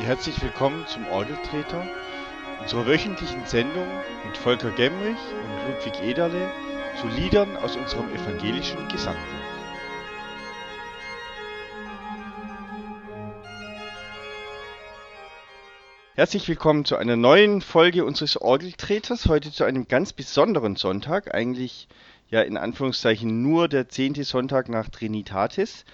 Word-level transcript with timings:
Herzlich 0.00 0.42
willkommen 0.42 0.84
zum 0.88 1.06
Orgeltreter, 1.08 1.86
unserer 2.60 2.86
wöchentlichen 2.86 3.44
Sendung 3.46 3.86
mit 4.26 4.36
Volker 4.36 4.70
Gemrich 4.70 5.18
und 5.18 5.68
Ludwig 5.68 6.02
Ederle 6.02 6.50
zu 6.98 7.06
Liedern 7.08 7.56
aus 7.58 7.76
unserem 7.76 8.12
evangelischen 8.12 8.88
Gesangbuch. 8.88 9.22
Herzlich 16.14 16.48
willkommen 16.48 16.84
zu 16.84 16.96
einer 16.96 17.16
neuen 17.16 17.60
Folge 17.60 18.04
unseres 18.04 18.40
Orgeltreters, 18.40 19.26
heute 19.26 19.52
zu 19.52 19.64
einem 19.64 19.86
ganz 19.88 20.12
besonderen 20.12 20.74
Sonntag, 20.76 21.34
eigentlich 21.34 21.86
ja 22.30 22.40
in 22.40 22.56
Anführungszeichen 22.56 23.42
nur 23.42 23.68
der 23.68 23.88
zehnte 23.88 24.24
Sonntag 24.24 24.68
nach 24.68 24.88
Trinitatis. 24.88 25.84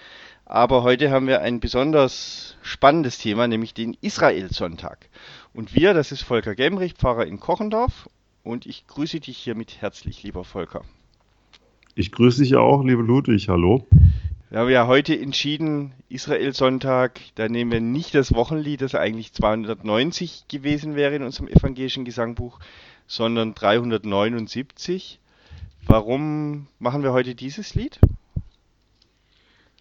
Aber 0.51 0.81
heute 0.81 1.11
haben 1.11 1.27
wir 1.27 1.41
ein 1.41 1.59
besonders 1.59 2.57
spannendes 2.63 3.19
Thema, 3.19 3.47
nämlich 3.47 3.75
den 3.75 3.95
Israel-Sonntag. 4.01 5.07
Und 5.53 5.75
wir, 5.75 5.93
das 5.93 6.11
ist 6.11 6.23
Volker 6.23 6.55
Gemrich, 6.55 6.95
Pfarrer 6.95 7.27
in 7.27 7.39
Kochendorf. 7.39 8.09
Und 8.41 8.65
ich 8.65 8.87
grüße 8.87 9.19
dich 9.19 9.37
hiermit 9.37 9.79
herzlich, 9.79 10.23
lieber 10.23 10.43
Volker. 10.43 10.81
Ich 11.93 12.11
grüße 12.11 12.41
dich 12.41 12.55
auch, 12.55 12.83
lieber 12.83 13.03
Ludwig. 13.03 13.47
Hallo. 13.47 13.85
Wir 14.49 14.57
haben 14.57 14.71
ja 14.71 14.87
heute 14.87 15.15
entschieden, 15.19 15.91
Israel-Sonntag, 16.09 17.19
da 17.35 17.47
nehmen 17.47 17.71
wir 17.71 17.81
nicht 17.81 18.15
das 18.15 18.33
Wochenlied, 18.33 18.81
das 18.81 18.95
eigentlich 18.95 19.33
290 19.33 20.45
gewesen 20.47 20.95
wäre 20.95 21.15
in 21.15 21.21
unserem 21.21 21.47
evangelischen 21.47 22.05
Gesangbuch, 22.05 22.59
sondern 23.05 23.53
379. 23.53 25.19
Warum 25.85 26.65
machen 26.79 27.03
wir 27.03 27.13
heute 27.13 27.35
dieses 27.35 27.75
Lied? 27.75 27.99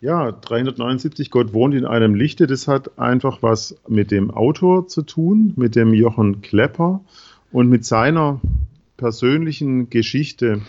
Ja, 0.01 0.31
379, 0.31 1.33
Gott 1.33 1.53
wohnt 1.53 1.75
in 1.75 1.85
einem 1.85 2.15
Lichte, 2.15 2.47
das 2.47 2.69
hat 2.69 3.01
einfach 3.01 3.43
was 3.43 3.75
mit 3.89 4.13
dem 4.13 4.31
Autor 4.31 4.87
zu 4.87 5.03
tun, 5.03 5.55
mit 5.57 5.75
dem 5.75 5.93
Jochen 5.93 6.41
Klepper 6.41 7.01
und 7.51 7.69
mit 7.69 7.85
seiner 7.85 8.41
persönlichen 8.97 9.91
Geschichte. 9.91 10.61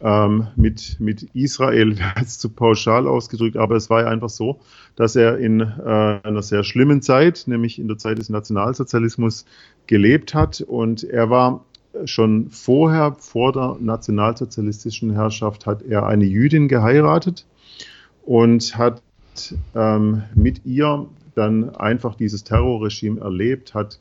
Ähm, 0.00 0.48
mit, 0.56 0.96
mit 0.98 1.22
Israel, 1.34 1.94
jetzt 2.18 2.40
zu 2.40 2.48
pauschal 2.48 3.06
ausgedrückt, 3.06 3.56
aber 3.56 3.76
es 3.76 3.88
war 3.88 4.02
ja 4.02 4.08
einfach 4.08 4.30
so, 4.30 4.58
dass 4.96 5.14
er 5.14 5.38
in 5.38 5.60
äh, 5.60 6.18
einer 6.24 6.42
sehr 6.42 6.64
schlimmen 6.64 7.02
Zeit, 7.02 7.44
nämlich 7.46 7.78
in 7.78 7.86
der 7.86 7.98
Zeit 7.98 8.18
des 8.18 8.28
Nationalsozialismus, 8.28 9.44
gelebt 9.86 10.34
hat. 10.34 10.60
Und 10.60 11.04
er 11.04 11.30
war 11.30 11.64
schon 12.06 12.50
vorher, 12.50 13.14
vor 13.20 13.52
der 13.52 13.76
nationalsozialistischen 13.78 15.12
Herrschaft, 15.12 15.66
hat 15.66 15.82
er 15.82 16.06
eine 16.06 16.24
Jüdin 16.24 16.66
geheiratet 16.66 17.44
und 18.24 18.76
hat 18.76 19.02
ähm, 19.74 20.22
mit 20.34 20.64
ihr 20.64 21.06
dann 21.34 21.74
einfach 21.74 22.14
dieses 22.14 22.44
Terrorregime 22.44 23.20
erlebt, 23.20 23.74
hat 23.74 24.00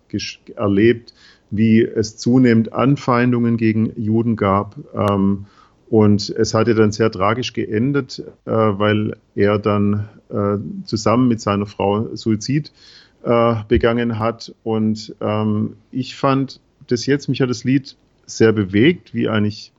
erlebt, 0.56 1.14
wie 1.50 1.82
es 1.82 2.18
zunehmend 2.18 2.74
Anfeindungen 2.74 3.58
gegen 3.58 3.94
Juden 4.00 4.36
gab. 4.36 4.76
Ähm, 4.94 5.46
und 5.90 6.30
es 6.30 6.54
hatte 6.54 6.74
dann 6.74 6.94
sehr 6.94 7.12
tragisch 7.12 7.52
geendet, 7.52 8.24
äh, 8.46 8.52
weil 8.52 9.18
er 9.36 9.60
dann 9.60 10.08
äh, 10.30 10.58
zusammen 10.86 11.28
mit 11.28 11.42
seiner 11.42 11.66
Frau 11.66 12.16
Suizid 12.16 12.72
äh, 13.24 13.56
begangen 13.68 14.18
hat. 14.18 14.56
Und 14.64 15.16
ähm, 15.20 15.76
ich 15.92 16.16
fand 16.16 16.62
das 16.88 17.06
jetzt, 17.06 17.28
mich 17.28 17.42
hat 17.42 17.50
das 17.50 17.66
Lied 17.66 17.98
sehr 18.26 18.54
bewegt, 18.54 19.14
wie 19.14 19.28
eigentlich 19.28 19.74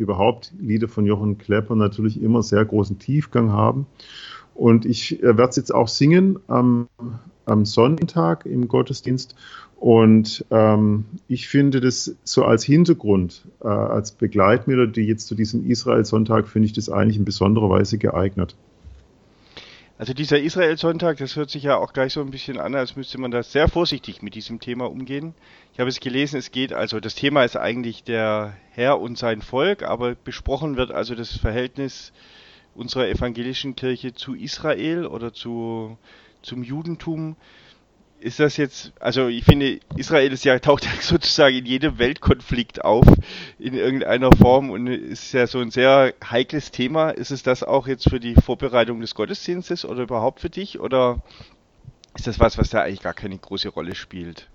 überhaupt 0.00 0.52
Lieder 0.58 0.88
von 0.88 1.06
Jochen 1.06 1.38
Klepper 1.38 1.76
natürlich 1.76 2.20
immer 2.20 2.42
sehr 2.42 2.64
großen 2.64 2.98
Tiefgang 2.98 3.52
haben. 3.52 3.86
Und 4.54 4.84
ich 4.84 5.22
werde 5.22 5.48
es 5.48 5.56
jetzt 5.56 5.74
auch 5.74 5.88
singen 5.88 6.38
am, 6.48 6.88
am 7.46 7.64
Sonntag 7.64 8.46
im 8.46 8.68
Gottesdienst. 8.68 9.34
Und 9.76 10.44
ähm, 10.50 11.06
ich 11.28 11.48
finde 11.48 11.80
das 11.80 12.14
so 12.22 12.44
als 12.44 12.64
Hintergrund, 12.64 13.46
äh, 13.62 13.68
als 13.68 14.12
Begleitmelodie 14.12 15.02
jetzt 15.02 15.26
zu 15.26 15.34
diesem 15.34 15.64
Israel-Sonntag, 15.64 16.48
finde 16.48 16.66
ich 16.66 16.74
das 16.74 16.90
eigentlich 16.90 17.16
in 17.16 17.24
besonderer 17.24 17.70
Weise 17.70 17.96
geeignet. 17.96 18.56
Also 20.00 20.14
dieser 20.14 20.40
Israel-Sonntag, 20.40 21.18
das 21.18 21.36
hört 21.36 21.50
sich 21.50 21.64
ja 21.64 21.76
auch 21.76 21.92
gleich 21.92 22.14
so 22.14 22.22
ein 22.22 22.30
bisschen 22.30 22.58
an, 22.58 22.74
als 22.74 22.96
müsste 22.96 23.20
man 23.20 23.30
da 23.30 23.42
sehr 23.42 23.68
vorsichtig 23.68 24.22
mit 24.22 24.34
diesem 24.34 24.58
Thema 24.58 24.90
umgehen. 24.90 25.34
Ich 25.74 25.78
habe 25.78 25.90
es 25.90 26.00
gelesen, 26.00 26.38
es 26.38 26.50
geht, 26.52 26.72
also 26.72 27.00
das 27.00 27.14
Thema 27.14 27.44
ist 27.44 27.58
eigentlich 27.58 28.02
der 28.02 28.56
Herr 28.70 28.98
und 28.98 29.18
sein 29.18 29.42
Volk, 29.42 29.82
aber 29.82 30.14
besprochen 30.14 30.78
wird 30.78 30.90
also 30.90 31.14
das 31.14 31.36
Verhältnis 31.36 32.14
unserer 32.74 33.08
evangelischen 33.08 33.76
Kirche 33.76 34.14
zu 34.14 34.34
Israel 34.34 35.04
oder 35.04 35.34
zu, 35.34 35.98
zum 36.40 36.62
Judentum 36.62 37.36
ist 38.20 38.38
das 38.38 38.56
jetzt, 38.56 38.92
also 39.00 39.28
ich 39.28 39.44
finde, 39.44 39.80
Israel 39.96 40.32
ist 40.32 40.44
ja, 40.44 40.58
taucht 40.60 40.84
ja 40.84 40.90
sozusagen 41.00 41.56
in 41.56 41.66
jedem 41.66 41.98
Weltkonflikt 41.98 42.84
auf, 42.84 43.06
in 43.58 43.74
irgendeiner 43.74 44.30
Form 44.32 44.70
und 44.70 44.86
ist 44.86 45.32
ja 45.32 45.46
so 45.46 45.60
ein 45.60 45.70
sehr 45.70 46.14
heikles 46.28 46.70
Thema. 46.70 47.10
Ist 47.10 47.30
es 47.30 47.42
das 47.42 47.62
auch 47.62 47.88
jetzt 47.88 48.08
für 48.08 48.20
die 48.20 48.34
Vorbereitung 48.34 49.00
des 49.00 49.14
Gottesdienstes 49.14 49.84
oder 49.84 50.02
überhaupt 50.02 50.40
für 50.40 50.50
dich 50.50 50.80
oder 50.80 51.22
ist 52.14 52.26
das 52.26 52.40
was, 52.40 52.58
was 52.58 52.70
da 52.70 52.82
eigentlich 52.82 53.02
gar 53.02 53.14
keine 53.14 53.38
große 53.38 53.68
Rolle 53.68 53.94
spielt? 53.94 54.48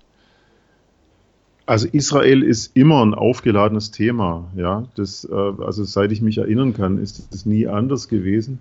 Also 1.65 1.87
Israel 1.87 2.43
ist 2.43 2.77
immer 2.77 3.03
ein 3.03 3.15
aufgeladenes 3.15 3.89
Thema, 3.89 4.51
ja. 4.55 4.87
Das, 4.95 5.25
äh, 5.25 5.33
also 5.33 5.83
seit 5.83 6.11
ich 6.11 6.21
mich 6.21 6.37
erinnern 6.37 6.73
kann, 6.73 6.99
ist 6.99 7.33
es 7.33 7.45
nie 7.47 7.65
anders 7.65 8.07
gewesen. 8.07 8.59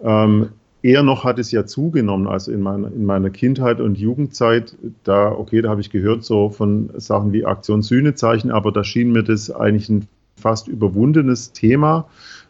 Ähm, 0.00 0.50
Eher 0.82 1.02
noch 1.02 1.24
hat 1.24 1.38
es 1.38 1.50
ja 1.50 1.66
zugenommen, 1.66 2.26
also 2.26 2.52
in 2.52 2.60
meiner, 2.60 2.88
in 2.88 3.04
meiner 3.04 3.30
Kindheit 3.30 3.80
und 3.80 3.98
Jugendzeit, 3.98 4.76
da, 5.04 5.30
okay, 5.30 5.60
da 5.60 5.68
habe 5.68 5.80
ich 5.80 5.90
gehört 5.90 6.24
so 6.24 6.48
von 6.48 6.90
Sachen 6.96 7.32
wie 7.32 7.44
Aktion 7.44 7.82
Sühnezeichen, 7.82 8.50
aber 8.50 8.72
da 8.72 8.82
schien 8.82 9.12
mir 9.12 9.22
das 9.22 9.50
eigentlich 9.50 9.90
ein 9.90 10.08
fast 10.36 10.68
überwundenes 10.68 11.52
Thema. 11.52 12.06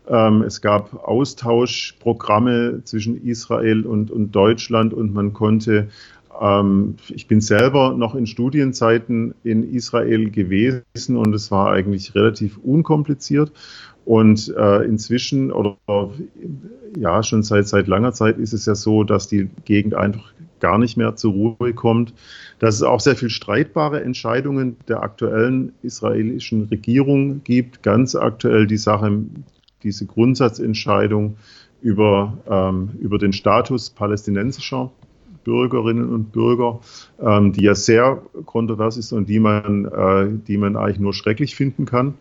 Ähm, 0.09 0.43
es 0.43 0.61
gab 0.61 0.95
Austauschprogramme 0.95 2.83
zwischen 2.85 3.25
Israel 3.27 3.85
und, 3.85 4.11
und 4.11 4.31
Deutschland 4.33 4.95
und 4.95 5.13
man 5.13 5.33
konnte 5.33 5.89
ähm, 6.41 6.97
ich 7.09 7.27
bin 7.27 7.41
selber 7.41 7.95
noch 7.97 8.15
in 8.15 8.27
Studienzeiten 8.27 9.35
in 9.45 9.63
Israel 9.75 10.31
gewesen 10.31 11.17
und 11.17 11.35
es 11.35 11.51
war 11.51 11.71
eigentlich 11.71 12.15
relativ 12.15 12.59
unkompliziert. 12.59 13.53
Und 14.11 14.53
äh, 14.57 14.83
inzwischen 14.83 15.53
oder 15.53 15.77
ja, 16.99 17.23
schon 17.23 17.45
seit, 17.45 17.69
seit 17.69 17.87
langer 17.87 18.13
Zeit 18.13 18.39
ist 18.39 18.53
es 18.53 18.67
ja 18.67 18.75
so, 18.75 19.05
dass 19.05 19.29
die 19.29 19.49
Gegend 19.65 19.95
einfach 19.95 20.33
gar 20.59 20.79
nicht 20.79 20.97
mehr 20.97 21.15
zur 21.15 21.33
Ruhe 21.33 21.73
kommt. 21.75 22.13
Dass 22.59 22.75
es 22.75 22.83
auch 22.83 22.99
sehr 22.99 23.15
viel 23.15 23.31
streitbare 23.31 24.03
Entscheidungen 24.03 24.77
der 24.89 25.05
aktuellen 25.05 25.75
israelischen 25.83 26.65
Regierung 26.65 27.45
gibt. 27.45 27.85
Ganz 27.85 28.17
aktuell 28.17 28.67
die 28.67 28.79
Sache, 28.79 29.27
diese 29.85 30.07
Grundsatzentscheidung 30.07 31.37
über, 31.81 32.37
ähm, 32.49 32.91
über 32.99 33.17
den 33.17 33.33
Status 33.33 33.91
palästinensischer 33.91 34.91
Bürgerinnen 35.45 36.13
und 36.13 36.33
Bürger, 36.33 36.81
ähm, 37.21 37.53
die 37.53 37.63
ja 37.63 37.77
sehr 37.77 38.21
kontrovers 38.45 38.97
ist 38.97 39.13
und 39.13 39.29
die 39.29 39.39
man, 39.39 39.85
äh, 39.85 40.37
die 40.49 40.59
man 40.59 40.75
eigentlich 40.75 40.99
nur 40.99 41.15
schrecklich 41.15 41.55
finden 41.55 41.85
kann. 41.85 42.15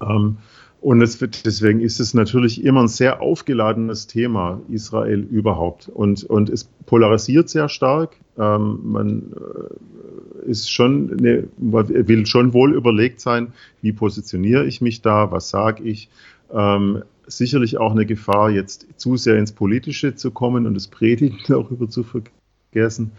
Ähm, 0.00 0.38
und 0.80 1.02
es 1.02 1.20
wird, 1.20 1.44
deswegen 1.44 1.80
ist 1.80 1.98
es 1.98 2.14
natürlich 2.14 2.64
immer 2.64 2.82
ein 2.82 2.88
sehr 2.88 3.20
aufgeladenes 3.20 4.06
Thema, 4.06 4.60
Israel 4.68 5.20
überhaupt. 5.20 5.88
Und, 5.88 6.22
und 6.24 6.48
es 6.50 6.64
polarisiert 6.86 7.48
sehr 7.48 7.68
stark. 7.68 8.16
Ähm, 8.38 8.78
man 8.84 9.32
äh, 9.32 10.50
ist 10.50 10.70
schon 10.70 11.18
eine, 11.18 11.48
will 11.56 12.26
schon 12.26 12.52
wohl 12.52 12.74
überlegt 12.74 13.20
sein, 13.20 13.52
wie 13.82 13.92
positioniere 13.92 14.66
ich 14.66 14.80
mich 14.80 15.02
da, 15.02 15.32
was 15.32 15.50
sage 15.50 15.82
ich. 15.82 16.10
Ähm, 16.52 17.02
sicherlich 17.26 17.78
auch 17.78 17.92
eine 17.92 18.06
Gefahr, 18.06 18.50
jetzt 18.50 18.86
zu 18.96 19.16
sehr 19.16 19.36
ins 19.36 19.52
Politische 19.52 20.14
zu 20.14 20.30
kommen 20.30 20.66
und 20.66 20.74
das 20.74 20.86
Predigen 20.86 21.38
darüber 21.48 21.88
zu 21.88 22.04
vergessen. 22.04 23.10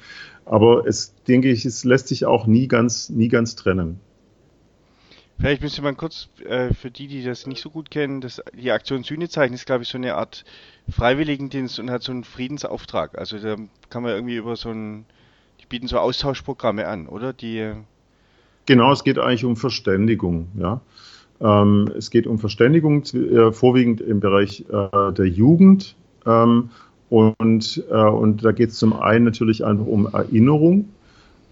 Aber 0.45 0.88
es 0.88 1.13
denke 1.27 1.51
ich, 1.51 1.65
es 1.65 1.83
lässt 1.83 2.07
sich 2.07 2.25
auch 2.25 2.47
nie 2.47 2.69
ganz, 2.69 3.09
nie 3.09 3.27
ganz 3.27 3.55
trennen. 3.55 4.00
Vielleicht 5.39 5.62
müsste 5.62 5.81
man 5.81 5.95
kurz, 5.95 6.27
äh, 6.45 6.74
für 6.74 6.91
die, 6.91 7.07
die 7.07 7.24
das 7.24 7.47
nicht 7.47 7.62
so 7.62 7.69
gut 7.69 7.89
kennen, 7.89 8.19
das, 8.19 8.41
die 8.53 8.71
Aktion 8.71 9.03
Sühnezeichen 9.03 9.53
ist, 9.53 9.65
glaube 9.65 9.83
ich, 9.83 9.89
so 9.89 9.97
eine 9.97 10.15
Art 10.15 10.44
Freiwilligendienst 10.89 11.80
und 11.80 11.89
hat 11.89 12.03
so 12.03 12.12
einen 12.12 12.25
Friedensauftrag. 12.25 13.18
Also 13.18 13.38
da 13.39 13.56
kann 13.89 14.03
man 14.03 14.12
irgendwie 14.12 14.36
über 14.36 14.57
so 14.57 14.69
ein, 14.69 15.06
die 15.62 15.65
bieten 15.65 15.88
so 15.88 15.97
Austauschprogramme 15.97 16.88
an, 16.88 17.07
oder? 17.07 17.31
Die, 17.31 17.71
genau, 18.65 18.91
es 18.91 19.06
geht 19.06 19.18
eigentlich 19.18 19.45
um 19.45 19.56
Verständigung, 19.56 20.50
ja. 20.57 20.81
Ähm, 21.39 21.89
es 21.97 22.12
geht 22.12 22.27
um 22.27 22.38
Verständigung, 22.38 23.03
äh, 23.13 23.53
vorwiegend 23.53 24.01
im 24.01 24.19
Bereich 24.19 24.65
äh, 24.69 25.13
der 25.13 25.25
Jugend. 25.25 25.95
Ähm, 26.25 26.71
und, 27.09 27.83
äh, 27.89 27.94
und 27.94 28.44
da 28.44 28.51
geht 28.51 28.71
es 28.71 28.77
zum 28.77 28.94
einen 28.94 29.24
natürlich 29.24 29.63
einfach 29.63 29.86
um 29.86 30.06
Erinnerung 30.06 30.89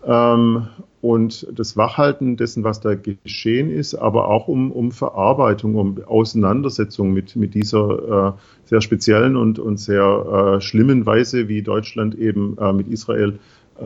ähm, 0.07 0.67
und 1.01 1.47
das 1.53 1.77
Wachhalten 1.77 2.37
dessen, 2.37 2.63
was 2.63 2.79
da 2.79 2.95
geschehen 2.95 3.69
ist, 3.69 3.93
aber 3.93 4.29
auch 4.29 4.47
um, 4.47 4.71
um 4.71 4.91
Verarbeitung, 4.91 5.75
um 5.75 6.03
Auseinandersetzung 6.05 7.13
mit, 7.13 7.35
mit 7.35 7.53
dieser 7.53 8.33
äh, 8.35 8.39
sehr 8.65 8.81
speziellen 8.81 9.35
und, 9.35 9.59
und 9.59 9.79
sehr 9.79 10.55
äh, 10.57 10.61
schlimmen 10.61 11.05
Weise, 11.05 11.47
wie 11.47 11.61
Deutschland 11.61 12.15
eben 12.15 12.57
äh, 12.57 12.73
mit 12.73 12.87
Israel 12.87 13.37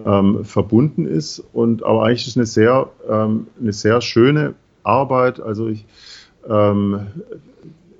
ähm, 0.05 0.45
verbunden 0.45 1.05
ist. 1.05 1.43
Und 1.53 1.83
aber 1.83 2.03
eigentlich 2.03 2.21
ist 2.21 2.27
es 2.29 2.37
eine 2.37 2.45
sehr, 2.45 2.89
ähm, 3.09 3.47
eine 3.59 3.73
sehr 3.73 3.99
schöne 4.01 4.53
Arbeit. 4.83 5.41
Also 5.41 5.67
ich, 5.67 5.85
ähm, 6.47 7.07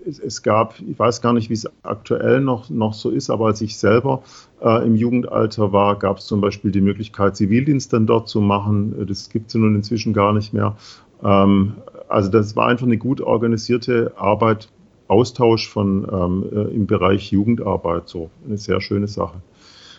es, 0.06 0.19
es, 0.19 0.44
gab, 0.44 0.80
ich 0.80 0.98
weiß 0.98 1.21
gar 1.21 1.33
nicht, 1.33 1.50
wie 1.50 1.53
es 1.53 1.69
aktuell 1.83 2.42
noch, 2.42 2.69
noch 2.69 2.94
so 2.94 3.09
ist, 3.09 3.30
aber 3.30 3.48
als 3.48 3.62
ich 3.62 3.77
selber 3.77 4.24
äh, 4.62 4.86
im 4.86 4.95
Jugendalter 4.95 5.71
war, 5.71 5.98
gab 5.98 6.18
es 6.18 6.25
zum 6.25 6.42
Beispiel 6.42 6.71
die 6.71 6.81
Möglichkeit, 6.81 7.36
Zivildienst 7.36 7.94
dann 7.94 8.07
dort 8.07 8.27
zu 8.30 8.42
machen. 8.42 9.06
Das 9.07 9.30
gibt 9.30 9.50
es 9.50 9.56
nun 9.56 9.75
inzwischen 9.75 10.13
gar 10.13 10.33
nicht 10.33 10.53
mehr. 10.53 10.75
Ähm, 11.24 11.74
also 12.09 12.30
das 12.30 12.56
war 12.56 12.68
einfach 12.68 12.86
eine 12.86 12.98
gut 12.98 13.21
organisierte 13.21 14.13
Arbeit, 14.18 14.69
Austausch 15.07 15.68
von 15.68 16.07
ähm, 16.09 16.45
äh, 16.53 16.74
im 16.74 16.88
Bereich 16.88 17.31
Jugendarbeit, 17.31 18.07
so 18.07 18.30
eine 18.45 18.57
sehr 18.57 18.80
schöne 18.80 19.07
Sache. 19.07 19.42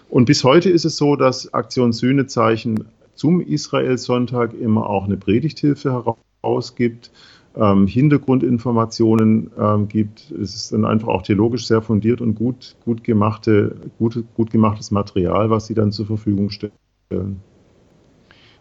Und 0.09 0.25
bis 0.25 0.43
heute 0.43 0.71
ist 0.71 0.87
es 0.87 0.97
so, 0.97 1.17
dass 1.17 1.53
Aktion 1.53 1.93
Sühnezeichen 1.93 2.87
zum 3.15 3.41
Israel-Sonntag 3.41 4.55
immer 4.55 4.89
auch 4.89 5.05
eine 5.05 5.19
Predigthilfe 5.19 6.17
herausgibt, 6.43 7.11
ähm, 7.57 7.87
Hintergrundinformationen 7.87 9.51
ähm, 9.59 9.89
gibt. 9.89 10.31
Es 10.31 10.55
ist 10.55 10.73
dann 10.73 10.85
einfach 10.85 11.09
auch 11.09 11.23
theologisch 11.23 11.67
sehr 11.67 11.83
fundiert 11.83 12.21
und 12.21 12.35
gut, 12.35 12.77
gut, 12.85 13.05
gemachte, 13.05 13.77
gut, 13.99 14.25
gut 14.35 14.51
gemachtes 14.51 14.91
Material, 14.91 15.51
was 15.51 15.67
sie 15.67 15.75
dann 15.75 15.93
zur 15.93 16.07
Verfügung 16.07 16.51
stellen. 16.51 16.73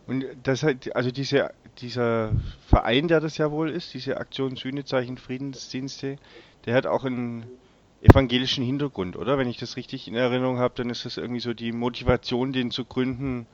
Und 0.08 0.26
das 0.44 0.64
hat, 0.64 0.94
also 0.96 1.12
diese, 1.12 1.52
dieser 1.80 2.32
Verein, 2.68 3.08
der 3.08 3.22
das 3.22 3.38
ja 3.38 3.52
wohl 3.52 3.70
ist, 3.70 3.94
diese 3.94 4.18
Aktion 4.18 4.56
Sühnezeichen 4.56 5.18
Friedensdienste, 5.18 6.18
der 6.66 6.76
hat 6.76 6.86
auch 6.86 7.06
einen 7.06 7.46
evangelischen 8.02 8.64
Hintergrund, 8.64 9.16
oder? 9.16 9.38
Wenn 9.38 9.48
ich 9.48 9.58
das 9.58 9.78
richtig 9.78 10.08
in 10.08 10.16
Erinnerung 10.16 10.58
habe, 10.58 10.74
dann 10.76 10.90
ist 10.90 11.06
das 11.06 11.18
irgendwie 11.18 11.40
so 11.40 11.54
die 11.54 11.72
Motivation, 11.72 12.52
den 12.52 12.72
zu 12.72 12.84
gründen, 12.84 13.46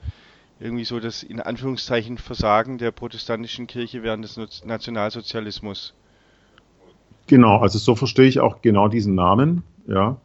irgendwie 0.60 0.84
so 0.84 1.00
das 1.00 1.22
in 1.22 1.40
Anführungszeichen 1.40 2.18
Versagen 2.18 2.78
der 2.78 2.90
protestantischen 2.90 3.66
Kirche 3.66 4.02
während 4.02 4.24
des 4.24 4.64
Nationalsozialismus. 4.64 5.94
Genau, 7.26 7.58
also 7.58 7.78
so 7.78 7.94
verstehe 7.94 8.26
ich 8.26 8.40
auch 8.40 8.62
genau 8.62 8.88
diesen 8.88 9.14
Namen, 9.14 9.62
ja. 9.86 10.16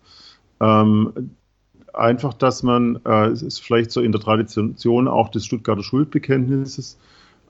Ähm, 0.62 1.32
einfach, 1.94 2.34
dass 2.34 2.64
man, 2.64 3.00
äh, 3.06 3.28
es 3.28 3.42
ist 3.42 3.60
vielleicht 3.60 3.92
so 3.92 4.02
in 4.02 4.12
der 4.12 4.22
Tradition 4.22 5.08
auch 5.08 5.30
des 5.30 5.46
Stuttgarter 5.46 5.84
Schuldbekenntnisses, 5.84 6.98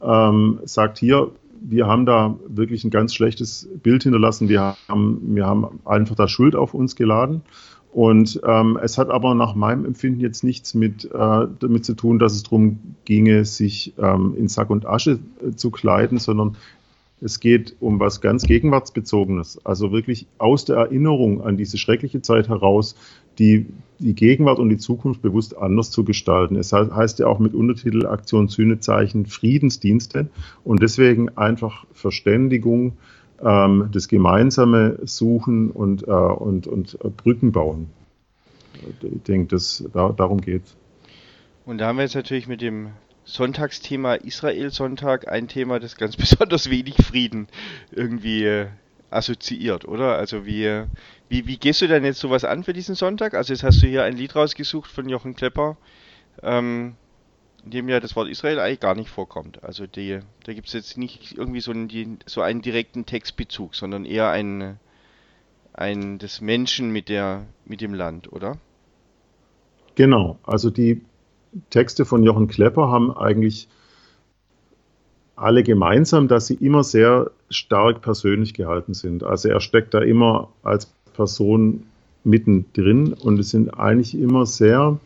ähm, 0.02 0.60
sagt 0.66 0.98
hier, 0.98 1.32
wir 1.62 1.88
haben 1.88 2.06
da 2.06 2.36
wirklich 2.48 2.84
ein 2.84 2.90
ganz 2.90 3.14
schlechtes 3.14 3.70
Bild 3.82 4.04
hinterlassen. 4.04 4.50
Wir 4.50 4.76
haben, 4.90 5.36
wir 5.36 5.46
haben 5.46 5.80
einfach 5.86 6.16
da 6.16 6.28
Schuld 6.28 6.56
auf 6.56 6.74
uns 6.74 6.96
geladen. 6.96 7.42
Und 7.94 8.42
ähm, 8.44 8.80
es 8.82 8.98
hat 8.98 9.10
aber 9.10 9.36
nach 9.36 9.54
meinem 9.54 9.86
Empfinden 9.86 10.20
jetzt 10.20 10.44
nichts 10.44 10.74
mit, 10.74 11.06
äh, 11.06 11.48
damit 11.60 11.86
zu 11.86 11.94
tun, 11.94 12.18
dass 12.18 12.34
es 12.34 12.42
darum 12.42 12.96
ginge, 13.06 13.46
sich 13.46 13.94
ähm, 14.00 14.34
in 14.36 14.48
Sack 14.48 14.72
und 14.72 14.88
Asche 14.88 15.20
äh, 15.46 15.52
zu 15.56 15.70
kleiden, 15.70 16.18
sondern 16.18 16.58
es 17.22 17.40
geht 17.40 17.76
um 17.80 18.00
was 18.00 18.20
ganz 18.20 18.44
Gegenwartsbezogenes. 18.44 19.64
Also 19.64 19.92
wirklich 19.92 20.26
aus 20.40 20.66
der 20.66 20.78
Erinnerung 20.78 21.42
an 21.42 21.56
diese 21.56 21.78
schreckliche 21.78 22.22
Zeit 22.22 22.50
heraus 22.50 22.96
die, 23.40 23.68
die 24.00 24.14
Gegenwart 24.14 24.60
und 24.60 24.70
die 24.70 24.78
Zukunft 24.78 25.22
bewusst 25.22 25.56
anders 25.56 25.92
zu 25.92 26.04
gestalten. 26.04 26.56
Es 26.56 26.74
heißt 26.74 27.20
ja 27.20 27.28
auch 27.28 27.40
mit 27.40 27.54
Untertitel 27.54 28.08
Aktion 28.08 28.48
Sühnezeichen 28.48 29.28
Friedensdienste 29.28 30.30
und 30.64 30.82
deswegen 30.82 31.30
einfach 31.38 31.86
Verständigung, 31.94 32.94
ähm, 33.44 33.90
das 33.92 34.08
gemeinsame 34.08 35.00
Suchen 35.04 35.72
und, 35.72 36.08
äh, 36.08 36.12
und, 36.12 36.68
und 36.68 36.98
Brücken 37.18 37.52
bauen. 37.52 37.90
Ich 39.02 39.24
denke, 39.24 39.48
das, 39.56 39.84
da, 39.94 40.10
darum 40.10 40.42
geht 40.42 40.64
Und 41.66 41.78
da 41.78 41.88
haben 41.88 41.98
wir 41.98 42.04
jetzt 42.04 42.16
natürlich 42.16 42.48
mit 42.48 42.62
dem 42.62 42.92
Sonntagsthema 43.26 44.16
Israel-Sonntag 44.16 45.28
ein 45.28 45.48
Thema, 45.48 45.80
das 45.80 45.96
ganz 45.96 46.16
besonders 46.18 46.70
wenig 46.70 46.96
Frieden 46.96 47.48
irgendwie 47.92 48.46
äh, 48.46 48.68
assoziiert, 49.10 49.88
oder? 49.88 50.18
Also 50.18 50.46
wie, 50.46 50.84
wie, 51.30 51.48
wie 51.48 51.58
gehst 51.58 51.82
du 51.82 51.88
denn 51.88 52.04
jetzt 52.04 52.20
sowas 52.20 52.44
an 52.44 52.64
für 52.64 52.74
diesen 52.74 52.96
Sonntag? 52.96 53.34
Also 53.34 53.54
jetzt 53.54 53.64
hast 53.64 53.82
du 53.82 53.88
hier 53.88 54.04
ein 54.04 54.18
Lied 54.18 54.36
rausgesucht 54.36 54.92
von 54.92 55.08
Jochen 55.08 55.36
Klepper, 55.36 55.78
ähm, 56.42 56.96
in 57.66 57.72
dem 57.72 57.90
ja 57.90 58.00
das 58.00 58.16
Wort 58.16 58.30
Israel 58.30 58.60
eigentlich 58.60 58.80
gar 58.80 58.96
nicht 58.96 59.10
vorkommt. 59.10 59.64
Also 59.64 59.88
die, 59.88 60.20
da 60.44 60.54
gibt 60.54 60.68
es 60.68 60.74
jetzt 60.74 60.98
nicht 60.98 61.38
irgendwie 61.38 61.62
so 61.62 61.72
einen, 61.72 62.20
so 62.26 62.42
einen 62.42 62.62
direkten 62.62 63.06
Textbezug, 63.06 63.76
sondern 63.76 64.06
eher 64.06 64.30
ein, 64.30 64.80
ein 65.74 66.20
des 66.20 66.42
Menschen 66.42 66.92
mit 66.92 67.10
der, 67.10 67.46
mit 67.66 67.82
dem 67.82 67.94
Land, 67.94 68.32
oder? 68.32 68.58
Genau, 69.96 70.40
also 70.44 70.70
die 70.70 71.02
Texte 71.70 72.06
von 72.06 72.24
Jochen 72.24 72.48
Klepper 72.48 72.90
haben 72.90 73.16
eigentlich 73.16 73.68
alle 75.36 75.64
gemeinsam, 75.64 76.28
dass 76.28 76.48
sie 76.48 76.56
immer 76.56 76.84
sehr 76.84 77.32
stark 77.50 78.02
persönlich 78.02 78.54
gehalten 78.54 78.94
sind. 78.94 79.24
Also 79.24 79.50
er 79.50 79.60
steckt 79.60 79.94
da 79.94 80.00
immer 80.00 80.50
als 80.64 80.88
Person 81.14 81.86
mittendrin 82.24 83.14
und 83.14 83.40
es 83.40 83.50
sind 83.50 83.78
eigentlich 83.78 84.16
immer 84.16 84.46
sehr, 84.46 85.00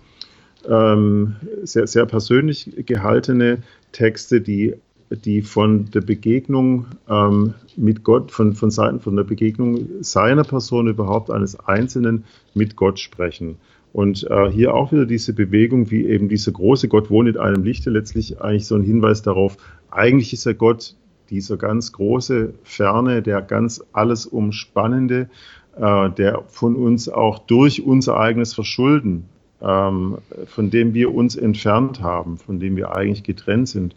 ähm, 0.67 1.35
sehr, 1.63 1.87
sehr 1.87 2.05
persönlich 2.05 2.71
gehaltene 2.85 3.59
Texte, 3.91 4.41
die, 4.41 4.75
die 5.09 5.41
von 5.41 5.89
der 5.91 6.01
Begegnung 6.01 6.87
ähm, 7.09 7.53
mit 7.75 8.03
Gott, 8.03 8.31
von, 8.31 8.53
von 8.53 8.71
Seiten 8.71 8.99
von 8.99 9.15
der 9.15 9.23
Begegnung 9.23 9.87
seiner 10.01 10.43
Person 10.43 10.87
überhaupt 10.87 11.31
eines 11.31 11.59
Einzelnen 11.59 12.25
mit 12.53 12.75
Gott 12.75 12.99
sprechen. 12.99 13.57
Und 13.93 14.29
äh, 14.29 14.51
hier 14.51 14.73
auch 14.73 14.91
wieder 14.91 15.05
diese 15.05 15.33
Bewegung, 15.33 15.89
wie 15.91 16.05
eben 16.05 16.29
dieser 16.29 16.51
große 16.51 16.87
Gott 16.87 17.09
wohnt 17.09 17.29
in 17.29 17.37
einem 17.37 17.63
Lichte, 17.63 17.89
letztlich 17.89 18.41
eigentlich 18.41 18.67
so 18.67 18.75
ein 18.75 18.83
Hinweis 18.83 19.21
darauf, 19.21 19.57
eigentlich 19.89 20.33
ist 20.33 20.45
der 20.45 20.53
Gott 20.53 20.95
dieser 21.29 21.57
ganz 21.57 21.91
große, 21.93 22.53
ferne, 22.63 23.21
der 23.21 23.41
ganz 23.41 23.83
alles 23.93 24.25
umspannende, 24.25 25.29
äh, 25.77 26.09
der 26.11 26.43
von 26.47 26.75
uns 26.75 27.09
auch 27.09 27.39
durch 27.39 27.83
unser 27.83 28.17
eigenes 28.17 28.53
Verschulden, 28.53 29.25
ähm, 29.61 30.17
von 30.45 30.69
dem 30.69 30.93
wir 30.93 31.13
uns 31.13 31.35
entfernt 31.35 32.01
haben, 32.01 32.37
von 32.37 32.59
dem 32.59 32.75
wir 32.75 32.95
eigentlich 32.95 33.23
getrennt 33.23 33.69
sind, 33.69 33.95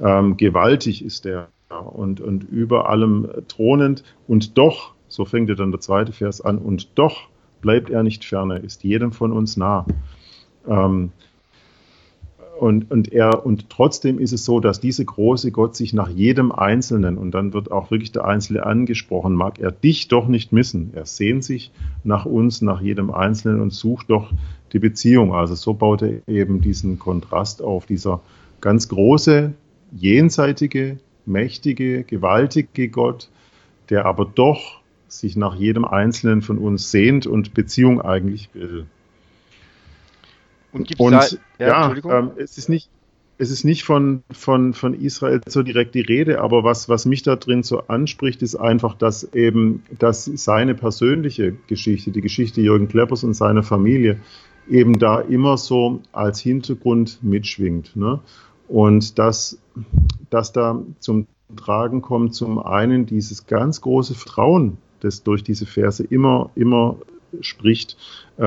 ähm, 0.00 0.36
gewaltig 0.36 1.04
ist 1.04 1.24
der 1.24 1.48
und, 1.80 2.20
und 2.20 2.44
über 2.44 2.90
allem 2.90 3.28
thronend 3.48 4.04
und 4.28 4.58
doch, 4.58 4.94
so 5.08 5.24
fängt 5.24 5.48
er 5.48 5.56
dann 5.56 5.70
der 5.70 5.80
zweite 5.80 6.12
Vers 6.12 6.40
an, 6.40 6.58
und 6.58 6.98
doch 6.98 7.28
bleibt 7.60 7.90
er 7.90 8.02
nicht 8.02 8.24
ferne, 8.24 8.58
ist 8.58 8.84
jedem 8.84 9.12
von 9.12 9.32
uns 9.32 9.56
nah. 9.56 9.86
Ähm, 10.68 11.12
und, 12.58 12.90
und, 12.90 13.12
er, 13.12 13.44
und 13.44 13.70
trotzdem 13.70 14.18
ist 14.18 14.32
es 14.32 14.44
so, 14.44 14.60
dass 14.60 14.78
dieser 14.78 15.04
große 15.04 15.50
Gott 15.50 15.74
sich 15.74 15.92
nach 15.92 16.08
jedem 16.08 16.52
Einzelnen, 16.52 17.18
und 17.18 17.32
dann 17.32 17.52
wird 17.52 17.72
auch 17.72 17.90
wirklich 17.90 18.12
der 18.12 18.24
Einzelne 18.24 18.64
angesprochen, 18.64 19.34
mag 19.34 19.58
er 19.58 19.72
dich 19.72 20.08
doch 20.08 20.28
nicht 20.28 20.52
missen. 20.52 20.90
Er 20.94 21.06
sehnt 21.06 21.44
sich 21.44 21.72
nach 22.04 22.24
uns, 22.24 22.62
nach 22.62 22.80
jedem 22.80 23.10
Einzelnen 23.10 23.60
und 23.60 23.72
sucht 23.72 24.10
doch 24.10 24.30
die 24.72 24.78
Beziehung. 24.78 25.34
Also 25.34 25.54
so 25.54 25.74
baut 25.74 26.02
er 26.02 26.28
eben 26.28 26.60
diesen 26.60 26.98
Kontrast 26.98 27.62
auf. 27.62 27.86
Dieser 27.86 28.20
ganz 28.60 28.88
große, 28.88 29.52
jenseitige, 29.92 30.98
mächtige, 31.26 32.04
gewaltige 32.04 32.88
Gott, 32.88 33.28
der 33.90 34.06
aber 34.06 34.24
doch 34.24 34.80
sich 35.08 35.36
nach 35.36 35.54
jedem 35.54 35.84
Einzelnen 35.84 36.42
von 36.42 36.58
uns 36.58 36.90
sehnt 36.90 37.26
und 37.26 37.54
Beziehung 37.54 38.00
eigentlich 38.00 38.50
will. 38.54 38.86
Und, 40.72 40.98
und 40.98 41.40
ja, 41.58 41.92
ja 41.92 42.18
ähm, 42.18 42.30
es 42.36 42.58
ist 42.58 42.68
nicht, 42.68 42.88
es 43.38 43.50
ist 43.50 43.64
nicht 43.64 43.82
von, 43.84 44.22
von, 44.30 44.72
von 44.72 44.94
Israel 44.94 45.40
so 45.48 45.62
direkt 45.62 45.94
die 45.94 46.00
Rede, 46.00 46.40
aber 46.40 46.64
was, 46.64 46.88
was 46.88 47.06
mich 47.06 47.22
da 47.22 47.36
drin 47.36 47.62
so 47.62 47.80
anspricht, 47.88 48.42
ist 48.42 48.56
einfach, 48.56 48.94
dass 48.94 49.24
eben, 49.34 49.82
dass 49.98 50.24
seine 50.24 50.74
persönliche 50.74 51.52
Geschichte, 51.66 52.10
die 52.10 52.20
Geschichte 52.20 52.60
Jürgen 52.60 52.88
Kleppers 52.88 53.24
und 53.24 53.34
seiner 53.34 53.62
Familie, 53.62 54.20
eben 54.68 54.98
da 54.98 55.20
immer 55.20 55.56
so 55.56 56.00
als 56.12 56.40
Hintergrund 56.40 57.18
mitschwingt. 57.22 57.96
Ne? 57.96 58.20
Und 58.68 59.18
dass, 59.18 59.58
dass 60.30 60.52
da 60.52 60.80
zum 61.00 61.26
Tragen 61.56 62.00
kommt 62.00 62.34
zum 62.34 62.58
einen 62.58 63.06
dieses 63.06 63.46
ganz 63.46 63.80
große 63.80 64.14
Vertrauen, 64.14 64.78
das 65.00 65.22
durch 65.22 65.42
diese 65.42 65.66
Verse 65.66 66.02
immer, 66.04 66.50
immer 66.54 66.96
spricht. 67.40 67.96
Äh, 68.36 68.44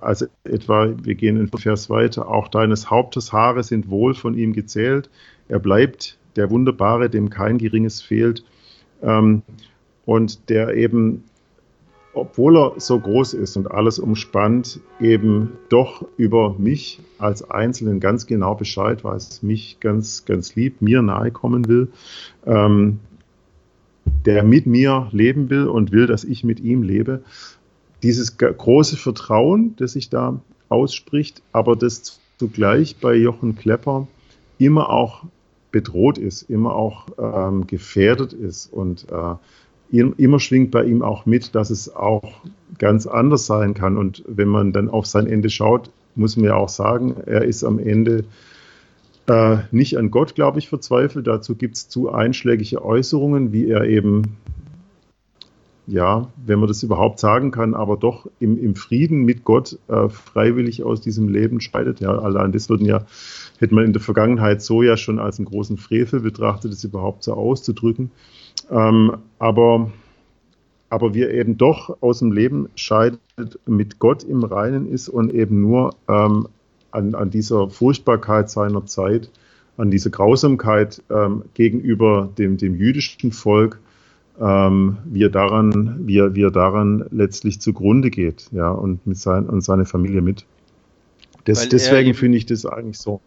also 0.00 0.26
etwa, 0.44 0.92
wir 1.02 1.14
gehen 1.14 1.36
in 1.36 1.48
Vers 1.48 1.90
weiter, 1.90 2.28
auch 2.28 2.48
deines 2.48 2.90
Hauptes 2.90 3.32
Haare 3.32 3.62
sind 3.62 3.90
wohl 3.90 4.14
von 4.14 4.34
ihm 4.34 4.52
gezählt. 4.52 5.10
Er 5.48 5.58
bleibt 5.58 6.18
der 6.36 6.50
Wunderbare, 6.50 7.10
dem 7.10 7.30
kein 7.30 7.58
Geringes 7.58 8.02
fehlt. 8.02 8.44
Ähm, 9.02 9.42
und 10.04 10.48
der 10.48 10.74
eben, 10.74 11.24
obwohl 12.14 12.56
er 12.56 12.72
so 12.78 12.98
groß 12.98 13.34
ist 13.34 13.56
und 13.56 13.70
alles 13.70 13.98
umspannt, 13.98 14.80
eben 15.00 15.52
doch 15.68 16.06
über 16.16 16.56
mich 16.58 17.00
als 17.18 17.48
Einzelnen 17.48 18.00
ganz 18.00 18.26
genau 18.26 18.54
Bescheid 18.54 19.04
weiß, 19.04 19.42
mich 19.42 19.78
ganz, 19.80 20.24
ganz 20.24 20.56
lieb, 20.56 20.82
mir 20.82 21.02
nahe 21.02 21.30
kommen 21.30 21.68
will. 21.68 21.88
Ähm, 22.46 23.00
der 24.24 24.42
mit 24.42 24.66
mir 24.66 25.08
leben 25.12 25.50
will 25.50 25.66
und 25.66 25.92
will, 25.92 26.06
dass 26.06 26.24
ich 26.24 26.44
mit 26.44 26.60
ihm 26.60 26.82
lebe. 26.82 27.22
Dieses 28.02 28.38
große 28.38 28.96
Vertrauen, 28.96 29.74
das 29.76 29.92
sich 29.92 30.08
da 30.08 30.40
ausspricht, 30.68 31.42
aber 31.52 31.76
das 31.76 32.20
zugleich 32.38 32.96
bei 32.96 33.14
Jochen 33.14 33.56
Klepper 33.56 34.06
immer 34.58 34.90
auch 34.90 35.24
bedroht 35.70 36.18
ist, 36.18 36.42
immer 36.42 36.74
auch 36.74 37.06
ähm, 37.18 37.66
gefährdet 37.66 38.32
ist 38.32 38.72
und 38.72 39.06
äh, 39.10 39.34
immer 39.92 40.40
schwingt 40.40 40.70
bei 40.70 40.84
ihm 40.84 41.02
auch 41.02 41.26
mit, 41.26 41.54
dass 41.54 41.70
es 41.70 41.94
auch 41.94 42.32
ganz 42.78 43.06
anders 43.06 43.46
sein 43.46 43.74
kann. 43.74 43.98
Und 43.98 44.22
wenn 44.26 44.48
man 44.48 44.72
dann 44.72 44.88
auf 44.88 45.06
sein 45.06 45.26
Ende 45.26 45.50
schaut, 45.50 45.90
muss 46.14 46.36
man 46.36 46.46
ja 46.46 46.54
auch 46.54 46.68
sagen, 46.68 47.16
er 47.26 47.44
ist 47.44 47.64
am 47.64 47.78
Ende 47.78 48.24
äh, 49.26 49.58
nicht 49.70 49.96
an 49.96 50.10
Gott, 50.10 50.34
glaube 50.34 50.58
ich, 50.58 50.68
verzweifelt. 50.68 51.26
Dazu 51.26 51.54
gibt 51.54 51.76
es 51.76 51.88
zu 51.88 52.10
einschlägige 52.10 52.84
Äußerungen, 52.84 53.52
wie 53.52 53.68
er 53.68 53.84
eben, 53.84 54.36
ja, 55.90 56.28
wenn 56.36 56.60
man 56.60 56.68
das 56.68 56.82
überhaupt 56.84 57.18
sagen 57.18 57.50
kann, 57.50 57.74
aber 57.74 57.96
doch 57.96 58.26
im, 58.38 58.56
im 58.62 58.76
Frieden 58.76 59.24
mit 59.24 59.44
Gott 59.44 59.76
äh, 59.88 60.08
freiwillig 60.08 60.84
aus 60.84 61.00
diesem 61.00 61.28
Leben 61.28 61.60
scheidet. 61.60 61.98
Ja, 61.98 62.16
allein 62.16 62.52
das 62.52 62.68
würden 62.68 62.86
ja, 62.86 63.04
hätte 63.58 63.74
man 63.74 63.84
in 63.84 63.92
der 63.92 64.00
Vergangenheit 64.00 64.62
so 64.62 64.82
ja 64.82 64.96
schon 64.96 65.18
als 65.18 65.38
einen 65.38 65.46
großen 65.46 65.78
Frevel 65.78 66.20
betrachtet, 66.20 66.72
das 66.72 66.84
überhaupt 66.84 67.24
so 67.24 67.34
auszudrücken. 67.34 68.12
Ähm, 68.70 69.16
aber 69.38 69.90
aber 70.90 71.14
wie 71.14 71.22
er 71.22 71.32
eben 71.32 71.56
doch 71.56 71.98
aus 72.00 72.18
dem 72.18 72.32
Leben 72.32 72.68
scheidet, 72.74 73.20
mit 73.64 74.00
Gott 74.00 74.24
im 74.24 74.42
Reinen 74.42 74.90
ist 74.90 75.08
und 75.08 75.32
eben 75.32 75.60
nur 75.60 75.94
ähm, 76.08 76.48
an, 76.90 77.14
an 77.14 77.30
dieser 77.30 77.70
Furchtbarkeit 77.70 78.50
seiner 78.50 78.86
Zeit, 78.86 79.30
an 79.76 79.92
dieser 79.92 80.10
Grausamkeit 80.10 81.00
ähm, 81.08 81.44
gegenüber 81.54 82.28
dem, 82.36 82.56
dem 82.56 82.74
jüdischen 82.74 83.30
Volk, 83.30 83.78
ähm, 84.40 84.98
wie, 85.04 85.24
er 85.24 85.28
daran, 85.28 86.06
wie, 86.06 86.18
er, 86.18 86.34
wie 86.34 86.42
er 86.42 86.50
daran 86.50 87.04
letztlich 87.10 87.60
zugrunde 87.60 88.10
geht, 88.10 88.48
ja, 88.52 88.70
und, 88.70 89.06
mit 89.06 89.18
sein, 89.18 89.46
und 89.46 89.60
seine 89.62 89.84
Familie 89.84 90.22
mit. 90.22 90.46
Das, 91.44 91.68
deswegen 91.68 92.14
finde 92.14 92.38
ich 92.38 92.46
das 92.46 92.66
eigentlich 92.66 92.98
so 92.98 93.20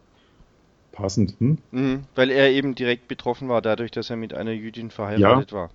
passend. 0.92 1.36
Hm? 1.40 1.58
Mhm, 1.72 2.00
weil 2.16 2.30
er 2.30 2.52
eben 2.52 2.76
direkt 2.76 3.08
betroffen 3.08 3.50
war, 3.50 3.62
dadurch, 3.62 3.92
dass 3.92 4.10
er 4.10 4.16
mit 4.16 4.34
einer 4.34 4.52
Jüdin 4.52 4.90
verheiratet 4.90 5.52
ja. 5.52 5.58
war. 5.58 5.70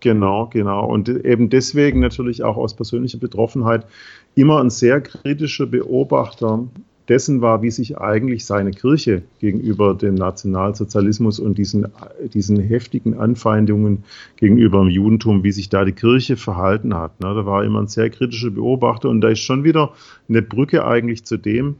Genau, 0.00 0.46
genau. 0.46 0.86
Und 0.86 1.08
eben 1.08 1.48
deswegen 1.48 2.00
natürlich 2.00 2.42
auch 2.42 2.56
aus 2.56 2.76
persönlicher 2.76 3.18
Betroffenheit 3.18 3.86
immer 4.34 4.60
ein 4.60 4.70
sehr 4.70 5.00
kritischer 5.00 5.66
Beobachter 5.66 6.66
dessen 7.08 7.42
war, 7.42 7.62
wie 7.62 7.70
sich 7.70 7.98
eigentlich 7.98 8.46
seine 8.46 8.70
Kirche 8.70 9.22
gegenüber 9.38 9.94
dem 9.94 10.14
Nationalsozialismus 10.14 11.38
und 11.38 11.58
diesen, 11.58 11.86
diesen 12.32 12.58
heftigen 12.58 13.18
Anfeindungen 13.18 14.04
gegenüber 14.36 14.80
dem 14.80 14.88
Judentum, 14.88 15.42
wie 15.42 15.52
sich 15.52 15.68
da 15.68 15.84
die 15.84 15.92
Kirche 15.92 16.36
verhalten 16.36 16.94
hat. 16.94 17.20
Ne? 17.20 17.34
Da 17.34 17.44
war 17.44 17.64
immer 17.64 17.80
ein 17.80 17.88
sehr 17.88 18.08
kritischer 18.10 18.50
Beobachter 18.50 19.10
und 19.10 19.20
da 19.20 19.28
ist 19.28 19.40
schon 19.40 19.64
wieder 19.64 19.92
eine 20.28 20.40
Brücke 20.40 20.86
eigentlich 20.86 21.24
zu 21.24 21.36
dem, 21.36 21.76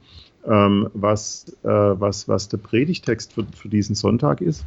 ähm, 0.46 0.88
was, 0.92 1.56
äh, 1.62 1.68
was, 1.68 2.28
was 2.28 2.48
der 2.48 2.58
Predigtext 2.58 3.32
für, 3.32 3.46
für 3.56 3.68
diesen 3.68 3.94
Sonntag 3.94 4.42
ist. 4.42 4.64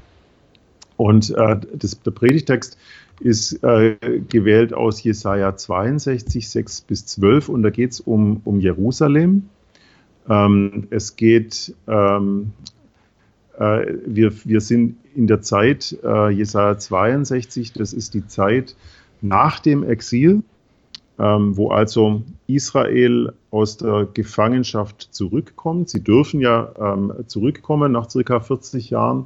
Und 0.95 1.29
äh, 1.29 1.59
das, 1.75 2.01
der 2.01 2.11
Predigtext 2.11 2.77
ist 3.19 3.63
äh, 3.63 3.95
gewählt 4.29 4.73
aus 4.73 5.03
Jesaja 5.03 5.55
62, 5.55 6.49
6 6.49 6.81
bis 6.81 7.05
12 7.05 7.49
und 7.49 7.61
da 7.61 7.69
geht 7.69 7.91
es 7.91 7.99
um, 7.99 8.41
um 8.43 8.59
Jerusalem. 8.59 9.49
Ähm, 10.29 10.87
es 10.89 11.15
geht, 11.15 11.73
ähm, 11.87 12.51
äh, 13.57 13.93
wir, 14.05 14.33
wir 14.45 14.61
sind 14.61 14.97
in 15.15 15.27
der 15.27 15.41
Zeit 15.41 15.97
äh, 16.03 16.29
Jesaja 16.29 16.77
62, 16.77 17.73
das 17.73 17.93
ist 17.93 18.13
die 18.13 18.27
Zeit 18.27 18.75
nach 19.21 19.59
dem 19.59 19.83
Exil, 19.83 20.43
ähm, 21.17 21.57
wo 21.57 21.69
also 21.71 22.23
Israel 22.45 23.33
aus 23.49 23.77
der 23.77 24.07
Gefangenschaft 24.13 25.09
zurückkommt. 25.11 25.89
Sie 25.89 26.03
dürfen 26.03 26.39
ja 26.39 26.71
ähm, 26.79 27.13
zurückkommen 27.25 27.93
nach 27.93 28.09
circa 28.09 28.39
40 28.39 28.91
Jahren. 28.91 29.25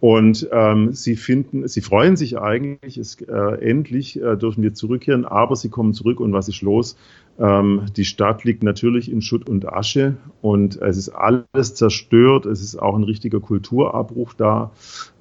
Und 0.00 0.46
ähm, 0.52 0.92
sie 0.92 1.16
finden, 1.16 1.66
sie 1.68 1.80
freuen 1.80 2.16
sich 2.16 2.38
eigentlich, 2.38 2.98
es, 2.98 3.18
äh, 3.22 3.32
endlich 3.32 4.20
äh, 4.20 4.36
dürfen 4.36 4.62
wir 4.62 4.74
zurückkehren, 4.74 5.24
aber 5.24 5.56
sie 5.56 5.70
kommen 5.70 5.94
zurück 5.94 6.20
und 6.20 6.34
was 6.34 6.48
ist 6.48 6.60
los? 6.60 6.96
Ähm, 7.38 7.86
die 7.96 8.04
Stadt 8.04 8.44
liegt 8.44 8.62
natürlich 8.62 9.10
in 9.10 9.22
Schutt 9.22 9.48
und 9.48 9.66
Asche 9.70 10.16
und 10.42 10.76
es 10.80 10.98
ist 10.98 11.08
alles 11.10 11.74
zerstört, 11.74 12.44
es 12.44 12.62
ist 12.62 12.76
auch 12.76 12.94
ein 12.94 13.04
richtiger 13.04 13.40
Kulturabbruch 13.40 14.34
da 14.34 14.70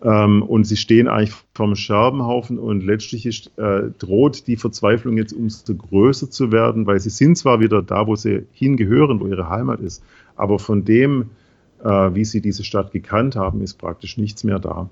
ähm, 0.03 0.41
und 0.41 0.65
sie 0.65 0.77
stehen 0.77 1.08
eigentlich 1.08 1.36
vom 1.53 1.75
Scherbenhaufen 1.75 2.60
und 2.60 2.84
letztlich 2.84 3.25
ist, 3.25 3.58
äh, 3.58 3.89
droht 3.98 4.48
die 4.48 4.58
Verzweiflung 4.58 5.17
jetzt 5.17 5.34
umso 5.34 5.74
größer 5.74 6.29
zu 6.29 6.51
werden, 6.51 6.86
weil 6.86 7.00
sie 7.00 7.10
sind 7.10 7.38
zwar 7.38 7.62
wieder 7.62 7.82
da, 7.82 8.08
wo 8.08 8.15
sie 8.15 8.46
hingehören, 8.51 9.22
wo 9.22 9.27
ihre 9.27 9.50
Heimat 9.50 9.79
ist, 9.79 10.03
aber 10.36 10.60
von 10.60 10.84
dem, 10.84 11.29
wie 11.86 12.25
sie 12.25 12.42
diese 12.42 12.63
Stadt 12.63 12.92
gekannt 12.92 13.36
haben, 13.36 13.62
ist 13.62 13.75
praktisch 13.75 14.18
nichts 14.18 14.44
mehr 14.44 14.60
da. 14.60 14.89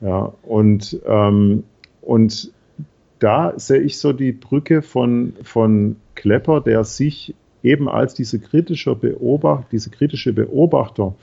Ja, 0.00 0.32
und, 0.42 1.00
ähm, 1.06 1.64
und 2.02 2.52
da 3.18 3.54
sehe 3.56 3.80
ich 3.80 3.98
so 3.98 4.12
die 4.12 4.32
Brücke 4.32 4.82
von, 4.82 5.34
von 5.42 5.96
Klepper, 6.14 6.60
der 6.60 6.84
sich 6.84 7.34
eben 7.62 7.88
als 7.88 8.14
diese 8.14 8.38
kritische 8.38 8.94
Beobachter, 8.94 9.66
diese 9.72 9.90
kritische 9.90 10.32
Beobachter 10.32 11.14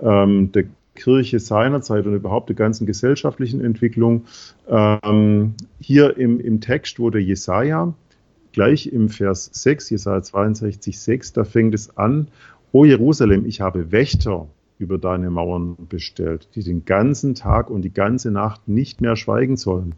ähm, 0.00 0.50
der 0.52 0.64
Kirche 0.94 1.38
seinerzeit 1.38 2.06
und 2.06 2.14
überhaupt 2.14 2.48
der 2.48 2.56
ganzen 2.56 2.86
gesellschaftlichen 2.86 3.62
Entwicklung 3.62 4.24
ähm, 4.68 5.54
hier 5.80 6.16
im, 6.16 6.40
im 6.40 6.60
Text, 6.60 6.98
der 6.98 7.22
Jesaja 7.22 7.94
gleich 8.52 8.86
im 8.86 9.08
Vers 9.08 9.50
6, 9.52 9.90
Jesaja 9.90 10.22
62, 10.22 11.00
6, 11.00 11.32
da 11.32 11.44
fängt 11.44 11.74
es 11.74 11.96
an 11.96 12.28
O 12.72 12.86
Jerusalem, 12.86 13.44
ich 13.44 13.60
habe 13.60 13.92
Wächter 13.92 14.48
über 14.78 14.96
deine 14.98 15.30
Mauern 15.30 15.76
bestellt, 15.88 16.48
die 16.54 16.62
den 16.62 16.84
ganzen 16.86 17.34
Tag 17.34 17.70
und 17.70 17.82
die 17.82 17.92
ganze 17.92 18.30
Nacht 18.30 18.66
nicht 18.66 19.00
mehr 19.02 19.14
schweigen 19.14 19.56
sollen, 19.56 19.94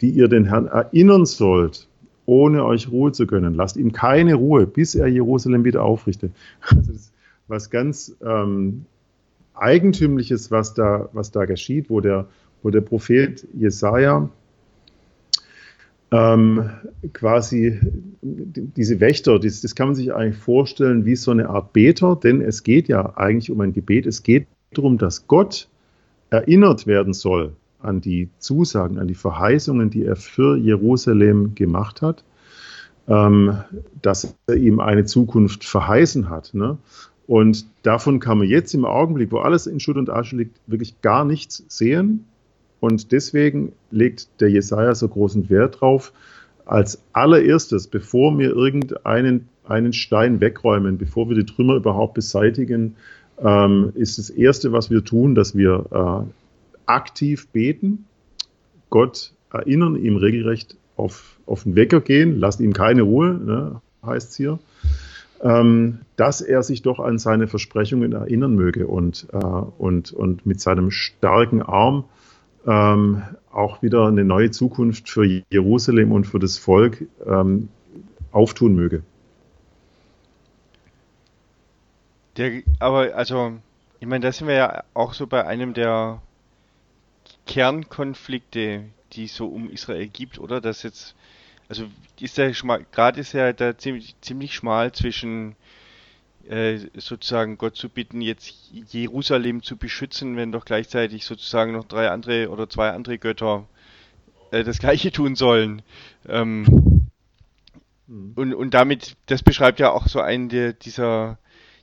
die 0.00 0.10
ihr 0.10 0.28
den 0.28 0.44
Herrn 0.46 0.66
erinnern 0.66 1.26
sollt, 1.26 1.88
ohne 2.24 2.64
euch 2.64 2.90
Ruhe 2.90 3.10
zu 3.12 3.26
gönnen. 3.26 3.54
Lasst 3.54 3.76
ihm 3.76 3.92
keine 3.92 4.34
Ruhe, 4.34 4.66
bis 4.66 4.94
er 4.94 5.08
Jerusalem 5.08 5.64
wieder 5.64 5.82
aufrichtet. 5.82 6.32
Also 6.60 6.92
das 6.92 6.96
ist 6.96 7.12
was 7.48 7.68
ganz 7.68 8.16
ähm, 8.24 8.86
Eigentümliches, 9.54 10.50
was 10.50 10.72
da, 10.72 11.08
was 11.12 11.30
da 11.32 11.44
geschieht, 11.44 11.90
wo 11.90 12.00
der, 12.00 12.26
wo 12.62 12.70
der 12.70 12.80
Prophet 12.80 13.46
Jesaja 13.52 14.30
ähm, 16.14 16.70
quasi 17.12 17.80
diese 18.22 19.00
Wächter, 19.00 19.40
das, 19.40 19.60
das, 19.62 19.74
kann 19.74 19.88
man 19.88 19.94
sich 19.96 20.14
eigentlich 20.14 20.36
vorstellen 20.36 21.04
wie 21.04 21.16
so 21.16 21.32
eine 21.32 21.48
Art 21.48 21.72
Beter, 21.72 22.14
denn 22.14 22.40
es 22.40 22.62
geht 22.62 22.86
ja 22.88 23.16
eigentlich 23.16 23.50
um 23.50 23.60
ein 23.60 23.72
Gebet. 23.72 24.06
Es 24.06 24.22
geht 24.22 24.46
darum, 24.72 24.96
dass 24.96 25.26
Gott 25.26 25.68
erinnert 26.30 26.86
werden 26.86 27.14
soll 27.14 27.54
an 27.80 28.00
die 28.00 28.28
Zusagen, 28.38 28.98
an 28.98 29.08
die 29.08 29.14
Verheißungen, 29.14 29.90
die 29.90 30.04
er 30.04 30.16
für 30.16 30.56
Jerusalem 30.56 31.56
gemacht 31.56 32.00
hat, 32.00 32.22
ähm, 33.08 33.58
dass 34.00 34.36
er 34.46 34.54
ihm 34.54 34.78
eine 34.78 35.04
Zukunft 35.04 35.64
verheißen 35.64 36.30
hat. 36.30 36.54
Ne? 36.54 36.78
Und 37.26 37.66
davon 37.82 38.20
kann 38.20 38.38
man 38.38 38.46
jetzt 38.46 38.72
im 38.72 38.84
Augenblick, 38.84 39.32
wo 39.32 39.38
alles 39.38 39.66
in 39.66 39.80
Schutt 39.80 39.96
und 39.96 40.10
Asche 40.10 40.36
liegt, 40.36 40.60
wirklich 40.68 41.00
gar 41.02 41.24
nichts 41.24 41.64
sehen. 41.68 42.26
Und 42.84 43.12
deswegen 43.12 43.72
legt 43.90 44.42
der 44.42 44.50
Jesaja 44.50 44.94
so 44.94 45.08
großen 45.08 45.48
Wert 45.48 45.80
drauf, 45.80 46.12
als 46.66 47.02
allererstes, 47.14 47.86
bevor 47.86 48.38
wir 48.38 48.50
irgendeinen 48.50 49.48
einen 49.66 49.94
Stein 49.94 50.42
wegräumen, 50.42 50.98
bevor 50.98 51.30
wir 51.30 51.34
die 51.34 51.46
Trümmer 51.46 51.76
überhaupt 51.76 52.12
beseitigen, 52.12 52.96
ähm, 53.42 53.92
ist 53.94 54.18
das 54.18 54.28
Erste, 54.28 54.72
was 54.72 54.90
wir 54.90 55.02
tun, 55.02 55.34
dass 55.34 55.56
wir 55.56 55.86
äh, 55.90 56.30
aktiv 56.84 57.48
beten, 57.48 58.04
Gott 58.90 59.32
erinnern, 59.50 59.96
ihm 59.96 60.16
regelrecht 60.16 60.76
auf, 60.96 61.38
auf 61.46 61.62
den 61.62 61.76
Wecker 61.76 62.02
gehen, 62.02 62.38
lasst 62.38 62.60
ihm 62.60 62.74
keine 62.74 63.00
Ruhe, 63.00 63.32
ne, 63.32 63.80
heißt 64.04 64.32
es 64.32 64.36
hier, 64.36 64.58
ähm, 65.40 66.00
dass 66.16 66.42
er 66.42 66.62
sich 66.62 66.82
doch 66.82 67.00
an 67.00 67.16
seine 67.16 67.46
Versprechungen 67.46 68.12
erinnern 68.12 68.54
möge 68.54 68.86
und, 68.86 69.26
äh, 69.32 69.38
und, 69.38 70.12
und 70.12 70.44
mit 70.44 70.60
seinem 70.60 70.90
starken 70.90 71.62
Arm 71.62 72.04
ähm, 72.66 73.22
auch 73.52 73.82
wieder 73.82 74.06
eine 74.06 74.24
neue 74.24 74.50
Zukunft 74.50 75.08
für 75.08 75.24
Jerusalem 75.50 76.12
und 76.12 76.26
für 76.26 76.38
das 76.38 76.58
Volk 76.58 77.06
ähm, 77.26 77.68
auftun 78.32 78.74
möge. 78.74 79.02
Der, 82.36 82.62
aber 82.80 83.14
also, 83.14 83.52
ich 84.00 84.08
meine, 84.08 84.24
da 84.24 84.32
sind 84.32 84.48
wir 84.48 84.54
ja 84.54 84.84
auch 84.92 85.14
so 85.14 85.26
bei 85.26 85.46
einem 85.46 85.72
der 85.72 86.20
Kernkonflikte, 87.46 88.84
die 89.12 89.24
es 89.24 89.36
so 89.36 89.46
um 89.46 89.70
Israel 89.70 90.08
gibt, 90.08 90.38
oder? 90.38 90.60
Das 90.60 90.82
jetzt, 90.82 91.14
also 91.68 91.84
ist 92.20 92.38
der 92.38 92.50
gerade 92.50 93.20
ist 93.20 93.32
ja 93.32 93.52
da 93.52 93.76
ziemlich, 93.78 94.16
ziemlich 94.20 94.54
schmal 94.54 94.92
zwischen 94.92 95.54
sozusagen 96.94 97.58
Gott 97.58 97.76
zu 97.76 97.88
bitten, 97.88 98.20
jetzt 98.20 98.70
Jerusalem 98.90 99.62
zu 99.62 99.76
beschützen, 99.76 100.36
wenn 100.36 100.52
doch 100.52 100.64
gleichzeitig 100.64 101.24
sozusagen 101.24 101.72
noch 101.72 101.84
drei 101.84 102.10
andere 102.10 102.50
oder 102.50 102.68
zwei 102.68 102.90
andere 102.90 103.18
Götter 103.18 103.66
äh, 104.50 104.64
das 104.64 104.78
gleiche 104.78 105.10
tun 105.10 105.36
sollen. 105.36 105.82
Ähm, 106.28 107.10
mhm. 108.06 108.32
und, 108.34 108.54
und 108.54 108.74
damit, 108.74 109.16
das 109.26 109.42
beschreibt 109.42 109.80
ja 109.80 109.90
auch 109.90 110.06
so 110.06 110.20
einen 110.20 110.48
der, 110.48 110.72
dieser, 110.72 111.38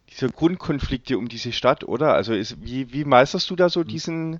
dieser 0.10 0.30
Grundkonflikte 0.30 1.18
um 1.18 1.28
diese 1.28 1.52
Stadt, 1.52 1.84
oder? 1.84 2.14
Also 2.14 2.34
ist, 2.34 2.62
wie, 2.62 2.94
wie 2.94 3.06
meisterst 3.06 3.50
du 3.50 3.56
da 3.56 3.70
so 3.70 3.82
hm. 3.82 3.88
diesen, 3.88 4.40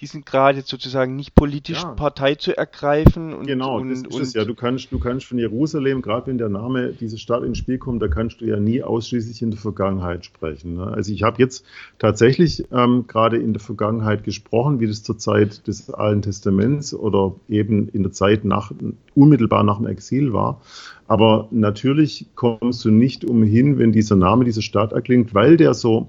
diesen 0.00 0.24
Grad 0.24 0.56
jetzt 0.56 0.68
sozusagen 0.68 1.16
nicht 1.16 1.34
politisch 1.34 1.82
ja. 1.82 1.92
Partei 1.92 2.34
zu 2.34 2.56
ergreifen. 2.56 3.32
Und, 3.32 3.46
genau, 3.46 3.78
und, 3.78 3.88
das 3.88 4.02
ist 4.02 4.20
es 4.20 4.34
ja. 4.34 4.44
Du 4.44 4.54
kannst, 4.54 4.92
du 4.92 4.98
kannst 4.98 5.24
von 5.26 5.38
Jerusalem, 5.38 6.02
gerade 6.02 6.26
wenn 6.26 6.36
der 6.36 6.50
Name 6.50 6.92
dieser 6.92 7.16
Stadt 7.16 7.44
ins 7.44 7.58
Spiel 7.58 7.78
kommt, 7.78 8.02
da 8.02 8.08
kannst 8.08 8.40
du 8.40 8.44
ja 8.44 8.60
nie 8.60 8.82
ausschließlich 8.82 9.40
in 9.40 9.50
der 9.50 9.60
Vergangenheit 9.60 10.26
sprechen. 10.26 10.74
Ne? 10.74 10.86
Also 10.86 11.12
ich 11.12 11.22
habe 11.22 11.40
jetzt 11.40 11.64
tatsächlich 11.98 12.64
ähm, 12.72 13.06
gerade 13.06 13.38
in 13.38 13.54
der 13.54 13.62
Vergangenheit 13.62 14.22
gesprochen, 14.22 14.80
wie 14.80 14.86
das 14.86 15.02
zur 15.02 15.16
Zeit 15.16 15.66
des 15.66 15.88
Alten 15.90 16.22
Testaments 16.22 16.92
oder 16.92 17.34
eben 17.48 17.88
in 17.88 18.02
der 18.02 18.12
Zeit 18.12 18.44
nach, 18.44 18.72
unmittelbar 19.14 19.64
nach 19.64 19.78
dem 19.78 19.86
Exil 19.86 20.34
war. 20.34 20.60
Aber 21.08 21.48
natürlich 21.50 22.26
kommst 22.34 22.84
du 22.84 22.90
nicht 22.90 23.24
umhin, 23.24 23.78
wenn 23.78 23.92
dieser 23.92 24.16
Name 24.16 24.44
dieser 24.44 24.62
Stadt 24.62 24.92
erklingt, 24.92 25.34
weil 25.34 25.56
der 25.56 25.72
so 25.72 26.08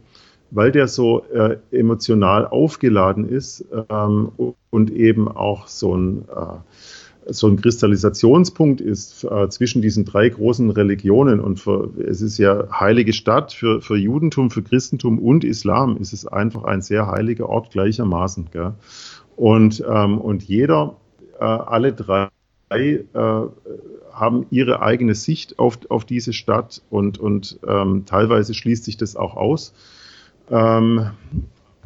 weil 0.52 0.72
der 0.72 0.88
so 0.88 1.24
äh, 1.26 1.58
emotional 1.72 2.48
aufgeladen 2.48 3.28
ist 3.28 3.66
ähm, 3.90 4.32
und 4.70 4.92
eben 4.92 5.28
auch 5.28 5.68
so 5.68 5.96
ein, 5.96 6.26
äh, 6.30 7.32
so 7.32 7.48
ein 7.48 7.58
Kristallisationspunkt 7.58 8.80
ist 8.80 9.26
äh, 9.26 9.50
zwischen 9.50 9.82
diesen 9.82 10.06
drei 10.06 10.30
großen 10.30 10.70
Religionen. 10.70 11.40
Und 11.40 11.60
für, 11.60 11.90
es 12.00 12.22
ist 12.22 12.38
ja 12.38 12.68
heilige 12.72 13.14
Stadt 13.14 13.52
für, 13.52 13.82
für 13.82 13.98
Judentum, 13.98 14.50
für 14.50 14.64
Christentum 14.64 15.20
und 15.20 15.44
Islam 15.44 15.98
ist 15.98 16.14
es 16.14 16.26
einfach 16.26 16.64
ein 16.64 16.82
sehr 16.82 17.08
heiliger 17.08 17.50
Ort 17.50 17.72
gleichermaßen. 17.72 18.50
Gell? 18.52 18.74
Und, 19.36 19.84
ähm, 19.88 20.20
und 20.20 20.44
jeder, 20.44 20.96
äh, 21.40 21.44
alle 21.44 21.94
drei, 21.94 22.30
äh, 22.70 23.02
haben 24.12 24.48
ihre 24.50 24.82
eigene 24.82 25.14
Sicht 25.14 25.60
auf, 25.60 25.80
auf 25.90 26.04
diese 26.04 26.34
Stadt 26.34 26.82
und, 26.90 27.20
und 27.20 27.60
ähm, 27.68 28.04
teilweise 28.06 28.54
schließt 28.54 28.84
sich 28.84 28.98
das 28.98 29.16
auch 29.16 29.36
aus. 29.36 29.74
Ähm, 30.50 31.12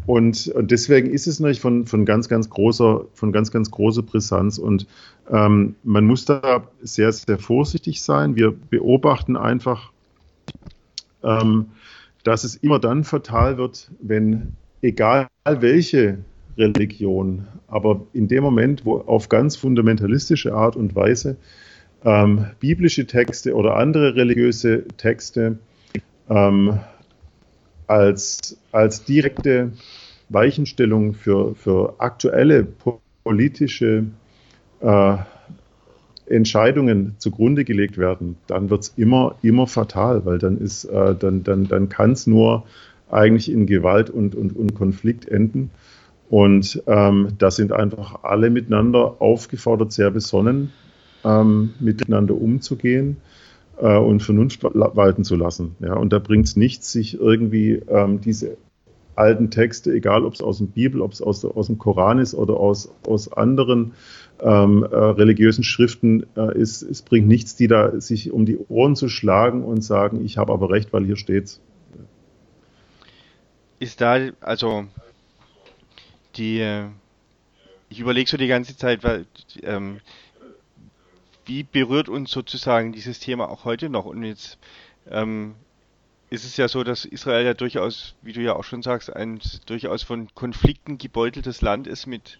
und, 0.07 0.47
und, 0.47 0.71
deswegen 0.71 1.09
ist 1.09 1.27
es 1.27 1.39
natürlich 1.39 1.61
von, 1.61 1.85
von 1.85 2.05
ganz, 2.05 2.27
ganz 2.27 2.49
großer, 2.49 3.05
von 3.13 3.31
ganz, 3.31 3.51
ganz 3.51 3.69
großer 3.71 4.01
Brisanz. 4.01 4.57
Und 4.57 4.87
ähm, 5.29 5.75
man 5.83 6.05
muss 6.05 6.25
da 6.25 6.67
sehr, 6.81 7.11
sehr 7.11 7.37
vorsichtig 7.37 8.01
sein. 8.01 8.35
Wir 8.35 8.51
beobachten 8.51 9.37
einfach, 9.37 9.91
ähm, 11.23 11.67
dass 12.23 12.43
es 12.43 12.55
immer 12.55 12.79
dann 12.79 13.03
fatal 13.03 13.57
wird, 13.57 13.91
wenn 14.01 14.53
egal 14.81 15.27
welche 15.45 16.19
Religion, 16.57 17.47
aber 17.67 18.05
in 18.13 18.27
dem 18.27 18.43
Moment, 18.43 18.85
wo 18.85 18.97
auf 18.97 19.29
ganz 19.29 19.55
fundamentalistische 19.55 20.53
Art 20.53 20.75
und 20.75 20.95
Weise 20.95 21.37
ähm, 22.03 22.47
biblische 22.59 23.05
Texte 23.05 23.55
oder 23.55 23.75
andere 23.77 24.15
religiöse 24.15 24.87
Texte 24.97 25.59
ähm, 26.29 26.79
als, 27.87 28.57
als 28.71 29.03
direkte 29.03 29.71
Weichenstellung 30.29 31.13
für, 31.13 31.55
für 31.55 31.95
aktuelle 31.99 32.67
politische 33.23 34.05
äh, 34.79 35.17
Entscheidungen 36.27 37.15
zugrunde 37.17 37.65
gelegt 37.65 37.97
werden, 37.97 38.37
dann 38.47 38.69
wird 38.69 38.83
es 38.83 38.93
immer, 38.95 39.35
immer 39.41 39.67
fatal, 39.67 40.25
weil 40.25 40.37
dann 40.37 40.59
äh, 40.61 41.15
dann, 41.15 41.43
dann, 41.43 41.67
dann 41.67 41.89
kann 41.89 42.11
es 42.11 42.27
nur 42.27 42.63
eigentlich 43.09 43.51
in 43.51 43.65
Gewalt 43.65 44.09
und, 44.09 44.35
und, 44.35 44.55
und 44.55 44.73
Konflikt 44.73 45.27
enden. 45.27 45.71
Und 46.29 46.81
ähm, 46.87 47.33
da 47.37 47.51
sind 47.51 47.73
einfach 47.73 48.23
alle 48.23 48.49
miteinander 48.49 49.21
aufgefordert, 49.21 49.91
sehr 49.91 50.11
besonnen 50.11 50.71
ähm, 51.25 51.73
miteinander 51.79 52.35
umzugehen 52.35 53.17
äh, 53.81 53.97
und 53.97 54.21
Vernunft 54.21 54.63
walten 54.63 55.23
zu 55.23 55.35
lassen. 55.35 55.75
Ja, 55.79 55.95
und 55.95 56.13
da 56.13 56.19
bringt 56.19 56.45
es 56.45 56.55
nichts, 56.55 56.91
sich 56.91 57.19
irgendwie 57.19 57.81
ähm, 57.87 58.21
diese 58.21 58.57
alten 59.15 59.51
Texte, 59.51 59.91
egal 59.91 60.23
ob 60.23 60.33
es 60.33 60.41
aus 60.41 60.59
der 60.59 60.65
Bibel, 60.65 61.01
ob 61.01 61.11
es 61.11 61.21
aus, 61.21 61.43
aus, 61.43 61.67
dem 61.67 61.77
Koran 61.77 62.19
ist 62.19 62.33
oder 62.33 62.55
aus, 62.57 62.93
aus 63.05 63.31
anderen 63.33 63.93
ähm, 64.39 64.83
äh, 64.83 64.95
religiösen 64.95 65.63
Schriften 65.63 66.25
äh, 66.35 66.57
ist, 66.57 66.81
es 66.81 67.01
bringt 67.01 67.27
nichts, 67.27 67.55
die 67.55 67.67
da 67.67 67.99
sich 67.99 68.31
um 68.31 68.45
die 68.45 68.57
Ohren 68.69 68.95
zu 68.95 69.09
schlagen 69.09 69.63
und 69.63 69.83
sagen, 69.83 70.23
ich 70.23 70.37
habe 70.37 70.53
aber 70.53 70.69
recht, 70.69 70.93
weil 70.93 71.05
hier 71.05 71.17
steht's. 71.17 71.59
Ist 73.79 73.99
da, 73.99 74.29
also 74.39 74.85
die, 76.35 76.59
äh, 76.59 76.85
ich 77.89 77.99
überlege 77.99 78.29
so 78.29 78.37
die 78.37 78.47
ganze 78.47 78.77
Zeit, 78.77 79.03
weil 79.03 79.25
ähm, 79.63 79.99
wie 81.51 81.63
berührt 81.63 82.07
uns 82.07 82.31
sozusagen 82.31 82.93
dieses 82.93 83.19
Thema 83.19 83.49
auch 83.49 83.65
heute 83.65 83.89
noch? 83.89 84.05
Und 84.05 84.23
jetzt 84.23 84.57
ähm, 85.09 85.55
ist 86.29 86.45
es 86.45 86.55
ja 86.55 86.69
so, 86.69 86.85
dass 86.85 87.03
Israel 87.03 87.45
ja 87.45 87.53
durchaus, 87.53 88.15
wie 88.21 88.31
du 88.31 88.39
ja 88.39 88.55
auch 88.55 88.63
schon 88.63 88.81
sagst, 88.81 89.13
ein 89.13 89.41
durchaus 89.65 90.01
von 90.01 90.33
Konflikten 90.33 90.97
gebeuteltes 90.97 91.61
Land 91.61 91.87
ist 91.87 92.07
mit, 92.07 92.39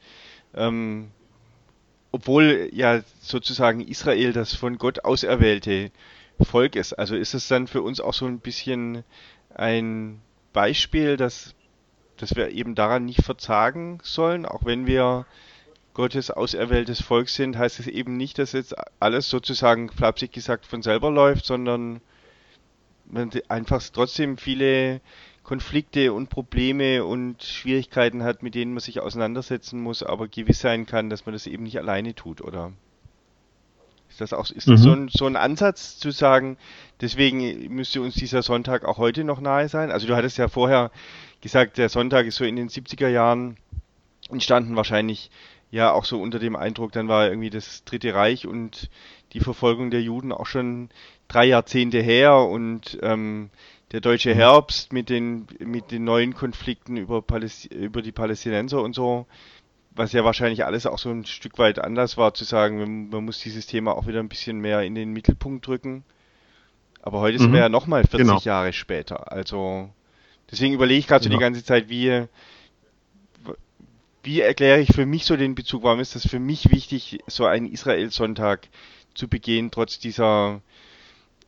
ähm, 0.53 1.11
obwohl 2.13 2.69
ja 2.71 3.01
sozusagen 3.19 3.81
Israel 3.81 4.31
das 4.31 4.55
von 4.55 4.77
Gott 4.77 5.03
auserwählte 5.03 5.91
Volk 6.39 6.77
ist. 6.77 6.93
Also 6.93 7.17
ist 7.17 7.33
es 7.33 7.49
dann 7.49 7.67
für 7.67 7.81
uns 7.81 7.99
auch 7.99 8.13
so 8.13 8.25
ein 8.27 8.39
bisschen 8.39 9.03
ein 9.53 10.21
Beispiel, 10.53 11.17
dass, 11.17 11.53
dass 12.15 12.37
wir 12.37 12.51
eben 12.51 12.75
daran 12.75 13.03
nicht 13.03 13.25
verzagen 13.25 13.99
sollen, 14.03 14.45
auch 14.45 14.63
wenn 14.63 14.87
wir 14.87 15.25
Gottes 15.93 16.31
auserwähltes 16.31 17.01
Volk 17.01 17.29
sind, 17.29 17.57
heißt 17.57 17.79
es 17.79 17.87
eben 17.87 18.15
nicht, 18.17 18.37
dass 18.39 18.53
jetzt 18.53 18.75
alles 18.99 19.29
sozusagen 19.29 19.89
flapsig 19.89 20.31
gesagt 20.31 20.65
von 20.65 20.81
selber 20.81 21.11
läuft, 21.11 21.45
sondern 21.45 22.01
man 23.05 23.29
einfach 23.49 23.83
trotzdem 23.91 24.37
viele 24.37 25.01
Konflikte 25.43 26.13
und 26.13 26.29
Probleme 26.29 27.03
und 27.03 27.43
Schwierigkeiten 27.43 28.23
hat, 28.23 28.43
mit 28.43 28.55
denen 28.55 28.73
man 28.73 28.79
sich 28.79 29.01
auseinandersetzen 29.01 29.81
muss, 29.81 30.03
aber 30.03 30.27
gewiss 30.27 30.59
sein 30.59 30.85
kann, 30.85 31.09
dass 31.09 31.25
man 31.25 31.33
das 31.33 31.47
eben 31.47 31.63
nicht 31.63 31.77
alleine 31.77 32.15
tut, 32.15 32.41
oder? 32.41 32.71
Ist 34.09 34.21
das 34.21 34.33
auch 34.33 34.49
ist 34.49 34.67
mhm. 34.67 34.71
das 34.71 34.81
so, 34.81 34.91
ein, 34.93 35.09
so 35.09 35.25
ein 35.25 35.35
Ansatz 35.35 35.97
zu 35.97 36.11
sagen, 36.11 36.57
deswegen 36.99 37.73
müsste 37.73 38.01
uns 38.01 38.13
dieser 38.15 38.43
Sonntag 38.43 38.85
auch 38.85 38.97
heute 38.97 39.23
noch 39.23 39.41
nahe 39.41 39.67
sein? 39.67 39.89
Also 39.89 40.05
du 40.05 40.15
hattest 40.15 40.37
ja 40.37 40.47
vorher 40.47 40.91
gesagt, 41.41 41.77
der 41.77 41.89
Sonntag 41.89 42.25
ist 42.27 42.35
so 42.35 42.43
in 42.43 42.55
den 42.55 42.69
70er 42.69 43.07
Jahren 43.07 43.57
entstanden, 44.29 44.75
wahrscheinlich 44.75 45.31
ja 45.71 45.91
auch 45.91 46.05
so 46.05 46.21
unter 46.21 46.37
dem 46.37 46.55
Eindruck, 46.55 46.91
dann 46.91 47.07
war 47.07 47.27
irgendwie 47.27 47.49
das 47.49 47.83
Dritte 47.85 48.13
Reich 48.13 48.45
und 48.45 48.89
die 49.33 49.39
Verfolgung 49.39 49.89
der 49.89 50.01
Juden 50.01 50.31
auch 50.31 50.45
schon 50.45 50.89
drei 51.27 51.45
Jahrzehnte 51.45 52.01
her 52.01 52.35
und 52.35 52.99
ähm, 53.01 53.49
der 53.91 54.01
deutsche 54.01 54.31
mhm. 54.31 54.39
Herbst 54.39 54.93
mit 54.93 55.09
den 55.09 55.47
mit 55.59 55.91
den 55.91 56.03
neuen 56.03 56.33
Konflikten 56.33 56.97
über, 56.97 57.21
Paläst 57.21 57.65
über 57.65 58.01
die 58.01 58.11
Palästinenser 58.11 58.81
und 58.81 58.93
so, 58.93 59.25
was 59.95 60.11
ja 60.11 60.23
wahrscheinlich 60.25 60.65
alles 60.65 60.85
auch 60.85 60.99
so 60.99 61.09
ein 61.09 61.25
Stück 61.25 61.57
weit 61.57 61.79
anders 61.79 62.17
war, 62.17 62.33
zu 62.33 62.43
sagen, 62.43 62.77
man, 62.77 63.09
man 63.09 63.25
muss 63.25 63.39
dieses 63.39 63.65
Thema 63.65 63.95
auch 63.95 64.07
wieder 64.07 64.19
ein 64.19 64.29
bisschen 64.29 64.59
mehr 64.59 64.81
in 64.83 64.95
den 64.95 65.11
Mittelpunkt 65.11 65.65
drücken. 65.67 66.03
Aber 67.01 67.19
heute 67.19 67.37
mhm. 67.37 67.43
sind 67.43 67.53
wir 67.53 67.61
ja 67.61 67.69
nochmal 67.69 68.03
40 68.03 68.19
genau. 68.19 68.39
Jahre 68.39 68.73
später. 68.73 69.31
Also 69.31 69.89
deswegen 70.49 70.73
überlege 70.73 70.99
ich 70.99 71.07
gerade 71.07 71.23
genau. 71.23 71.33
so 71.33 71.37
die 71.37 71.41
ganze 71.41 71.63
Zeit, 71.63 71.89
wie 71.89 72.27
wie 74.23 74.41
erkläre 74.41 74.79
ich 74.79 74.93
für 74.93 75.05
mich 75.05 75.25
so 75.25 75.35
den 75.35 75.55
Bezug? 75.55 75.83
Warum 75.83 75.99
ist 75.99 76.15
das 76.15 76.27
für 76.27 76.39
mich 76.39 76.71
wichtig, 76.71 77.19
so 77.27 77.45
einen 77.45 77.65
Israel-Sonntag 77.65 78.67
zu 79.13 79.27
begehen, 79.27 79.71
trotz 79.71 79.99
dieser 79.99 80.61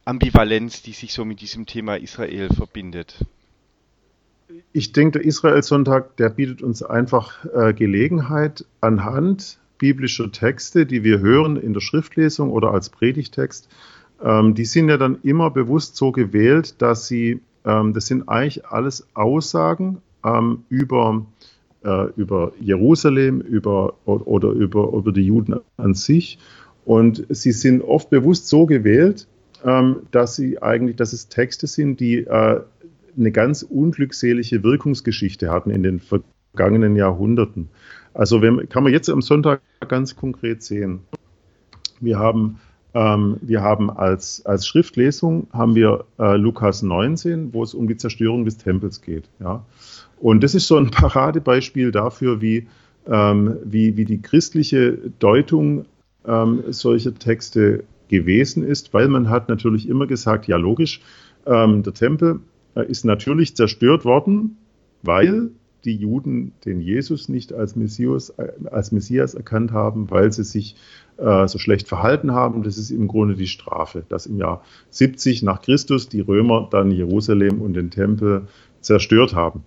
Ambivalenz, 0.06 0.82
die 0.82 0.94
sich 0.94 1.14
so 1.14 1.24
mit 1.26 1.42
diesem 1.42 1.66
Thema 1.66 1.98
Israel 1.98 2.50
verbindet? 2.50 3.26
Ich 4.72 4.92
denke, 4.92 5.20
der 5.20 5.28
Israel-Sonntag, 5.28 6.18
der 6.18 6.30
bietet 6.30 6.62
uns 6.62 6.84
einfach 6.84 7.46
äh, 7.46 7.74
Gelegenheit, 7.74 8.66
anhand 8.82 9.60
biblischer 9.78 10.32
Texte, 10.32 10.86
die 10.86 11.04
wir 11.04 11.20
hören 11.20 11.58
in 11.58 11.74
der 11.74 11.82
Schriftlesung 11.82 12.52
oder 12.52 12.72
als 12.72 12.90
Predigtext, 12.90 13.70
ähm, 14.24 14.56
die 14.56 14.66
sind 14.66 14.90
ja 14.90 14.98
dann 14.98 15.20
immer 15.24 15.50
bewusst 15.52 15.96
so 15.96 16.12
gewählt, 16.12 16.82
dass 16.82 17.08
sie, 17.08 17.42
ähm, 17.66 17.94
das 17.94 18.08
sind 18.08 18.30
eigentlich 18.30 18.66
alles 18.66 19.08
Aussagen 19.14 20.02
ähm, 20.24 20.64
über 20.70 21.26
äh, 21.84 22.08
über 22.16 22.54
Jerusalem 22.60 23.42
über, 23.42 23.94
oder 24.06 24.50
über, 24.50 24.94
über 24.94 25.12
die 25.12 25.26
Juden 25.26 25.56
an 25.78 25.94
sich. 25.94 26.40
Und 26.86 27.26
sie 27.30 27.52
sind 27.52 27.82
oft 27.82 28.10
bewusst 28.10 28.48
so 28.48 28.66
gewählt, 28.66 29.28
ähm, 29.64 29.98
dass 30.12 30.36
sie 30.36 30.62
eigentlich, 30.62 30.98
dass 30.98 31.14
es 31.14 31.30
Texte 31.30 31.68
sind, 31.68 32.00
die 32.00 32.20
äh, 32.20 32.62
eine 33.18 33.32
ganz 33.32 33.64
unglückselige 33.64 34.64
Wirkungsgeschichte 34.64 35.52
hatten 35.52 35.70
in 35.70 35.84
den 35.84 36.00
vergangenen 36.00 36.96
Jahrhunderten. 36.96 37.70
Also 38.14 38.42
wenn, 38.42 38.68
kann 38.70 38.84
man 38.84 38.92
jetzt 38.92 39.10
am 39.10 39.22
Sonntag 39.22 39.62
ganz 39.88 40.16
konkret 40.16 40.64
sehen. 40.64 41.02
Wir 42.00 42.20
haben, 42.20 42.60
ähm, 42.94 43.38
wir 43.42 43.62
haben 43.62 43.90
als, 43.90 44.46
als 44.46 44.68
Schriftlesung 44.68 45.48
haben 45.52 45.76
wir 45.76 46.06
äh, 46.20 46.36
Lukas 46.36 46.82
19, 46.82 47.54
wo 47.54 47.64
es 47.64 47.74
um 47.74 47.88
die 47.88 47.98
Zerstörung 47.98 48.46
des 48.46 48.58
Tempels 48.58 49.02
geht. 49.02 49.30
Ja. 49.40 49.66
Und 50.24 50.42
das 50.42 50.56
ist 50.56 50.68
so 50.68 50.78
ein 50.78 50.90
Paradebeispiel 50.92 51.92
dafür, 51.92 52.42
wie, 52.42 52.68
ähm, 53.06 53.58
wie, 53.66 53.98
wie 53.98 54.06
die 54.06 54.22
christliche 54.22 54.98
Deutung 55.20 55.86
ähm, 56.26 56.64
solcher 56.70 57.14
Texte 57.14 57.84
gewesen 58.08 58.64
ist, 58.64 58.94
weil 58.94 59.10
man 59.10 59.30
hat 59.30 59.50
natürlich 59.50 59.90
immer 59.90 60.08
gesagt, 60.08 60.48
ja 60.48 60.56
logisch, 60.56 61.02
ähm, 61.46 61.84
der 61.84 61.94
Tempel 61.94 62.40
äh, 62.74 62.90
ist 62.90 63.04
natürlich 63.04 63.58
zerstört 63.58 64.06
worden, 64.06 64.56
weil 65.02 65.50
die 65.84 65.98
Juden 65.98 66.54
den 66.64 66.80
Jesus 66.80 67.28
nicht 67.28 67.52
als 67.52 67.76
Messias, 67.76 68.30
äh, 68.30 68.54
als 68.72 68.94
Messias 68.94 69.34
erkannt 69.34 69.74
haben, 69.74 70.10
weil 70.10 70.32
sie 70.32 70.46
sich 70.46 70.78
äh, 71.18 71.50
so 71.50 71.60
schlecht 71.60 71.90
verhalten 71.90 72.32
haben. 72.32 72.64
Das 72.64 72.78
ist 72.78 72.92
im 72.92 73.10
Grunde 73.10 73.36
die 73.36 73.48
Strafe, 73.48 74.06
dass 74.08 74.26
im 74.26 74.38
Jahr 74.38 74.64
70 74.90 75.44
nach 75.44 75.62
Christus 75.62 76.08
die 76.08 76.22
Römer 76.22 76.70
dann 76.72 76.92
Jerusalem 76.92 77.62
und 77.62 77.74
den 77.74 77.92
Tempel 77.92 78.48
zerstört 78.80 79.36
haben. 79.36 79.66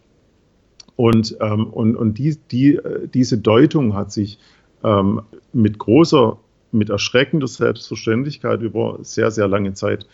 Und, 0.97 1.37
ähm, 1.41 1.67
und, 1.67 1.95
und 1.95 2.19
die, 2.19 2.37
die, 2.51 2.77
äh, 2.77 3.09
diese 3.09 3.39
Deutung 3.39 3.95
hat 3.95 4.13
sich 4.13 4.39
ähm, 4.83 5.23
mit 5.53 5.79
großer, 5.79 6.39
mit 6.73 6.91
erschreckender 6.91 7.47
Selbstverständlichkeit 7.47 8.63
über 8.63 8.99
sehr, 9.03 9.31
sehr 9.31 9.47
lange 9.47 9.75
Zeit, 9.75 10.07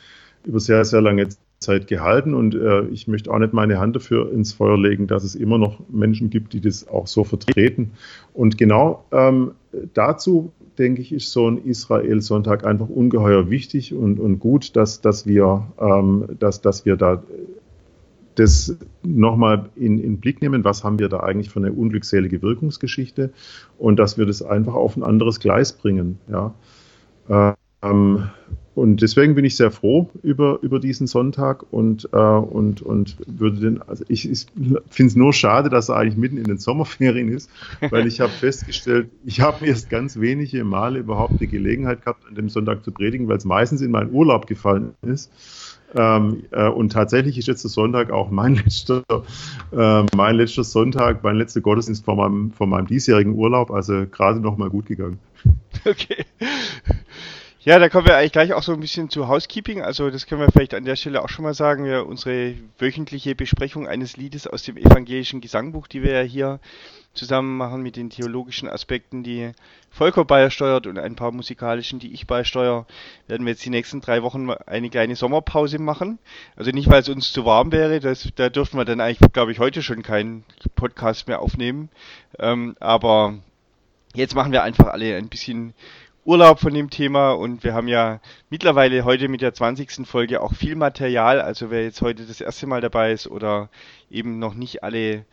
über 0.45 0.61
sehr, 0.61 0.85
sehr 0.85 1.01
lange 1.01 1.29
Zeit 1.61 1.87
gehalten. 1.87 2.35
Und 2.35 2.55
äh, 2.55 2.83
ich 2.87 3.07
möchte 3.07 3.31
auch 3.31 3.39
nicht 3.39 3.53
meine 3.53 3.79
Hand 3.79 3.97
dafür 3.97 4.33
ins 4.33 4.53
Feuer 4.53 4.77
legen, 4.77 5.07
dass 5.07 5.25
es 5.25 5.35
immer 5.35 5.59
noch 5.59 5.79
Menschen 5.89 6.31
gibt, 6.31 6.53
die 6.53 6.61
das 6.61 6.89
auch 6.89 7.07
so 7.07 7.25
vertreten. 7.25 7.93
Und 8.35 8.59
genau 8.59 9.05
ähm, 9.13 9.53
dazu 9.95 10.53
denke 10.79 11.03
ich, 11.03 11.13
ist 11.13 11.31
so 11.33 11.49
ein 11.49 11.59
Israel-Sonntag 11.59 12.67
einfach 12.67 12.89
ungeheuer 12.89 13.51
wichtig 13.51 13.95
und, 13.95 14.19
und 14.19 14.39
gut, 14.39 14.75
dass, 14.75 15.01
dass, 15.01 15.27
wir, 15.27 15.67
ähm, 15.79 16.27
dass, 16.39 16.61
dass 16.61 16.85
wir 16.85 16.97
da 16.97 17.23
das 18.35 18.77
nochmal 19.03 19.69
in, 19.77 19.99
in 19.99 20.19
Blick 20.19 20.41
nehmen, 20.43 20.65
was 20.65 20.85
haben 20.85 20.99
wir 20.99 21.09
da 21.09 21.21
eigentlich 21.21 21.51
für 21.51 21.61
eine 21.61 21.73
unglückselige 21.73 22.43
Wirkungsgeschichte 22.43 23.31
und 23.79 23.99
dass 23.99 24.19
wir 24.19 24.27
das 24.27 24.43
einfach 24.43 24.75
auf 24.75 24.97
ein 24.97 25.03
anderes 25.03 25.41
Gleis 25.41 25.73
bringen. 25.73 26.19
Ja. 26.29 26.55
Ähm, 27.83 28.31
und 28.75 29.03
deswegen 29.03 29.35
bin 29.35 29.45
ich 29.45 29.57
sehr 29.57 29.71
froh 29.71 30.09
über, 30.23 30.59
über 30.63 30.81
diesen 30.81 31.07
Sonntag 31.07 31.65
und, 31.73 32.09
äh, 32.13 32.17
und, 32.17 32.81
und 32.81 33.17
würde 33.27 33.61
den, 33.61 33.83
also 33.83 34.03
ich, 34.09 34.31
ich 34.31 34.47
finde 34.89 35.09
es 35.09 35.17
nur 35.17 35.35
schade, 35.35 35.69
dass 35.69 35.91
er 35.91 35.97
eigentlich 35.97 36.17
mitten 36.17 36.39
in 36.39 36.45
den 36.45 36.57
Sommerferien 36.57 37.29
ist, 37.29 37.51
weil 37.91 38.07
ich 38.07 38.21
habe 38.21 38.33
festgestellt, 38.33 39.11
ich 39.25 39.43
habe 39.43 39.67
erst 39.67 39.91
ganz 39.91 40.19
wenige 40.19 40.65
Male 40.65 41.01
überhaupt 41.01 41.39
die 41.41 41.49
Gelegenheit 41.49 42.03
gehabt, 42.03 42.27
an 42.27 42.35
dem 42.35 42.49
Sonntag 42.49 42.83
zu 42.83 42.93
predigen, 42.93 43.29
weil 43.29 43.37
es 43.37 43.45
meistens 43.45 43.83
in 43.83 43.91
meinen 43.91 44.11
Urlaub 44.11 44.47
gefallen 44.47 44.95
ist. 45.03 45.31
Ähm, 45.95 46.45
äh, 46.51 46.69
und 46.69 46.93
tatsächlich 46.93 47.39
ist 47.39 47.49
jetzt 47.49 47.65
der 47.65 47.71
Sonntag 47.71 48.11
auch 48.11 48.31
mein 48.31 48.55
letzter, 48.65 49.03
äh, 49.73 50.05
mein 50.15 50.37
letzter 50.37 50.65
Sonntag, 50.65 51.23
mein 51.23 51.37
letzter 51.37 51.61
Gottesdienst 51.61 52.05
vor 52.05 52.17
meinem, 52.17 52.53
vor 52.53 52.67
meinem 52.67 52.87
diesjährigen 52.87 53.35
Urlaub, 53.35 53.71
also 53.71 54.07
gerade 54.07 54.41
noch 54.41 54.57
mal 54.57 54.71
gut 54.71 54.87
gegangen. 54.87 55.19
Okay. 55.85 56.25
Ja, 57.65 57.79
da 57.79 57.89
kommen 57.89 58.09
wir 58.09 58.17
eigentlich 58.17 58.33
gleich 58.33 58.55
auch 58.55 58.63
so 58.65 58.73
ein 58.73 58.81
bisschen 58.81 59.09
zu 59.09 59.29
Housekeeping. 59.29 59.83
Also 59.83 60.11
das 60.11 60.27
können 60.27 60.41
wir 60.41 60.51
vielleicht 60.51 60.75
an 60.75 60.85
der 60.85 60.97
Stelle 60.97 61.23
auch 61.23 61.29
schon 61.29 61.45
mal 61.45 61.55
sagen. 61.55 61.85
Wir, 61.85 62.07
unsere 62.09 62.57
wöchentliche 62.81 63.37
Besprechung 63.37 63.87
eines 63.87 64.17
Liedes 64.17 64.49
aus 64.49 64.65
dem 64.65 64.77
evangelischen 64.77 65.41
Gesangbuch, 65.41 65.87
die 65.87 66.03
wir 66.03 66.11
ja 66.11 66.23
hier 66.23 66.59
zusammen 67.15 67.57
machen 67.57 67.83
mit 67.83 67.95
den 67.95 68.11
theologischen 68.11 68.69
Aspekten, 68.69 69.23
die 69.23 69.53
Volker 69.93 70.25
beisteuert 70.25 70.89
und 70.89 70.99
ein 70.99 71.15
paar 71.15 71.31
musikalischen, 71.31 72.01
die 72.01 72.13
ich 72.13 72.27
beisteuere, 72.27 72.85
werden 73.29 73.47
wir 73.47 73.53
jetzt 73.53 73.65
die 73.65 73.71
nächsten 73.71 74.01
drei 74.01 74.25
Wochen 74.25 74.51
eine 74.51 74.91
kleine 74.91 75.15
Sommerpause 75.15 75.79
machen. 75.79 76.19
Also 76.57 76.73
nicht, 76.73 76.91
weil 76.91 77.03
es 77.03 77.09
uns 77.09 77.31
zu 77.31 77.45
warm 77.45 77.71
wäre, 77.71 78.01
das, 78.01 78.29
da 78.35 78.49
dürften 78.49 78.77
wir 78.77 78.85
dann 78.85 79.01
eigentlich, 79.01 79.33
glaube 79.33 79.53
ich, 79.53 79.61
heute 79.61 79.85
schon 79.85 80.03
keinen 80.03 80.45
Podcast 80.75 81.29
mehr 81.29 81.39
aufnehmen. 81.39 81.91
Ähm, 82.41 82.75
aber 82.81 83.35
jetzt 84.15 84.35
machen 84.35 84.51
wir 84.51 84.65
einfach 84.65 84.89
alle 84.89 85.17
ein 85.17 85.29
bisschen 85.29 85.75
Urlaub 86.25 86.61
von 86.61 86.73
dem 86.73 86.89
Thema 86.89 87.33
und 87.33 87.65
wir 87.65 87.75
haben 87.75 87.89
ja 87.89 88.21
mittlerweile 88.49 89.05
heute 89.05 89.27
mit 89.27 89.41
der 89.41 89.55
20. 89.55 90.07
Folge 90.07 90.41
auch 90.41 90.55
viel 90.55 90.77
Material. 90.77 91.41
Also 91.41 91.73
wer 91.73 91.83
jetzt 91.83 92.01
heute 92.01 92.25
das 92.25 92.41
erste 92.41 92.69
Mal 92.69 92.81
dabei 92.81 93.11
ist 93.11 93.27
oder 93.27 93.69
eben 94.09 94.39
noch 94.39 94.55
nicht 94.55 94.85
alle 94.85 95.25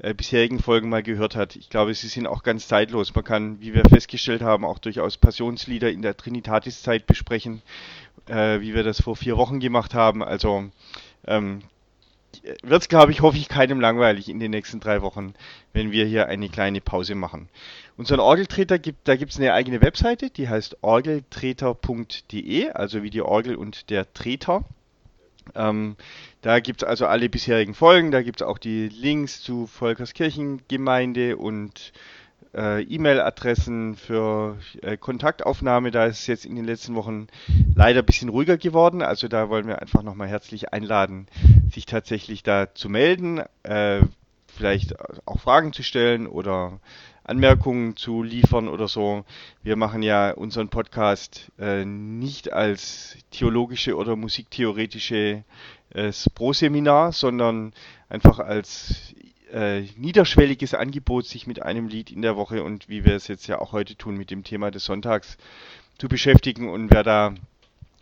äh, 0.00 0.14
bisherigen 0.14 0.58
Folgen 0.58 0.88
mal 0.88 1.04
gehört 1.04 1.36
hat, 1.36 1.54
ich 1.54 1.70
glaube, 1.70 1.94
sie 1.94 2.08
sind 2.08 2.26
auch 2.26 2.42
ganz 2.42 2.66
zeitlos. 2.66 3.14
Man 3.14 3.22
kann, 3.22 3.60
wie 3.60 3.72
wir 3.72 3.84
festgestellt 3.84 4.42
haben, 4.42 4.64
auch 4.64 4.80
durchaus 4.80 5.16
Passionslieder 5.16 5.92
in 5.92 6.02
der 6.02 6.16
Trinitatis-Zeit 6.16 7.06
besprechen, 7.06 7.62
äh, 8.26 8.60
wie 8.60 8.74
wir 8.74 8.82
das 8.82 9.00
vor 9.00 9.14
vier 9.14 9.36
Wochen 9.36 9.60
gemacht 9.60 9.94
haben. 9.94 10.24
Also 10.24 10.64
ähm, 11.24 11.62
wird 12.62 12.82
es, 12.82 12.88
glaube 12.88 13.12
ich, 13.12 13.20
hoffe 13.20 13.36
ich, 13.36 13.48
keinem 13.48 13.80
langweilig 13.80 14.28
in 14.28 14.40
den 14.40 14.50
nächsten 14.50 14.80
drei 14.80 15.02
Wochen, 15.02 15.34
wenn 15.72 15.92
wir 15.92 16.06
hier 16.06 16.28
eine 16.28 16.48
kleine 16.48 16.80
Pause 16.80 17.14
machen. 17.14 17.48
Unseren 17.96 18.20
Orgeltreter 18.20 18.78
gibt, 18.78 19.06
da 19.06 19.16
gibt 19.16 19.32
es 19.32 19.38
eine 19.38 19.52
eigene 19.52 19.80
Webseite, 19.82 20.30
die 20.30 20.48
heißt 20.48 20.78
orgeltreter.de, 20.82 22.70
also 22.70 23.02
wie 23.02 23.10
die 23.10 23.22
Orgel 23.22 23.56
und 23.56 23.90
der 23.90 24.12
Treter. 24.12 24.64
Ähm, 25.54 25.96
da 26.40 26.60
gibt 26.60 26.82
es 26.82 26.88
also 26.88 27.06
alle 27.06 27.28
bisherigen 27.28 27.74
Folgen, 27.74 28.10
da 28.10 28.22
gibt 28.22 28.40
es 28.40 28.46
auch 28.46 28.58
die 28.58 28.88
Links 28.88 29.42
zu 29.42 29.66
Volkerskirchengemeinde 29.66 31.36
und 31.36 31.92
äh, 32.54 32.82
E-Mail-Adressen 32.82 33.96
für 33.96 34.58
äh, 34.82 34.96
Kontaktaufnahme. 34.96 35.90
Da 35.90 36.06
ist 36.06 36.20
es 36.20 36.26
jetzt 36.26 36.44
in 36.44 36.56
den 36.56 36.64
letzten 36.64 36.94
Wochen 36.94 37.28
leider 37.74 38.00
ein 38.00 38.06
bisschen 38.06 38.28
ruhiger 38.28 38.56
geworden. 38.56 39.02
Also 39.02 39.28
da 39.28 39.48
wollen 39.48 39.66
wir 39.66 39.80
einfach 39.80 40.02
nochmal 40.02 40.28
herzlich 40.28 40.72
einladen, 40.72 41.26
sich 41.72 41.86
tatsächlich 41.86 42.42
da 42.42 42.74
zu 42.74 42.88
melden, 42.88 43.42
äh, 43.62 44.00
vielleicht 44.46 44.94
auch 45.26 45.40
Fragen 45.40 45.72
zu 45.72 45.82
stellen 45.82 46.26
oder 46.26 46.80
Anmerkungen 47.24 47.96
zu 47.96 48.22
liefern 48.22 48.68
oder 48.68 48.88
so. 48.88 49.24
Wir 49.62 49.76
machen 49.76 50.02
ja 50.02 50.32
unseren 50.32 50.68
Podcast 50.68 51.52
äh, 51.58 51.84
nicht 51.84 52.52
als 52.52 53.16
theologische 53.30 53.96
oder 53.96 54.16
musiktheoretische 54.16 55.44
äh, 55.94 56.12
Pro-Seminar, 56.34 57.12
sondern 57.12 57.72
einfach 58.08 58.40
als 58.40 59.11
äh, 59.52 59.82
niederschwelliges 59.96 60.74
Angebot, 60.74 61.26
sich 61.26 61.46
mit 61.46 61.62
einem 61.62 61.88
Lied 61.88 62.10
in 62.10 62.22
der 62.22 62.36
Woche 62.36 62.62
und 62.62 62.88
wie 62.88 63.04
wir 63.04 63.14
es 63.14 63.28
jetzt 63.28 63.46
ja 63.46 63.60
auch 63.60 63.72
heute 63.72 63.96
tun, 63.96 64.16
mit 64.16 64.30
dem 64.30 64.44
Thema 64.44 64.70
des 64.70 64.84
Sonntags 64.84 65.36
zu 65.98 66.08
beschäftigen 66.08 66.68
und 66.68 66.90
wer 66.90 67.02
da 67.02 67.34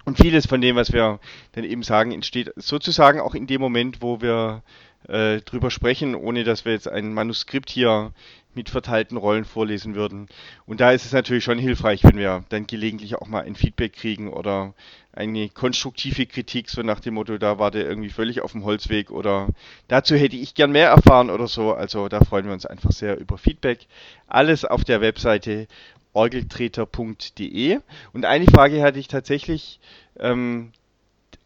und 0.05 0.17
vieles 0.17 0.47
von 0.47 0.61
dem, 0.61 0.77
was 0.77 0.93
wir 0.93 1.21
dann 1.53 1.65
eben 1.65 1.83
sagen, 1.83 2.13
entsteht 2.13 2.53
sozusagen 2.57 3.21
auch 3.21 3.35
in 3.35 3.47
dem 3.47 3.61
Moment, 3.61 4.01
wo 4.01 4.21
wir 4.21 4.63
äh, 5.09 5.41
drüber 5.41 5.71
sprechen, 5.71 6.15
ohne 6.15 6.45
dass 6.45 6.65
wir 6.65 6.73
jetzt 6.73 6.89
ein 6.89 7.13
Manuskript 7.13 7.71
hier 7.71 8.13
mit 8.55 8.69
verteilten 8.69 9.17
Rollen 9.17 9.45
vorlesen 9.45 9.95
würden. 9.95 10.29
Und 10.67 10.81
da 10.81 10.91
ist 10.93 11.05
es 11.05 11.13
natürlich 11.13 11.45
schon 11.45 11.59
hilfreich, 11.59 12.03
wenn 12.05 12.17
wir 12.17 12.45
dann 12.49 12.67
gelegentlich 12.67 13.15
auch 13.17 13.27
mal 13.27 13.45
ein 13.45 13.55
Feedback 13.55 13.93
kriegen 13.93 14.29
oder 14.29 14.75
eine 15.13 15.49
konstruktive 15.49 16.27
Kritik, 16.27 16.69
so 16.69 16.83
nach 16.83 17.01
dem 17.01 17.15
Motto, 17.15 17.39
da 17.39 17.59
war 17.59 17.71
der 17.71 17.87
irgendwie 17.87 18.11
völlig 18.11 18.41
auf 18.41 18.53
dem 18.53 18.65
Holzweg 18.65 19.11
oder 19.11 19.49
dazu 19.89 20.15
hätte 20.17 20.37
ich 20.37 20.55
gern 20.55 20.73
mehr 20.73 20.89
erfahren 20.89 21.31
oder 21.31 21.49
so. 21.49 21.73
Also 21.73 22.09
da 22.09 22.21
freuen 22.21 22.47
wir 22.47 22.53
uns 22.53 22.67
einfach 22.67 22.93
sehr 22.93 23.19
über 23.19 23.39
Feedback. 23.39 23.87
Alles 24.27 24.65
auf 24.65 24.85
der 24.85 25.01
Webseite 25.01 25.67
orgeltreter.de. 26.13 27.79
Und 28.13 28.25
eine 28.25 28.47
Frage 28.47 28.83
hatte 28.83 28.99
ich 28.99 29.09
tatsächlich, 29.09 29.81
ähm, 30.19 30.73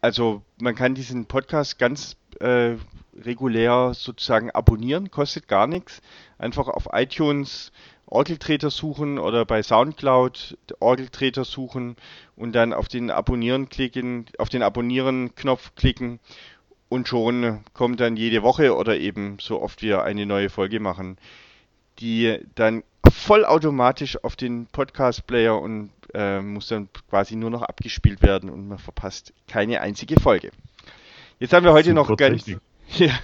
also 0.01 0.41
man 0.59 0.75
kann 0.75 0.95
diesen 0.95 1.25
Podcast 1.25 1.79
ganz 1.79 2.17
äh, 2.41 2.75
regulär 3.15 3.93
sozusagen 3.93 4.51
abonnieren, 4.51 5.11
kostet 5.11 5.47
gar 5.47 5.67
nichts. 5.67 6.01
Einfach 6.37 6.67
auf 6.67 6.89
iTunes 6.91 7.71
Orgeltreter 8.07 8.69
suchen 8.69 9.17
oder 9.17 9.45
bei 9.45 9.63
Soundcloud 9.63 10.57
Orgeltreter 10.79 11.43
suchen 11.43 11.95
und 12.35 12.53
dann 12.53 12.73
auf 12.73 12.87
den 12.87 13.09
Abonnieren 13.09 13.69
klicken, 13.69 14.25
auf 14.37 14.49
den 14.49 14.61
Abonnieren-Knopf 14.61 15.75
klicken 15.75 16.19
und 16.89 17.07
schon 17.07 17.63
kommt 17.73 17.99
dann 17.99 18.15
jede 18.15 18.43
Woche 18.43 18.75
oder 18.75 18.97
eben 18.97 19.37
so 19.39 19.61
oft 19.61 19.81
wir 19.81 20.03
eine 20.03 20.25
neue 20.25 20.49
Folge 20.49 20.79
machen, 20.79 21.17
die 21.99 22.39
dann 22.53 22.83
vollautomatisch 23.11 24.23
auf 24.23 24.35
den 24.35 24.67
Podcast-Player 24.67 25.59
und 25.59 25.89
äh, 26.13 26.41
muss 26.41 26.67
dann 26.67 26.89
quasi 27.09 27.35
nur 27.35 27.49
noch 27.49 27.63
abgespielt 27.63 28.21
werden 28.21 28.49
und 28.49 28.67
man 28.67 28.77
verpasst 28.77 29.33
keine 29.47 29.81
einzige 29.81 30.19
Folge. 30.19 30.51
Jetzt 31.39 31.53
haben 31.53 31.65
wir 31.65 31.73
heute 31.73 31.89
Super 31.89 32.09
noch 32.09 32.17
ganz, 32.17 32.45
ja, 32.97 33.19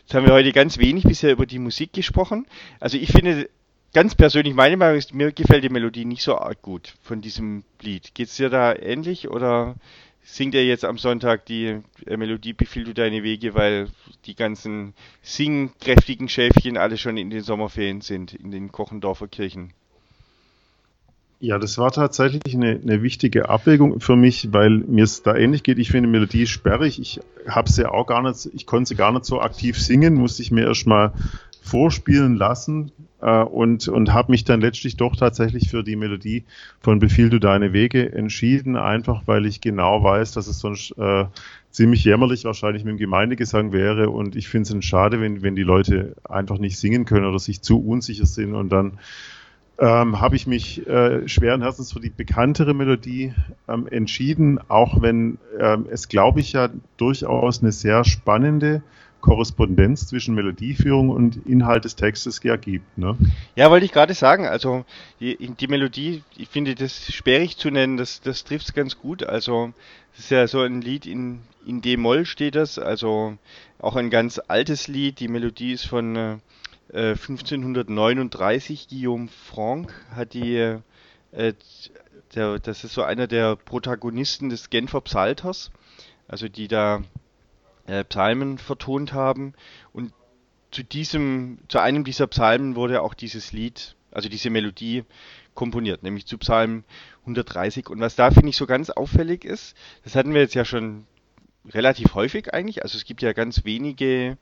jetzt 0.00 0.14
haben 0.14 0.26
wir 0.26 0.32
heute 0.32 0.52
ganz 0.52 0.78
wenig 0.78 1.04
bisher 1.04 1.32
über 1.32 1.46
die 1.46 1.58
Musik 1.58 1.92
gesprochen. 1.92 2.46
Also 2.80 2.96
ich 2.96 3.12
finde, 3.12 3.48
ganz 3.94 4.14
persönlich, 4.14 4.54
meine 4.54 4.76
Meinung 4.76 4.98
ist, 4.98 5.14
mir 5.14 5.32
gefällt 5.32 5.64
die 5.64 5.68
Melodie 5.68 6.04
nicht 6.04 6.22
so 6.22 6.36
arg 6.36 6.60
gut 6.62 6.94
von 7.02 7.20
diesem 7.20 7.64
Lied. 7.80 8.14
Geht 8.14 8.28
es 8.28 8.36
dir 8.36 8.50
da 8.50 8.74
ähnlich 8.74 9.28
oder 9.28 9.76
singt 10.22 10.54
er 10.54 10.64
jetzt 10.64 10.84
am 10.84 10.98
Sonntag 10.98 11.46
die 11.46 11.80
äh, 12.06 12.16
Melodie 12.16 12.52
Befiehl 12.52 12.84
du 12.84 12.92
deine 12.92 13.22
Wege, 13.22 13.54
weil 13.54 13.88
die 14.26 14.34
ganzen 14.34 14.94
singkräftigen 15.22 16.28
Schäfchen 16.28 16.76
alle 16.76 16.98
schon 16.98 17.16
in 17.16 17.30
den 17.30 17.42
Sommerferien 17.42 18.00
sind, 18.00 18.34
in 18.34 18.50
den 18.50 18.72
Kochendorfer 18.72 19.28
Kirchen? 19.28 19.72
Ja, 21.40 21.58
das 21.58 21.78
war 21.78 21.92
tatsächlich 21.92 22.54
eine, 22.54 22.80
eine 22.82 23.02
wichtige 23.02 23.48
Abwägung 23.48 24.00
für 24.00 24.16
mich, 24.16 24.52
weil 24.52 24.78
mir 24.78 25.04
es 25.04 25.22
da 25.22 25.36
ähnlich 25.36 25.62
geht. 25.62 25.78
Ich 25.78 25.90
finde 25.90 26.08
Melodie 26.08 26.48
sperrig. 26.48 27.00
Ich 27.00 27.20
habe 27.46 27.70
sie 27.70 27.88
auch 27.88 28.06
gar 28.06 28.22
nicht, 28.22 28.48
ich 28.52 28.66
konnte 28.66 28.88
sie 28.88 28.96
gar 28.96 29.12
nicht 29.12 29.24
so 29.24 29.40
aktiv 29.40 29.80
singen, 29.80 30.14
musste 30.14 30.42
ich 30.42 30.50
mir 30.50 30.66
erstmal 30.66 31.12
vorspielen 31.62 32.34
lassen. 32.34 32.90
äh, 33.20 33.42
und, 33.42 33.88
und 33.88 34.12
habe 34.12 34.32
mich 34.32 34.44
dann 34.44 34.60
letztlich 34.60 34.96
doch 34.96 35.16
tatsächlich 35.16 35.68
für 35.68 35.82
die 35.82 35.96
Melodie 35.96 36.44
von 36.80 36.98
Befiehl 36.98 37.30
du 37.30 37.38
deine 37.38 37.72
Wege 37.72 38.12
entschieden, 38.12 38.76
einfach 38.76 39.22
weil 39.26 39.46
ich 39.46 39.60
genau 39.60 40.02
weiß, 40.02 40.32
dass 40.32 40.46
es 40.46 40.60
sonst 40.60 40.96
äh, 40.98 41.26
ziemlich 41.70 42.04
jämmerlich 42.04 42.44
wahrscheinlich 42.44 42.84
mit 42.84 42.92
dem 42.92 42.98
Gemeindegesang 42.98 43.72
wäre 43.72 44.10
und 44.10 44.36
ich 44.36 44.48
finde 44.48 44.76
es 44.76 44.84
schade, 44.84 45.20
wenn, 45.20 45.42
wenn 45.42 45.56
die 45.56 45.62
Leute 45.62 46.16
einfach 46.24 46.58
nicht 46.58 46.78
singen 46.78 47.04
können 47.04 47.26
oder 47.26 47.38
sich 47.38 47.60
zu 47.62 47.84
unsicher 47.84 48.26
sind 48.26 48.54
und 48.54 48.70
dann 48.70 48.98
ähm, 49.78 50.20
habe 50.20 50.36
ich 50.36 50.46
mich 50.46 50.86
äh, 50.86 51.28
schweren 51.28 51.62
Herzens 51.62 51.92
für 51.92 52.00
die 52.00 52.10
bekanntere 52.10 52.74
Melodie 52.74 53.32
ähm, 53.68 53.86
entschieden, 53.88 54.58
auch 54.68 55.00
wenn 55.00 55.38
ähm, 55.58 55.86
es, 55.90 56.08
glaube 56.08 56.40
ich, 56.40 56.52
ja 56.52 56.68
durchaus 56.96 57.62
eine 57.62 57.70
sehr 57.70 58.04
spannende 58.04 58.82
Korrespondenz 59.20 60.06
zwischen 60.06 60.34
Melodieführung 60.34 61.10
und 61.10 61.46
Inhalt 61.46 61.84
des 61.84 61.96
Textes 61.96 62.40
ja 62.42 62.56
gibt. 62.56 62.98
Ne? 62.98 63.16
Ja, 63.56 63.70
wollte 63.70 63.84
ich 63.84 63.92
gerade 63.92 64.14
sagen. 64.14 64.46
Also 64.46 64.84
die, 65.20 65.36
die, 65.36 65.66
Melodie, 65.66 66.22
ich 66.36 66.48
finde 66.48 66.74
das 66.74 67.12
sperrig 67.12 67.56
zu 67.56 67.70
nennen, 67.70 67.96
das, 67.96 68.20
das 68.20 68.44
trifft 68.44 68.68
es 68.68 68.74
ganz 68.74 68.98
gut. 68.98 69.24
Also 69.24 69.72
das 70.12 70.24
ist 70.24 70.30
ja 70.30 70.46
so 70.46 70.60
ein 70.60 70.82
Lied 70.82 71.06
in, 71.06 71.40
in 71.66 71.82
D-Moll 71.82 72.26
steht 72.26 72.54
das, 72.54 72.78
also 72.78 73.36
auch 73.80 73.96
ein 73.96 74.10
ganz 74.10 74.40
altes 74.46 74.88
Lied. 74.88 75.20
Die 75.20 75.28
Melodie 75.28 75.72
ist 75.72 75.86
von 75.86 76.16
äh, 76.16 76.36
1539. 76.92 78.86
Äh, 78.86 78.94
Guillaume 78.94 79.28
Franck 79.28 79.92
hat 80.10 80.34
die, 80.34 80.56
äh, 81.32 81.54
der, 82.34 82.58
das 82.58 82.84
ist 82.84 82.94
so 82.94 83.02
einer 83.02 83.26
der 83.26 83.56
Protagonisten 83.56 84.48
des 84.48 84.70
Genfer 84.70 85.00
Psalters, 85.02 85.70
also 86.26 86.48
die 86.48 86.68
da 86.68 87.02
äh, 87.86 88.04
Psalmen 88.04 88.58
vertont 88.58 89.12
haben. 89.12 89.54
Und 89.92 90.12
zu 90.70 90.82
diesem, 90.82 91.58
zu 91.68 91.78
einem 91.78 92.04
dieser 92.04 92.26
Psalmen 92.26 92.76
wurde 92.76 93.02
auch 93.02 93.14
dieses 93.14 93.52
Lied, 93.52 93.96
also 94.10 94.28
diese 94.28 94.50
Melodie 94.50 95.04
komponiert, 95.54 96.02
nämlich 96.02 96.26
zu 96.26 96.38
Psalm 96.38 96.84
130. 97.22 97.88
Und 97.88 98.00
was 98.00 98.16
da 98.16 98.30
finde 98.30 98.50
ich 98.50 98.56
so 98.56 98.66
ganz 98.66 98.90
auffällig 98.90 99.44
ist, 99.44 99.76
das 100.04 100.14
hatten 100.14 100.32
wir 100.32 100.40
jetzt 100.40 100.54
ja 100.54 100.64
schon 100.64 101.06
relativ 101.70 102.14
häufig 102.14 102.54
eigentlich. 102.54 102.82
Also 102.82 102.96
es 102.96 103.04
gibt 103.04 103.22
ja 103.22 103.32
ganz 103.32 103.64
wenige, 103.64 104.38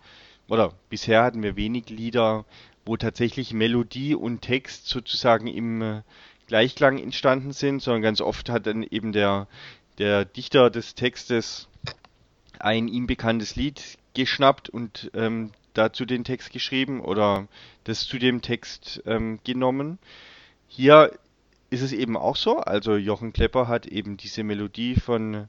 oder 0.49 0.73
bisher 0.89 1.23
hatten 1.23 1.43
wir 1.43 1.57
wenig 1.57 1.89
Lieder, 1.91 2.45
wo 2.85 2.97
tatsächlich 2.97 3.53
Melodie 3.53 4.15
und 4.15 4.41
Text 4.43 4.89
sozusagen 4.89 5.47
im 5.49 5.83
äh, 5.83 6.03
Gleichklang 6.47 6.99
entstanden 6.99 7.53
sind, 7.53 7.83
sondern 7.83 8.03
ganz 8.03 8.21
oft 8.21 8.49
hat 8.49 8.67
dann 8.67 8.85
eben 8.85 9.13
der, 9.13 9.49
der 9.99 10.25
Dichter 10.25 10.71
des 10.71 10.95
Textes 10.95 11.69
ein 12.59 12.89
ihm 12.89 13.07
bekanntes 13.07 13.57
Lied 13.57 13.99
geschnappt 14.15 14.69
und 14.69 15.11
ähm, 15.15 15.51
dazu 15.75 16.05
den 16.05 16.25
Text 16.25 16.53
geschrieben 16.53 17.01
oder 17.01 17.49
das 17.85 18.07
zu 18.07 18.19
dem 18.19 18.41
Text 18.41 19.03
ähm, 19.07 19.41
genommen. 19.45 19.99
Hier 20.69 21.13
ist 21.71 21.83
es 21.83 21.93
eben 21.93 22.17
auch 22.17 22.37
so, 22.37 22.59
also 22.59 22.97
Jochen 22.97 23.33
Klepper 23.33 23.69
hat 23.69 23.87
eben 23.87 24.17
diese 24.17 24.45
Melodie 24.45 24.95
von 24.95 25.49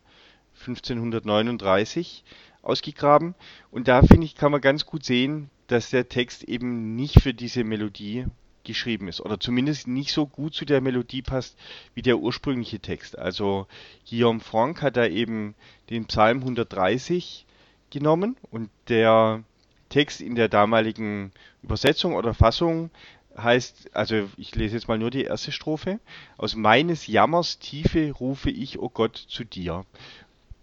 1539 0.60 2.24
ausgegraben 2.68 3.36
und 3.72 3.88
da 3.88 4.02
finde 4.02 4.26
ich, 4.26 4.36
kann 4.36 4.52
man 4.52 4.62
ganz 4.62 4.86
gut 4.86 5.06
sehen, 5.06 5.50
dass 5.68 5.90
der 5.90 6.10
Text 6.10 6.44
eben 6.44 6.96
nicht 6.96 7.22
für 7.22 7.34
diese 7.34 7.64
Melodie 7.64 8.26
geschrieben 8.64 9.08
ist 9.08 9.22
oder 9.22 9.40
zumindest 9.40 9.88
nicht 9.88 10.12
so 10.12 10.28
gut 10.28 10.54
zu 10.54 10.66
der 10.66 10.82
Melodie 10.82 11.22
passt 11.22 11.58
wie 11.96 12.02
der 12.02 12.20
ursprüngliche 12.20 12.80
Text. 12.80 13.18
Also 13.18 13.66
Guillaume 14.10 14.42
Franck 14.42 14.82
hat 14.82 14.98
da 14.98 15.08
eben 15.08 15.56
den 15.90 16.06
Psalm 16.06 16.40
130 16.40 17.46
genommen 17.90 18.36
und 18.52 18.70
der 18.90 19.44
Text 19.90 20.20
in 20.20 20.36
der 20.36 20.50
damaligen 20.50 21.32
Übersetzung 21.64 22.16
oder 22.16 22.34
Fassung 22.34 22.92
heißt, 23.38 23.96
also 23.96 24.30
ich 24.38 24.56
lese 24.56 24.76
jetzt 24.76 24.88
mal 24.88 24.98
nur 24.98 25.12
die 25.12 25.24
erste 25.24 25.52
Strophe. 25.52 26.00
Aus 26.38 26.56
meines 26.56 27.08
Jammers 27.08 27.60
Tiefe 27.60 28.12
rufe 28.12 28.50
ich, 28.50 28.80
o 28.80 28.84
oh 28.84 28.90
Gott, 28.90 29.16
zu 29.16 29.44
dir. 29.44 29.86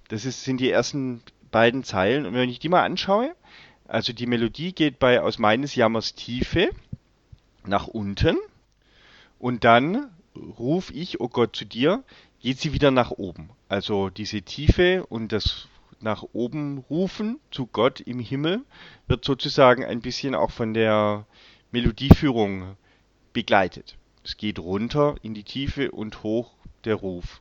Das 0.08 0.24
ist, 0.24 0.44
sind 0.44 0.60
die 0.60 0.70
ersten 0.70 1.22
beiden 1.54 1.84
Zeilen. 1.84 2.26
Und 2.26 2.34
wenn 2.34 2.50
ich 2.50 2.58
die 2.58 2.68
mal 2.68 2.82
anschaue, 2.82 3.32
also 3.86 4.12
die 4.12 4.26
Melodie 4.26 4.72
geht 4.72 4.98
bei 4.98 5.20
Aus 5.20 5.38
meines 5.38 5.76
Jammers 5.76 6.16
Tiefe 6.16 6.70
nach 7.64 7.86
unten 7.86 8.36
und 9.38 9.62
dann 9.62 10.10
ruf 10.58 10.90
ich, 10.92 11.20
oh 11.20 11.28
Gott, 11.28 11.54
zu 11.54 11.64
dir, 11.64 12.02
geht 12.40 12.58
sie 12.58 12.72
wieder 12.72 12.90
nach 12.90 13.12
oben. 13.12 13.50
Also 13.68 14.10
diese 14.10 14.42
Tiefe 14.42 15.06
und 15.06 15.30
das 15.30 15.68
nach 16.00 16.24
oben 16.32 16.78
rufen 16.90 17.38
zu 17.52 17.66
Gott 17.66 18.00
im 18.00 18.18
Himmel 18.18 18.62
wird 19.06 19.24
sozusagen 19.24 19.84
ein 19.84 20.00
bisschen 20.00 20.34
auch 20.34 20.50
von 20.50 20.74
der 20.74 21.24
Melodieführung 21.70 22.76
begleitet. 23.32 23.96
Es 24.24 24.36
geht 24.36 24.58
runter 24.58 25.14
in 25.22 25.34
die 25.34 25.44
Tiefe 25.44 25.92
und 25.92 26.24
hoch 26.24 26.50
der 26.84 26.96
Ruf. 26.96 27.40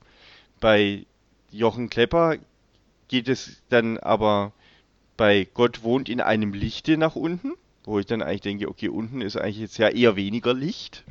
Bei 0.60 1.08
Jochen 1.50 1.90
Klepper 1.90 2.38
geht 3.08 3.28
es 3.28 3.62
dann 3.70 3.98
aber 3.98 4.54
bei 5.18 5.48
Gott 5.54 5.84
wohnt 5.84 6.10
in 6.10 6.22
einem 6.22 6.54
Lichte 6.54 6.98
nach 6.98 7.16
unten 7.16 7.54
wo 7.86 8.00
ich 8.00 8.06
dann 8.06 8.22
eigentlich 8.22 8.42
denke, 8.42 8.70
okay, 8.70 8.90
unten 8.90 9.22
ist 9.22 9.38
eigentlich 9.38 9.60
jetzt 9.60 9.78
ja 9.78 9.90
eher 9.90 10.16
weniger 10.16 10.54
Licht. 10.54 11.04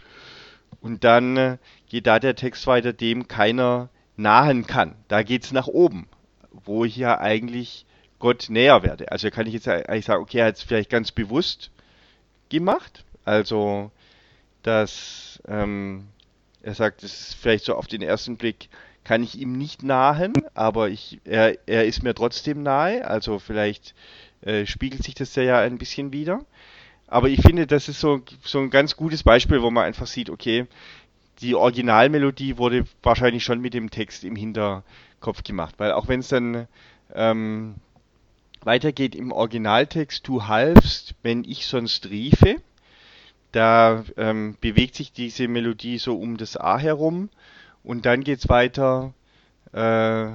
Und 0.81 1.05
dann 1.05 1.37
äh, 1.37 1.59
geht 1.89 2.07
da 2.07 2.19
der 2.19 2.35
Text 2.35 2.67
weiter, 2.67 2.93
dem 2.93 3.29
keiner 3.29 3.89
nahen 4.17 4.67
kann. 4.67 4.95
Da 5.09 5.23
geht 5.23 5.45
es 5.45 5.53
nach 5.53 5.67
oben, 5.67 6.09
wo 6.51 6.85
ich 6.85 6.97
ja 6.97 7.21
eigentlich 7.21 7.87
Gott 8.19 8.47
näher 8.49 8.83
werde. 8.83 9.13
Also 9.13 9.31
kann 9.31 9.47
ich 9.47 9.55
jetzt 9.55 9.69
eigentlich 9.69 10.07
sagen, 10.07 10.23
okay, 10.23 10.39
er 10.39 10.47
hat 10.47 10.57
es 10.57 10.63
vielleicht 10.63 10.91
ganz 10.91 11.13
bewusst 11.13 11.71
gemacht. 12.49 13.05
Also, 13.25 13.91
dass 14.63 15.41
ähm, 15.47 16.09
er 16.63 16.75
sagt, 16.75 17.03
es 17.03 17.29
ist 17.29 17.35
vielleicht 17.35 17.65
so 17.65 17.75
auf 17.75 17.87
den 17.87 18.03
ersten 18.03 18.37
Blick, 18.37 18.69
kann 19.05 19.23
ich 19.23 19.39
ihm 19.39 19.53
nicht 19.53 19.83
nahen, 19.83 20.33
aber 20.55 20.89
ich, 20.89 21.21
er, 21.25 21.57
er 21.67 21.85
ist 21.87 22.03
mir 22.03 22.15
trotzdem 22.15 22.63
nahe. 22.63 23.07
Also 23.07 23.39
vielleicht 23.39 23.95
äh, 24.43 24.67
spiegelt 24.67 25.03
sich 25.03 25.15
das 25.15 25.35
ja 25.35 25.59
ein 25.61 25.79
bisschen 25.79 26.13
wieder. 26.13 26.45
Aber 27.09 27.29
ich 27.29 27.43
finde, 27.43 27.67
das 27.67 27.89
ist 27.89 28.01
so, 28.01 28.23
so 28.43 28.59
ein 28.61 28.71
ganz 28.71 28.97
gutes 28.97 29.23
Beispiel, 29.23 29.61
wo 29.61 29.71
man 29.71 29.85
einfach 29.85 30.07
sieht, 30.07 30.31
okay, 30.31 30.67
die 31.41 31.55
Originalmelodie 31.55 32.57
wurde 32.57 32.85
wahrscheinlich 33.03 33.45
schon 33.45 33.61
mit 33.61 33.75
dem 33.75 33.91
Text 33.91 34.25
im 34.25 34.37
Hinterkopf 34.37 35.43
gemacht, 35.43 35.75
weil 35.79 35.93
auch 35.93 36.09
wenn 36.09 36.21
es 36.21 36.29
dann 36.29 36.69
ähm, 37.15 37.75
weitergeht 38.63 39.15
im 39.15 39.33
Originaltext, 39.33 40.27
du 40.27 40.47
halfst, 40.47 41.15
wenn 41.23 41.45
ich 41.45 41.67
sonst 41.67 42.09
riefe, 42.09 42.57
da 43.51 44.05
ähm, 44.17 44.57
bewegt 44.61 44.95
sich 44.95 45.13
diese 45.13 45.49
Melodie 45.49 45.99
so 45.99 46.17
um 46.17 46.37
das 46.37 46.57
A 46.57 46.79
herum 46.79 47.29
und 47.85 48.07
dann 48.07 48.25
geht's 48.25 48.49
weiter, 48.49 49.15
äh, 49.73 50.29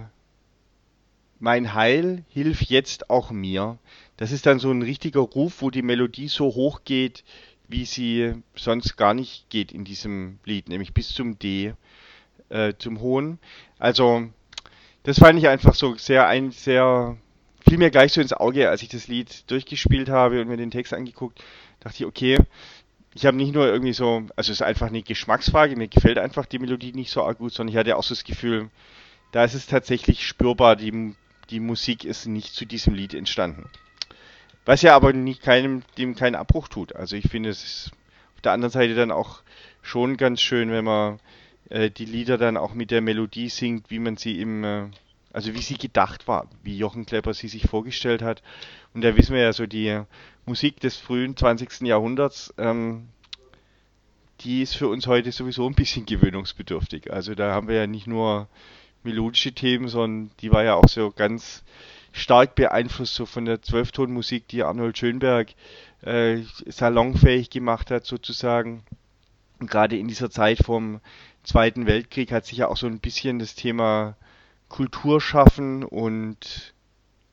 mein 1.40 1.74
Heil, 1.74 2.24
hilf 2.30 2.62
jetzt 2.64 3.10
auch 3.10 3.32
mir. 3.32 3.78
Das 4.18 4.32
ist 4.32 4.46
dann 4.46 4.60
so 4.60 4.72
ein 4.72 4.82
richtiger 4.82 5.22
Ruf, 5.22 5.62
wo 5.62 5.70
die 5.70 5.84
Melodie 5.84 6.28
so 6.28 6.46
hoch 6.46 6.82
geht, 6.84 7.24
wie 7.68 7.86
sie 7.86 8.34
sonst 8.56 8.98
gar 8.98 9.14
nicht 9.14 9.50
geht 9.50 9.72
in 9.72 9.84
diesem 9.84 10.40
Lied, 10.46 10.70
nämlich 10.70 10.94
bis 10.94 11.10
zum 11.10 11.38
D, 11.38 11.74
äh, 12.50 12.74
zum 12.80 13.00
Hohen. 13.02 13.40
Also, 13.78 14.30
das 15.04 15.20
fand 15.20 15.38
ich 15.38 15.48
einfach 15.48 15.76
so 15.76 15.96
sehr, 15.96 16.28
ein, 16.28 16.52
sehr, 16.52 17.18
fiel 17.68 17.78
mir 17.78 17.92
gleich 17.92 18.14
so 18.14 18.22
ins 18.22 18.34
Auge, 18.34 18.70
als 18.70 18.82
ich 18.82 18.90
das 18.90 19.08
Lied 19.08 19.50
durchgespielt 19.52 20.10
habe 20.10 20.42
und 20.42 20.48
mir 20.48 20.58
den 20.58 20.72
Text 20.72 20.94
angeguckt, 20.94 21.44
dachte 21.82 21.98
ich, 21.98 22.06
okay, 22.06 22.38
ich 23.18 23.26
habe 23.26 23.36
nicht 23.36 23.52
nur 23.52 23.66
irgendwie 23.66 23.94
so, 23.94 24.28
also 24.36 24.52
es 24.52 24.60
ist 24.60 24.62
einfach 24.62 24.88
eine 24.88 25.02
Geschmacksfrage, 25.02 25.76
mir 25.76 25.88
gefällt 25.88 26.20
einfach 26.20 26.46
die 26.46 26.60
Melodie 26.60 26.94
nicht 26.94 27.10
so 27.10 27.24
arg 27.24 27.40
gut, 27.40 27.52
sondern 27.52 27.74
ich 27.74 27.78
hatte 27.78 27.98
auch 27.98 28.04
so 28.04 28.14
das 28.14 28.24
Gefühl, 28.24 28.70
da 29.32 29.44
ist 29.44 29.56
es 29.56 29.66
tatsächlich 29.66 30.26
spürbar, 30.26 30.76
die 30.76 31.16
die 31.50 31.60
Musik 31.60 32.04
ist 32.04 32.28
nicht 32.28 32.54
zu 32.54 32.66
diesem 32.66 32.94
Lied 32.94 33.16
entstanden. 33.16 33.70
Was 34.66 34.84
ja 34.84 34.96
aber 34.96 35.14
nicht 35.14 35.42
keinem, 35.42 35.82
dem 35.98 36.16
keinen 36.16 36.36
Abbruch 36.36 36.68
tut. 36.68 36.96
Also 36.96 37.16
ich 37.16 37.28
finde 37.28 37.50
es 37.50 37.64
ist 37.64 37.92
auf 38.36 38.42
der 38.42 38.52
anderen 38.52 38.72
Seite 38.72 38.94
dann 38.94 39.12
auch 39.12 39.42
schon 39.82 40.18
ganz 40.18 40.40
schön, 40.40 40.70
wenn 40.70 40.86
man 40.86 41.20
äh, 41.70 41.90
die 41.90 42.06
Lieder 42.06 42.38
dann 42.38 42.56
auch 42.56 42.76
mit 42.76 42.92
der 42.92 43.02
Melodie 43.02 43.50
singt, 43.50 43.90
wie 43.90 44.00
man 44.00 44.18
sie 44.18 44.40
im, 44.40 44.64
äh, 44.64 44.84
also 45.38 45.54
wie 45.54 45.62
sie 45.62 45.78
gedacht 45.78 46.28
war, 46.28 46.50
wie 46.64 46.76
Jochen 46.76 47.06
Klepper 47.06 47.32
sie 47.32 47.48
sich 47.48 47.68
vorgestellt 47.68 48.24
hat. 48.24 48.42
Und 48.96 49.04
da 49.04 49.16
wissen 49.16 49.36
wir 49.36 49.44
ja 49.44 49.54
so, 49.54 49.68
die 49.68 50.02
Musik 50.48 50.80
des 50.80 50.98
frühen 50.98 51.38
20. 51.38 51.82
Jahrhunderts, 51.82 52.56
ähm, 52.58 53.10
die 54.40 54.64
ist 54.64 54.76
für 54.76 54.88
uns 54.88 55.06
heute 55.06 55.32
sowieso 55.32 55.68
ein 55.68 55.76
bisschen 55.76 56.08
gewöhnungsbedürftig. 56.08 57.14
Also 57.14 57.36
da 57.36 57.54
haben 57.54 57.68
wir 57.68 57.76
ja 57.76 57.86
nicht 57.86 58.08
nur 58.08 58.48
melodische 59.04 59.52
Themen, 59.52 59.90
sondern 59.90 60.32
die 60.40 60.52
war 60.52 60.64
ja 60.64 60.74
auch 60.74 60.88
so 60.88 61.12
ganz 61.12 61.64
stark 62.14 62.56
beeinflusst 62.56 63.14
so 63.14 63.28
von 63.28 63.46
der 63.46 63.62
Zwölftonmusik, 63.62 64.48
die 64.48 64.64
Arnold 64.64 64.98
Schönberg 64.98 65.50
äh, 66.02 66.38
salonfähig 66.66 67.52
gemacht 67.52 67.92
hat 67.92 68.08
sozusagen. 68.08 68.82
Und 69.60 69.70
gerade 69.70 69.98
in 69.98 70.08
dieser 70.08 70.32
Zeit 70.32 70.58
vom 70.66 71.00
Zweiten 71.44 71.86
Weltkrieg 71.86 72.32
hat 72.32 72.48
sich 72.48 72.58
ja 72.58 72.70
auch 72.70 72.78
so 72.78 72.88
ein 72.88 72.98
bisschen 72.98 73.38
das 73.38 73.54
Thema 73.54 74.18
Kultur 74.70 75.22
schaffen 75.22 75.84
und 75.84 76.74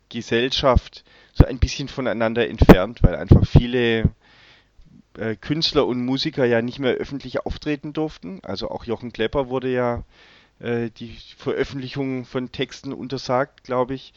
Gesellschaft 0.08 1.04
so 1.32 1.44
ein 1.44 1.58
bisschen 1.58 1.88
voneinander 1.88 2.48
entfernt, 2.48 3.02
weil 3.02 3.16
einfach 3.16 3.46
viele 3.46 4.10
äh, 5.18 5.36
Künstler 5.36 5.86
und 5.86 6.04
Musiker 6.04 6.44
ja 6.44 6.62
nicht 6.62 6.78
mehr 6.78 6.94
öffentlich 6.94 7.44
auftreten 7.44 7.92
durften. 7.92 8.40
Also 8.42 8.70
auch 8.70 8.84
Jochen 8.84 9.12
Klepper 9.12 9.48
wurde 9.48 9.72
ja 9.72 10.04
äh, 10.60 10.90
die 10.90 11.16
Veröffentlichung 11.36 12.24
von 12.24 12.52
Texten 12.52 12.92
untersagt, 12.92 13.64
glaube 13.64 13.94
ich. 13.94 14.12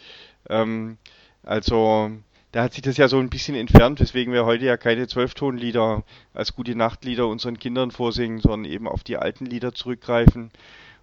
Ähm, 0.49 0.97
also 1.43 2.12
da 2.51 2.63
hat 2.63 2.73
sich 2.73 2.82
das 2.82 2.97
ja 2.97 3.08
so 3.08 3.19
ein 3.19 3.30
bisschen 3.30 3.56
entfernt, 3.56 3.99
weswegen 3.99 4.34
wir 4.34 4.45
heute 4.45 4.65
ja 4.65 4.77
keine 4.77 5.08
Zwölftonlieder 5.08 6.03
als 6.34 6.56
gute 6.56 6.75
Nachtlieder 6.75 7.27
unseren 7.27 7.60
Kindern 7.60 7.91
vorsingen, 7.91 8.39
sondern 8.39 8.71
eben 8.71 8.88
auf 8.88 9.03
die 9.03 9.17
alten 9.17 9.45
Lieder 9.45 9.73
zurückgreifen 9.73 10.51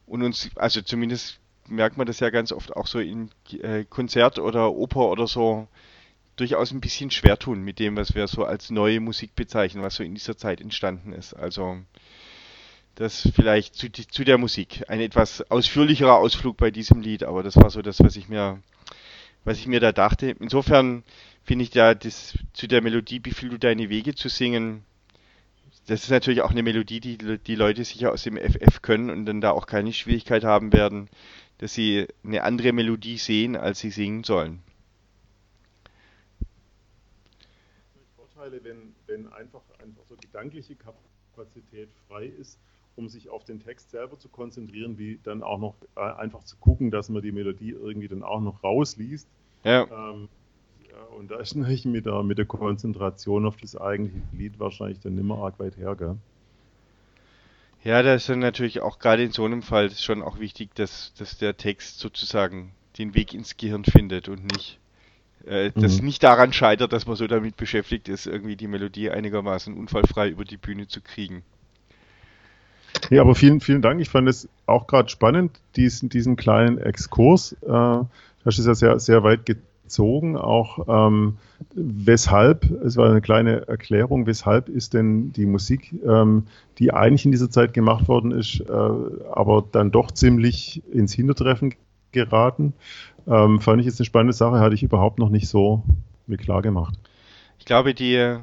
und 0.07 0.23
uns, 0.23 0.51
also 0.57 0.83
zumindest 0.83 1.41
merkt 1.69 1.97
man 1.97 2.07
das 2.07 2.21
ja 2.21 2.31
ganz 2.31 2.53
oft 2.53 2.75
auch 2.75 2.87
so 2.87 2.99
in 2.99 3.31
äh, 3.61 3.85
Konzert 3.85 4.39
oder 4.39 4.73
Oper 4.73 5.11
oder 5.11 5.27
so, 5.27 5.69
durchaus 6.37 6.73
ein 6.73 6.81
bisschen 6.81 7.11
schwer 7.11 7.39
tun 7.39 7.63
mit 7.63 7.79
dem, 7.79 7.97
was 7.97 8.15
wir 8.15 8.27
so 8.27 8.45
als 8.45 8.71
neue 8.71 9.01
Musik 9.01 9.35
bezeichnen, 9.35 9.83
was 9.83 9.95
so 9.95 10.03
in 10.03 10.15
dieser 10.15 10.37
Zeit 10.37 10.61
entstanden 10.61 11.13
ist. 11.13 11.35
Also 11.35 11.79
das 12.97 13.29
vielleicht 13.35 13.75
zu, 13.75 13.91
zu 13.91 14.25
der 14.25 14.39
Musik. 14.39 14.85
Ein 14.89 15.01
etwas 15.01 15.49
ausführlicherer 15.51 16.17
Ausflug 16.17 16.57
bei 16.57 16.71
diesem 16.71 17.01
Lied, 17.01 17.25
aber 17.25 17.43
das 17.43 17.57
war 17.57 17.71
so 17.71 17.83
das, 17.83 18.01
was 18.01 18.17
ich 18.17 18.29
mir, 18.29 18.61
was 19.45 19.59
ich 19.59 19.67
mir 19.67 19.81
da 19.81 19.93
dachte. 19.93 20.31
Insofern 20.41 21.03
finde 21.45 21.65
ich 21.65 21.75
ja 21.75 21.95
das 21.95 22.39
zu 22.53 22.67
der 22.67 22.83
Melodie, 22.83 23.21
wie 23.25 23.33
viel 23.33 23.51
du 23.51 23.59
deine 23.59 23.89
Wege 23.89 24.15
zu 24.15 24.29
singen, 24.29 24.85
das 25.87 26.05
ist 26.05 26.11
natürlich 26.11 26.41
auch 26.43 26.51
eine 26.51 26.63
Melodie, 26.63 27.01
die 27.01 27.19
die 27.19 27.55
Leute 27.55 27.85
sicher 27.85 28.13
aus 28.13 28.23
dem 28.23 28.39
FF 28.39 28.81
können 28.81 29.11
und 29.11 29.27
dann 29.27 29.41
da 29.41 29.51
auch 29.51 29.67
keine 29.67 29.93
Schwierigkeit 29.93 30.45
haben 30.45 30.73
werden, 30.73 31.09
dass 31.65 31.73
sie 31.73 32.07
eine 32.23 32.43
andere 32.43 32.75
Melodie 32.75 33.17
sehen, 33.17 33.57
als 33.57 33.79
sie 33.79 33.89
singen 33.89 34.23
sollen. 34.23 34.63
Vorteile, 38.17 38.63
wenn, 38.63 38.95
wenn 39.07 39.33
einfach, 39.33 39.63
einfach 39.83 40.05
so 40.07 40.15
gedankliche 40.15 40.77
Kapazität 40.77 41.89
frei 42.07 42.27
ist, 42.27 42.59
um 42.97 43.09
sich 43.09 43.31
auf 43.31 43.45
den 43.45 43.61
Text 43.61 43.93
selber 43.93 44.19
zu 44.19 44.29
konzentrieren, 44.29 44.99
wie 44.99 45.19
dann 45.23 45.43
auch 45.43 45.59
noch 45.59 45.75
äh, 45.97 46.01
einfach 46.01 46.45
zu 46.45 46.59
gucken, 46.59 46.91
dass 46.91 47.09
man 47.09 47.23
die 47.23 47.33
Melodie 47.33 47.71
irgendwie 47.71 48.09
dann 48.09 48.25
auch 48.25 48.43
noch 48.43 48.63
rausliest. 48.63 49.27
Ja. 49.65 49.85
Ähm, 49.85 50.29
ja 50.87 51.03
und 51.17 51.31
da 51.31 51.39
ist 51.39 51.55
natürlich 51.55 51.87
mit 51.87 52.05
der, 52.05 52.23
mit 52.25 52.37
der 52.37 52.45
Konzentration 52.45 53.47
auf 53.47 53.57
das 53.57 53.75
eigentliche 53.75 54.21
Lied 54.37 54.61
wahrscheinlich 54.61 55.01
dann 55.01 55.15
nimmer 55.15 55.39
arg 55.39 55.59
weit 55.59 55.79
her, 55.79 55.97
gell? 55.97 56.19
Ja, 57.85 58.03
da 58.03 58.15
ist 58.15 58.29
dann 58.31 58.39
natürlich 58.39 58.81
auch 58.81 58.99
gerade 58.99 59.23
in 59.23 59.31
so 59.31 59.45
einem 59.45 59.63
Fall 59.63 59.91
schon 59.91 60.23
auch 60.23 60.39
wichtig, 60.39 60.75
dass, 60.75 61.13
dass 61.19 61.37
der 61.37 61.57
Text 61.57 62.01
sozusagen 62.01 62.73
den 62.99 63.15
Weg 63.15 63.35
ins 63.35 63.57
Gehirn 63.57 63.85
findet 63.85 64.29
und 64.29 64.45
nicht 64.53 64.79
äh, 65.47 65.71
das 65.75 65.99
mhm. 65.99 66.07
nicht 66.07 66.23
daran 66.23 66.53
scheitert, 66.53 66.93
dass 66.93 67.07
man 67.07 67.17
so 67.17 67.27
damit 67.27 67.57
beschäftigt 67.57 68.09
ist, 68.09 68.27
irgendwie 68.27 68.57
die 68.57 68.69
Melodie 68.69 69.11
einigermaßen 69.11 69.77
unfallfrei 69.77 70.29
über 70.29 70.45
die 70.45 70.57
Bühne 70.57 70.89
zu 70.89 71.01
kriegen. 71.01 71.43
Ja, 73.11 73.21
aber 73.21 73.35
vielen, 73.35 73.61
vielen 73.61 73.83
Dank. 73.83 74.01
Ich 74.01 74.09
fand 74.09 74.29
es 74.29 74.49
auch 74.67 74.87
gerade 74.87 75.09
spannend, 75.09 75.61
diesen, 75.77 76.09
diesen 76.09 76.37
kleinen 76.37 76.79
Exkurs. 76.79 77.53
Äh, 77.63 78.05
das 78.45 78.59
ist 78.59 78.67
ja 78.67 78.75
sehr, 78.75 78.99
sehr 78.99 79.23
weit 79.23 79.45
gezogen. 79.85 80.37
Auch 80.37 80.87
ähm, 80.89 81.37
weshalb, 81.75 82.71
es 82.83 82.97
war 82.97 83.09
eine 83.09 83.21
kleine 83.21 83.69
Erklärung, 83.69 84.27
weshalb 84.27 84.69
ist 84.69 84.95
denn 84.95 85.33
die 85.33 85.47
Musik, 85.47 85.95
ähm, 86.05 86.45
die 86.79 86.93
eigentlich 86.93 87.25
in 87.25 87.33
dieser 87.33 87.51
Zeit 87.51 87.73
gemacht 87.73 88.09
worden 88.09 88.33
ist, 88.33 88.61
äh, 88.61 88.73
aber 88.73 89.65
dann 89.71 89.93
doch 89.93 90.11
ziemlich 90.11 90.83
ins 90.93 91.13
Hintertreffen 91.13 91.75
geraten. 92.13 92.75
Ähm, 93.27 93.61
fand 93.61 93.81
ich 93.81 93.87
jetzt 93.87 94.01
eine 94.01 94.07
spannende 94.07 94.35
Sache, 94.35 94.61
hatte 94.61 94.75
ich 94.75 94.83
überhaupt 94.83 95.19
noch 95.19 95.31
nicht 95.31 95.49
so 95.49 95.83
mir 96.27 96.37
klar 96.37 96.63
gemacht. 96.63 96.99
Ich 97.59 97.65
glaube, 97.65 97.95
die, 97.95 98.37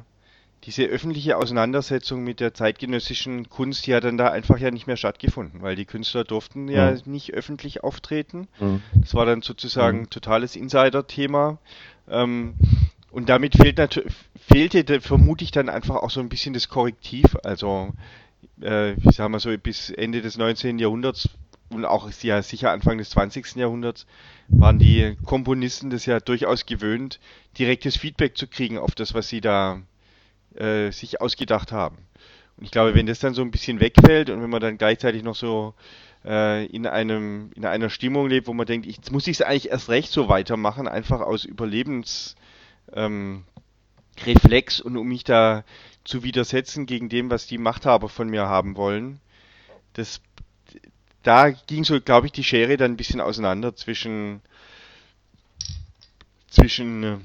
diese 0.64 0.84
öffentliche 0.84 1.36
Auseinandersetzung 1.36 2.22
mit 2.22 2.38
der 2.38 2.54
zeitgenössischen 2.54 3.48
Kunst, 3.48 3.86
die 3.86 3.94
hat 3.94 4.04
dann 4.04 4.16
da 4.16 4.30
einfach 4.30 4.58
ja 4.58 4.70
nicht 4.70 4.86
mehr 4.86 4.96
stattgefunden, 4.96 5.60
weil 5.62 5.74
die 5.74 5.84
Künstler 5.84 6.24
durften 6.24 6.68
ja, 6.68 6.92
ja 6.92 6.98
nicht 7.04 7.34
öffentlich 7.34 7.82
auftreten. 7.82 8.46
Mhm. 8.60 8.82
Das 8.94 9.14
war 9.14 9.26
dann 9.26 9.42
sozusagen 9.42 10.00
mhm. 10.00 10.10
totales 10.10 10.54
Insider-Thema. 10.54 11.58
Ähm, 12.08 12.54
und 13.10 13.28
damit 13.28 13.56
fehlt 13.56 13.78
fehlte, 14.36 15.00
vermute 15.00 15.44
ich 15.44 15.50
dann 15.50 15.68
einfach 15.68 15.96
auch 15.96 16.10
so 16.10 16.20
ein 16.20 16.28
bisschen 16.28 16.54
das 16.54 16.68
Korrektiv. 16.68 17.36
Also, 17.42 17.92
äh, 18.62 18.92
ich 18.92 19.16
sag 19.16 19.28
mal 19.28 19.40
so, 19.40 19.50
bis 19.58 19.90
Ende 19.90 20.22
des 20.22 20.38
19. 20.38 20.78
Jahrhunderts 20.78 21.28
und 21.70 21.84
auch 21.84 22.10
ja 22.22 22.40
sicher 22.42 22.70
Anfang 22.70 22.98
des 22.98 23.10
20. 23.10 23.56
Jahrhunderts 23.56 24.06
waren 24.48 24.78
die 24.78 25.16
Komponisten 25.24 25.90
das 25.90 26.06
ja 26.06 26.20
durchaus 26.20 26.66
gewöhnt, 26.66 27.18
direktes 27.58 27.96
Feedback 27.96 28.36
zu 28.36 28.46
kriegen 28.46 28.78
auf 28.78 28.94
das, 28.94 29.14
was 29.14 29.28
sie 29.28 29.40
da 29.40 29.80
äh, 30.56 30.90
sich 30.90 31.20
ausgedacht 31.20 31.72
haben. 31.72 31.98
Und 32.56 32.64
ich 32.64 32.70
glaube, 32.70 32.94
wenn 32.94 33.06
das 33.06 33.20
dann 33.20 33.34
so 33.34 33.42
ein 33.42 33.50
bisschen 33.50 33.80
wegfällt 33.80 34.30
und 34.30 34.42
wenn 34.42 34.50
man 34.50 34.60
dann 34.60 34.78
gleichzeitig 34.78 35.22
noch 35.22 35.34
so 35.34 35.74
äh, 36.24 36.66
in 36.66 36.86
einem 36.86 37.50
in 37.54 37.64
einer 37.64 37.90
Stimmung 37.90 38.28
lebt, 38.28 38.46
wo 38.46 38.52
man 38.52 38.66
denkt, 38.66 38.86
ich, 38.86 38.96
jetzt 38.96 39.12
muss 39.12 39.26
ich 39.26 39.38
es 39.38 39.42
eigentlich 39.42 39.70
erst 39.70 39.88
recht 39.88 40.12
so 40.12 40.28
weitermachen, 40.28 40.86
einfach 40.86 41.20
aus 41.20 41.44
Überlebensreflex 41.44 42.34
ähm, 42.94 43.44
und 44.84 44.96
um 44.96 45.08
mich 45.08 45.24
da 45.24 45.64
zu 46.04 46.22
widersetzen 46.22 46.86
gegen 46.86 47.08
dem, 47.08 47.30
was 47.30 47.46
die 47.46 47.58
Machthaber 47.58 48.08
von 48.08 48.28
mir 48.28 48.46
haben 48.46 48.76
wollen. 48.76 49.20
Das 49.94 50.20
da 51.22 51.50
ging 51.50 51.84
so, 51.84 52.00
glaube 52.00 52.26
ich, 52.26 52.32
die 52.32 52.44
Schere 52.44 52.76
dann 52.76 52.92
ein 52.92 52.96
bisschen 52.96 53.20
auseinander 53.20 53.76
zwischen, 53.76 54.42
zwischen 56.48 57.02
äh, 57.04 57.18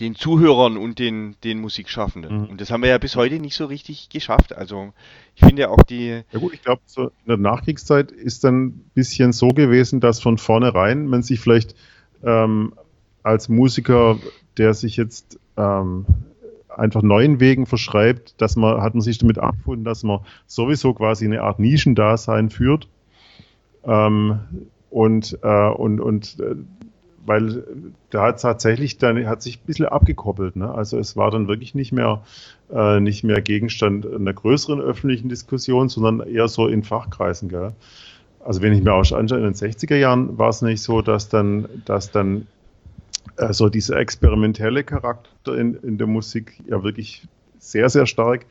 den 0.00 0.14
Zuhörern 0.14 0.76
und 0.76 0.98
den, 0.98 1.36
den 1.44 1.60
Musikschaffenden. 1.60 2.42
Mhm. 2.42 2.44
Und 2.46 2.60
das 2.60 2.70
haben 2.70 2.82
wir 2.82 2.88
ja 2.88 2.98
bis 2.98 3.16
heute 3.16 3.38
nicht 3.38 3.54
so 3.54 3.66
richtig 3.66 4.08
geschafft. 4.08 4.54
Also 4.56 4.92
ich 5.34 5.44
finde 5.44 5.68
auch 5.70 5.82
die. 5.82 6.22
Ja 6.32 6.38
gut, 6.38 6.54
ich 6.54 6.62
glaube, 6.62 6.82
so 6.86 7.04
in 7.04 7.28
der 7.28 7.36
Nachkriegszeit 7.36 8.10
ist 8.10 8.44
dann 8.44 8.66
ein 8.66 8.90
bisschen 8.94 9.32
so 9.32 9.48
gewesen, 9.48 10.00
dass 10.00 10.20
von 10.20 10.38
vornherein 10.38 11.06
man 11.06 11.22
sich 11.22 11.40
vielleicht 11.40 11.74
ähm, 12.24 12.72
als 13.22 13.48
Musiker, 13.48 14.18
der 14.56 14.74
sich 14.74 14.96
jetzt 14.96 15.38
ähm, 15.56 16.06
einfach 16.76 17.02
neuen 17.02 17.40
Wegen 17.40 17.66
verschreibt, 17.66 18.40
dass 18.40 18.56
man, 18.56 18.80
hat 18.80 18.94
man 18.94 19.02
sich 19.02 19.18
damit 19.18 19.38
abgefunden, 19.38 19.84
dass 19.84 20.02
man 20.02 20.20
sowieso 20.46 20.94
quasi 20.94 21.26
eine 21.26 21.42
Art 21.42 21.58
Nischendasein 21.58 22.50
führt 22.50 22.88
ähm, 23.84 24.40
und, 24.88 25.38
äh, 25.42 25.68
und, 25.68 26.00
und 26.00 26.40
äh, 26.40 26.56
weil 27.30 27.62
da 28.10 28.22
hat 28.22 28.42
tatsächlich 28.42 28.98
dann 28.98 29.24
hat 29.28 29.40
sich 29.40 29.58
ein 29.58 29.64
bisschen 29.64 29.86
abgekoppelt. 29.86 30.56
Ne? 30.56 30.68
Also 30.68 30.98
es 30.98 31.16
war 31.16 31.30
dann 31.30 31.46
wirklich 31.46 31.76
nicht 31.76 31.92
mehr, 31.92 32.24
äh, 32.74 32.98
nicht 32.98 33.22
mehr 33.22 33.40
Gegenstand 33.40 34.04
einer 34.04 34.32
größeren 34.32 34.80
öffentlichen 34.80 35.28
Diskussion, 35.28 35.88
sondern 35.88 36.28
eher 36.28 36.48
so 36.48 36.66
in 36.66 36.82
Fachkreisen. 36.82 37.48
Gell? 37.48 37.70
Also 38.44 38.62
wenn 38.62 38.72
ich 38.72 38.82
mir 38.82 38.92
auch 38.94 39.12
anschaue, 39.12 39.38
in 39.38 39.44
den 39.44 39.54
60er 39.54 39.94
Jahren 39.94 40.38
war 40.38 40.48
es 40.48 40.60
nicht 40.60 40.82
so, 40.82 41.02
dass 41.02 41.28
dann, 41.28 41.68
dass 41.84 42.10
dann 42.10 42.48
äh, 43.36 43.52
dieser 43.70 43.98
experimentelle 43.98 44.82
Charakter 44.82 45.56
in, 45.56 45.74
in 45.74 45.98
der 45.98 46.08
Musik 46.08 46.60
ja 46.68 46.82
wirklich 46.82 47.28
sehr, 47.60 47.88
sehr 47.90 48.06
stark 48.06 48.44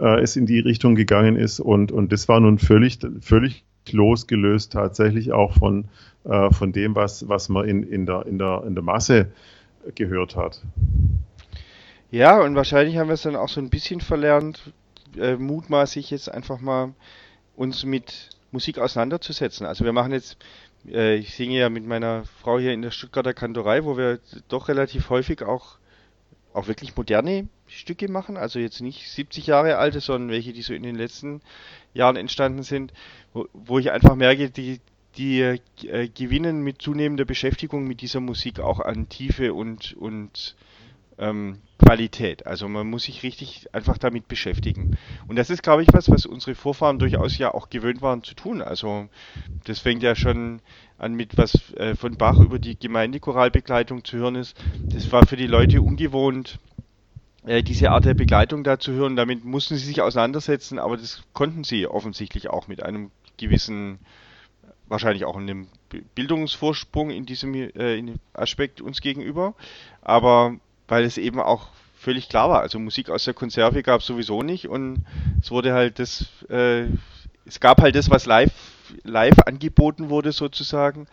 äh, 0.00 0.22
es 0.22 0.36
in 0.36 0.46
die 0.46 0.60
Richtung 0.60 0.94
gegangen 0.94 1.36
ist 1.36 1.60
und, 1.60 1.92
und 1.92 2.12
das 2.12 2.30
war 2.30 2.40
nun 2.40 2.58
völlig, 2.58 2.98
völlig 3.20 3.62
losgelöst 3.90 4.72
tatsächlich 4.72 5.32
auch 5.32 5.54
von, 5.54 5.86
äh, 6.24 6.50
von 6.50 6.72
dem, 6.72 6.94
was, 6.94 7.28
was 7.28 7.48
man 7.48 7.68
in, 7.68 7.82
in, 7.82 8.06
der, 8.06 8.26
in, 8.26 8.38
der, 8.38 8.62
in 8.66 8.74
der 8.74 8.84
Masse 8.84 9.32
gehört 9.94 10.36
hat. 10.36 10.62
Ja, 12.10 12.40
und 12.40 12.54
wahrscheinlich 12.54 12.98
haben 12.98 13.08
wir 13.08 13.14
es 13.14 13.22
dann 13.22 13.36
auch 13.36 13.48
so 13.48 13.60
ein 13.60 13.70
bisschen 13.70 14.00
verlernt, 14.00 14.72
äh, 15.18 15.36
mutmaßlich 15.36 16.10
jetzt 16.10 16.30
einfach 16.30 16.60
mal 16.60 16.92
uns 17.56 17.84
mit 17.84 18.30
Musik 18.50 18.78
auseinanderzusetzen. 18.78 19.66
Also 19.66 19.84
wir 19.84 19.92
machen 19.92 20.12
jetzt, 20.12 20.36
äh, 20.86 21.16
ich 21.16 21.34
singe 21.34 21.58
ja 21.58 21.70
mit 21.70 21.86
meiner 21.86 22.24
Frau 22.42 22.58
hier 22.58 22.72
in 22.72 22.82
der 22.82 22.90
Stuttgarter 22.90 23.34
Kantorei, 23.34 23.84
wo 23.84 23.96
wir 23.96 24.20
doch 24.48 24.68
relativ 24.68 25.10
häufig 25.10 25.42
auch, 25.42 25.78
auch 26.52 26.68
wirklich 26.68 26.96
moderne 26.96 27.48
Stücke 27.72 28.10
machen, 28.10 28.36
also 28.36 28.58
jetzt 28.58 28.80
nicht 28.80 29.08
70 29.08 29.46
Jahre 29.46 29.78
alte, 29.78 30.00
sondern 30.00 30.30
welche, 30.30 30.52
die 30.52 30.62
so 30.62 30.74
in 30.74 30.82
den 30.82 30.96
letzten 30.96 31.40
Jahren 31.94 32.16
entstanden 32.16 32.62
sind, 32.62 32.92
wo, 33.32 33.46
wo 33.52 33.78
ich 33.78 33.90
einfach 33.90 34.14
merke, 34.14 34.50
die, 34.50 34.80
die 35.16 35.40
äh, 35.40 36.08
gewinnen 36.08 36.62
mit 36.62 36.80
zunehmender 36.80 37.24
Beschäftigung 37.24 37.86
mit 37.86 38.00
dieser 38.00 38.20
Musik 38.20 38.60
auch 38.60 38.80
an 38.80 39.08
Tiefe 39.08 39.52
und, 39.54 39.94
und 39.94 40.56
ähm, 41.18 41.58
Qualität. 41.78 42.46
Also 42.46 42.68
man 42.68 42.88
muss 42.88 43.04
sich 43.04 43.22
richtig 43.22 43.66
einfach 43.72 43.98
damit 43.98 44.28
beschäftigen. 44.28 44.96
Und 45.28 45.36
das 45.36 45.50
ist, 45.50 45.62
glaube 45.62 45.82
ich, 45.82 45.88
was, 45.92 46.08
was 46.08 46.26
unsere 46.26 46.54
Vorfahren 46.54 46.98
durchaus 46.98 47.36
ja 47.38 47.52
auch 47.52 47.70
gewöhnt 47.70 48.02
waren 48.02 48.22
zu 48.22 48.34
tun. 48.34 48.62
Also 48.62 49.08
das 49.64 49.80
fängt 49.80 50.02
ja 50.02 50.14
schon 50.14 50.60
an 50.98 51.14
mit 51.14 51.36
was 51.36 51.74
äh, 51.74 51.94
von 51.96 52.16
Bach 52.16 52.38
über 52.38 52.58
die 52.58 52.78
Gemeindechoralbegleitung 52.78 54.04
zu 54.04 54.16
hören 54.18 54.36
ist. 54.36 54.56
Das 54.80 55.10
war 55.12 55.26
für 55.26 55.36
die 55.36 55.46
Leute 55.46 55.82
ungewohnt 55.82 56.58
diese 57.44 57.90
Art 57.90 58.04
der 58.04 58.14
Begleitung 58.14 58.64
da 58.64 58.78
zu 58.78 58.92
hören. 58.92 59.16
Damit 59.16 59.44
mussten 59.44 59.76
sie 59.76 59.86
sich 59.86 60.00
auseinandersetzen, 60.00 60.78
aber 60.78 60.96
das 60.96 61.22
konnten 61.32 61.64
sie 61.64 61.86
offensichtlich 61.86 62.48
auch 62.48 62.68
mit 62.68 62.82
einem 62.82 63.10
gewissen, 63.36 63.98
wahrscheinlich 64.86 65.24
auch 65.24 65.36
einem 65.36 65.68
Bildungsvorsprung 66.14 67.10
in 67.10 67.26
diesem 67.26 67.54
äh, 67.54 68.14
Aspekt 68.32 68.80
uns 68.80 69.00
gegenüber. 69.00 69.54
Aber 70.02 70.56
weil 70.88 71.04
es 71.04 71.18
eben 71.18 71.40
auch 71.40 71.68
völlig 72.02 72.28
klar 72.28 72.50
war. 72.50 72.60
Also 72.60 72.78
Musik 72.78 73.08
aus 73.10 73.24
der 73.24 73.34
Konserve 73.34 73.82
gab 73.82 74.00
es 74.00 74.06
sowieso 74.06 74.42
nicht 74.42 74.68
und 74.68 75.04
es 75.40 75.50
wurde 75.50 75.72
halt 75.72 75.98
das, 75.98 76.26
äh, 76.50 76.86
es 77.46 77.60
gab 77.60 77.80
halt 77.80 77.94
das, 77.94 78.10
was 78.10 78.26
live, 78.26 78.52
live 79.04 79.38
angeboten 79.46 80.10
wurde 80.10 80.32
sozusagen. 80.32 81.06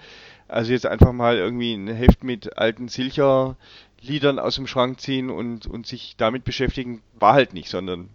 Also 0.48 0.72
jetzt 0.72 0.88
einfach 0.88 1.14
mal 1.14 1.38
irgendwie 1.38 1.76
ein 1.76 1.88
Heft 1.88 2.24
mit 2.24 2.58
alten 2.58 2.88
Silcher 2.88 3.56
Liedern 4.02 4.40
aus 4.40 4.56
dem 4.56 4.68
Schrank 4.68 5.00
ziehen 5.00 5.30
und, 5.30 5.68
und 5.68 5.88
sich 5.88 6.16
damit 6.18 6.44
beschäftigen, 6.44 7.02
war 7.20 7.34
halt 7.34 7.54
nicht, 7.54 7.70
sondern 7.70 8.10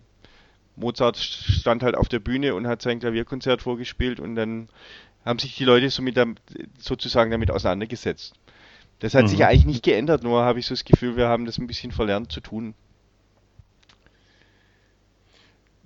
Mozart 0.77 1.17
stand 1.17 1.83
halt 1.83 1.97
auf 1.97 2.09
der 2.09 2.21
Bühne 2.21 2.55
und 2.55 2.67
hat 2.67 2.83
sein 2.83 3.01
Klavierkonzert 3.01 3.63
vorgespielt 3.63 4.21
und 4.21 4.35
dann 4.35 4.69
haben 5.25 5.39
sich 5.39 5.57
die 5.57 5.65
Leute 5.65 5.89
somit 5.91 6.19
sozusagen 6.79 7.31
damit 7.31 7.51
auseinandergesetzt. 7.51 8.35
Das 8.99 9.15
hat 9.15 9.25
mhm. 9.25 9.29
sich 9.29 9.45
eigentlich 9.45 9.67
nicht 9.67 9.85
geändert, 9.85 10.23
nur 10.23 10.43
habe 10.43 10.59
ich 10.59 10.67
so 10.67 10.75
das 10.75 10.85
Gefühl, 10.85 11.17
wir 11.17 11.29
haben 11.29 11.47
das 11.47 11.59
ein 11.59 11.67
bisschen 11.67 11.93
verlernt 11.93 12.33
zu 12.33 12.41
tun. 12.41 12.75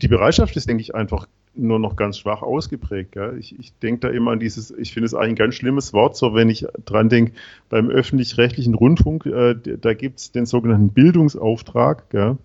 Die 0.00 0.08
Bereitschaft 0.08 0.56
ist, 0.56 0.68
denke 0.68 0.82
ich, 0.82 0.94
einfach 0.94 1.26
nur 1.58 1.78
noch 1.78 1.96
ganz 1.96 2.18
schwach 2.18 2.42
ausgeprägt. 2.42 3.12
Gell? 3.12 3.36
Ich, 3.38 3.58
ich 3.58 3.72
denke 3.78 4.00
da 4.00 4.08
immer 4.08 4.32
an 4.32 4.40
dieses, 4.40 4.70
ich 4.70 4.92
finde 4.92 5.06
es 5.06 5.14
eigentlich 5.14 5.30
ein 5.30 5.36
ganz 5.36 5.54
schlimmes 5.56 5.92
Wort, 5.92 6.16
so 6.16 6.34
wenn 6.34 6.48
ich 6.48 6.66
dran 6.84 7.08
denke, 7.08 7.32
beim 7.68 7.90
öffentlich-rechtlichen 7.90 8.74
Rundfunk, 8.74 9.26
äh, 9.26 9.54
da 9.54 9.94
gibt 9.94 10.18
es 10.18 10.32
den 10.32 10.46
sogenannten 10.46 10.90
Bildungsauftrag. 10.90 12.10
Gell? 12.10 12.38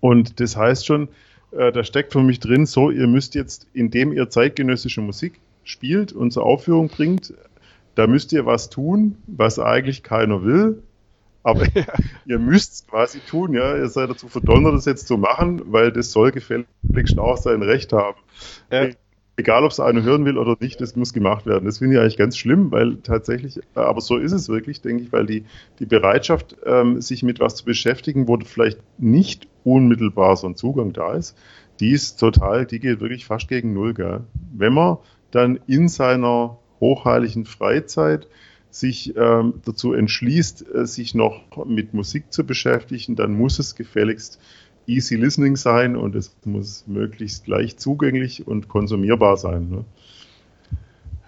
Und 0.00 0.40
das 0.40 0.56
heißt 0.56 0.86
schon, 0.86 1.08
äh, 1.52 1.72
da 1.72 1.84
steckt 1.84 2.12
für 2.12 2.22
mich 2.22 2.40
drin, 2.40 2.66
so, 2.66 2.90
ihr 2.90 3.06
müsst 3.06 3.34
jetzt, 3.34 3.66
indem 3.74 4.12
ihr 4.12 4.30
zeitgenössische 4.30 5.00
Musik 5.00 5.40
spielt 5.64 6.12
und 6.12 6.32
zur 6.32 6.44
Aufführung 6.44 6.88
bringt, 6.88 7.34
da 7.94 8.06
müsst 8.06 8.32
ihr 8.32 8.46
was 8.46 8.70
tun, 8.70 9.16
was 9.26 9.58
eigentlich 9.58 10.02
keiner 10.02 10.44
will. 10.44 10.82
Aber 11.42 11.66
ihr 12.26 12.38
müsst 12.38 12.72
es 12.72 12.86
quasi 12.86 13.18
tun, 13.20 13.54
ja. 13.54 13.76
Ihr 13.76 13.88
seid 13.88 14.10
dazu 14.10 14.28
verdonnert, 14.28 14.74
das 14.74 14.84
jetzt 14.84 15.06
zu 15.06 15.16
machen, 15.16 15.62
weil 15.66 15.92
das 15.92 16.12
soll 16.12 16.30
gefälligst 16.30 17.18
auch 17.18 17.36
sein 17.36 17.62
Recht 17.62 17.92
haben. 17.92 18.18
Ja. 18.70 18.88
Egal, 19.36 19.64
ob 19.64 19.70
es 19.70 19.80
einer 19.80 20.02
hören 20.02 20.26
will 20.26 20.36
oder 20.36 20.56
nicht, 20.60 20.80
das 20.82 20.94
muss 20.94 21.14
gemacht 21.14 21.46
werden. 21.46 21.64
Das 21.64 21.78
finde 21.78 21.96
ich 21.96 22.00
eigentlich 22.00 22.18
ganz 22.18 22.36
schlimm, 22.36 22.70
weil 22.70 22.96
tatsächlich, 22.96 23.60
aber 23.74 24.02
so 24.02 24.18
ist 24.18 24.32
es 24.32 24.50
wirklich, 24.50 24.82
denke 24.82 25.04
ich, 25.04 25.12
weil 25.12 25.24
die, 25.24 25.46
die 25.78 25.86
Bereitschaft, 25.86 26.56
ähm, 26.66 27.00
sich 27.00 27.22
mit 27.22 27.40
was 27.40 27.56
zu 27.56 27.64
beschäftigen, 27.64 28.28
wo 28.28 28.38
vielleicht 28.38 28.78
nicht 28.98 29.48
unmittelbar 29.64 30.36
so 30.36 30.46
ein 30.46 30.54
Zugang 30.54 30.92
da 30.92 31.14
ist, 31.14 31.36
die 31.80 31.92
ist 31.92 32.20
total, 32.20 32.66
die 32.66 32.78
geht 32.78 33.00
wirklich 33.00 33.24
fast 33.24 33.48
gegen 33.48 33.72
Null, 33.72 33.94
gell. 33.94 34.20
Wenn 34.54 34.74
man 34.74 34.98
dann 35.30 35.58
in 35.66 35.88
seiner 35.88 36.58
hochheiligen 36.78 37.46
Freizeit 37.46 38.28
sich 38.72 39.14
ähm, 39.16 39.54
dazu 39.64 39.92
entschließt, 39.92 40.64
äh, 40.74 40.86
sich 40.86 41.14
noch 41.14 41.42
mit 41.66 41.92
Musik 41.92 42.32
zu 42.32 42.44
beschäftigen, 42.44 43.16
dann 43.16 43.34
muss 43.34 43.58
es 43.58 43.74
gefälligst 43.74 44.40
easy 44.86 45.14
listening 45.14 45.56
sein 45.56 45.94
und 45.94 46.16
es 46.16 46.34
muss 46.44 46.84
möglichst 46.86 47.46
leicht 47.46 47.80
zugänglich 47.80 48.46
und 48.46 48.68
konsumierbar 48.68 49.36
sein. 49.36 49.68
Ne? 49.68 49.84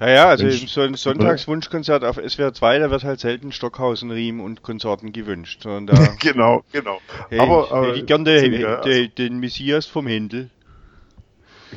Ja, 0.01 0.09
ja, 0.09 0.29
also 0.29 0.49
so 0.51 0.81
ein 0.81 0.95
Sonntagswunschkonzert 0.95 2.03
auf 2.03 2.17
SWR 2.17 2.53
2, 2.53 2.79
da 2.81 2.91
wird 2.91 3.05
halt 3.05 3.21
selten 3.21 3.53
Stockhausen, 3.53 4.11
Riem 4.11 4.41
und 4.41 4.63
Konsorten 4.63 5.13
gewünscht. 5.13 5.63
Sondern 5.63 5.95
da, 5.95 6.15
genau, 6.21 6.65
genau. 6.73 6.99
Hey, 7.29 7.39
aber, 7.39 7.71
aber 7.71 7.89
hätte 7.89 7.99
ich 8.01 8.07
gern 8.07 8.25
den, 8.25 8.53
den, 8.53 8.65
also, 8.65 9.07
den 9.07 9.39
Messias 9.39 9.87
vom 9.87 10.07
Händel. 10.07 10.51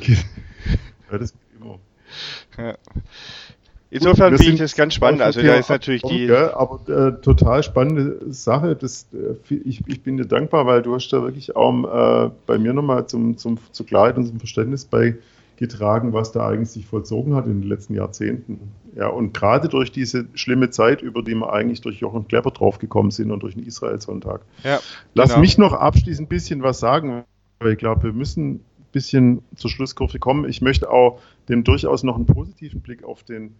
ja, 0.00 1.18
das 1.18 1.34
immer. 1.58 1.78
Ja. 2.56 2.76
Insofern 3.90 4.36
finde 4.36 4.52
ich 4.52 4.58
das 4.58 4.74
ganz 4.74 4.94
spannend. 4.94 5.22
Also 5.22 5.40
da 5.40 5.54
ist 5.54 5.70
natürlich 5.70 6.02
die. 6.02 6.26
Ja, 6.26 6.56
aber 6.56 6.80
äh, 6.88 7.20
total 7.22 7.62
spannende 7.62 8.18
Sache. 8.32 8.76
Das, 8.76 9.06
äh, 9.14 9.54
ich, 9.54 9.82
ich 9.86 10.02
bin 10.02 10.18
dir 10.18 10.26
dankbar, 10.26 10.66
weil 10.66 10.82
du 10.82 10.94
hast 10.94 11.08
da 11.10 11.22
wirklich 11.22 11.56
auch 11.56 12.26
äh, 12.26 12.30
bei 12.46 12.58
mir 12.58 12.74
nochmal 12.74 13.06
zum, 13.06 13.38
zum, 13.38 13.58
zur 13.72 13.86
Klarheit 13.86 14.16
und 14.18 14.26
zum 14.26 14.38
Verständnis 14.38 14.84
beigetragen, 14.84 16.12
was 16.12 16.32
da 16.32 16.48
eigentlich 16.48 16.68
sich 16.68 16.86
vollzogen 16.86 17.34
hat 17.34 17.46
in 17.46 17.62
den 17.62 17.68
letzten 17.68 17.94
Jahrzehnten. 17.94 18.72
Ja, 18.94 19.08
und 19.08 19.32
gerade 19.32 19.68
durch 19.68 19.90
diese 19.90 20.26
schlimme 20.34 20.68
Zeit, 20.68 21.00
über 21.00 21.22
die 21.22 21.34
wir 21.34 21.52
eigentlich 21.52 21.80
durch 21.80 21.98
Jochen 22.00 22.28
Klepper 22.28 22.50
draufgekommen 22.50 23.10
sind 23.10 23.30
und 23.30 23.42
durch 23.42 23.54
den 23.54 23.64
Israel-Sonntag. 23.64 24.42
Ja, 24.64 24.80
Lass 25.14 25.30
genau. 25.30 25.40
mich 25.40 25.56
noch 25.56 25.72
abschließend 25.72 26.26
ein 26.26 26.28
bisschen 26.28 26.62
was 26.62 26.78
sagen, 26.78 27.24
weil 27.60 27.72
ich 27.72 27.78
glaube, 27.78 28.02
wir 28.02 28.12
müssen 28.12 28.56
ein 28.56 28.64
bisschen 28.92 29.42
zur 29.56 29.70
Schlusskurve 29.70 30.18
kommen. 30.18 30.46
Ich 30.46 30.60
möchte 30.60 30.90
auch 30.90 31.20
dem 31.48 31.64
durchaus 31.64 32.02
noch 32.02 32.16
einen 32.16 32.26
positiven 32.26 32.80
Blick 32.80 33.02
auf 33.04 33.22
den 33.22 33.54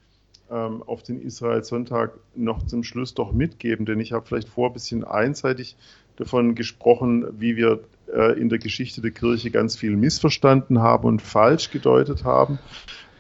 ähm, 0.51 0.83
auf 0.87 1.03
den 1.03 1.21
Israel-Sonntag 1.21 2.13
noch 2.35 2.67
zum 2.67 2.83
Schluss 2.83 3.15
doch 3.15 3.33
mitgeben, 3.33 3.87
denn 3.87 4.01
ich 4.01 4.13
habe 4.13 4.27
vielleicht 4.27 4.49
vor 4.49 4.69
ein 4.69 4.73
bisschen 4.73 5.05
einseitig 5.05 5.77
davon 6.17 6.55
gesprochen, 6.55 7.27
wie 7.39 7.57
wir 7.57 7.81
äh, 8.13 8.39
in 8.39 8.49
der 8.49 8.59
Geschichte 8.59 9.01
der 9.01 9.11
Kirche 9.11 9.51
ganz 9.51 9.77
viel 9.77 9.97
missverstanden 9.97 10.81
haben 10.81 11.07
und 11.07 11.23
falsch 11.23 11.71
gedeutet 11.71 12.25
haben. 12.25 12.59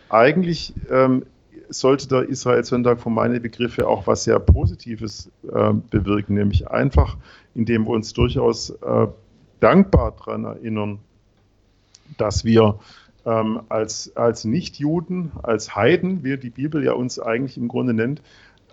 Eigentlich 0.09 0.73
ähm, 0.91 1.25
sollte 1.69 2.09
der 2.09 2.29
Israel-Sonntag 2.29 3.01
von 3.01 3.13
meinen 3.13 3.43
Begriffe 3.43 3.87
auch 3.87 4.07
was 4.07 4.25
sehr 4.25 4.39
Positives 4.39 5.31
äh, 5.53 5.73
bewirken, 5.91 6.35
nämlich 6.35 6.69
einfach, 6.71 7.17
indem 7.55 7.87
wir 7.87 7.91
uns 7.91 8.13
durchaus 8.13 8.71
äh, 8.71 9.07
dankbar 9.61 10.15
daran 10.17 10.45
erinnern, 10.45 10.99
dass 12.17 12.45
wir 12.45 12.79
ähm, 13.29 13.61
als, 13.69 14.17
als 14.17 14.45
Nichtjuden, 14.45 15.33
als 15.43 15.77
Heiden, 15.77 16.25
wie 16.25 16.37
die 16.39 16.51
Bibel 16.51 16.83
ja 16.83 16.93
uns 16.93 17.19
eigentlich 17.19 17.59
im 17.59 17.69
Grunde 17.69 17.93
nennt, 17.93 18.23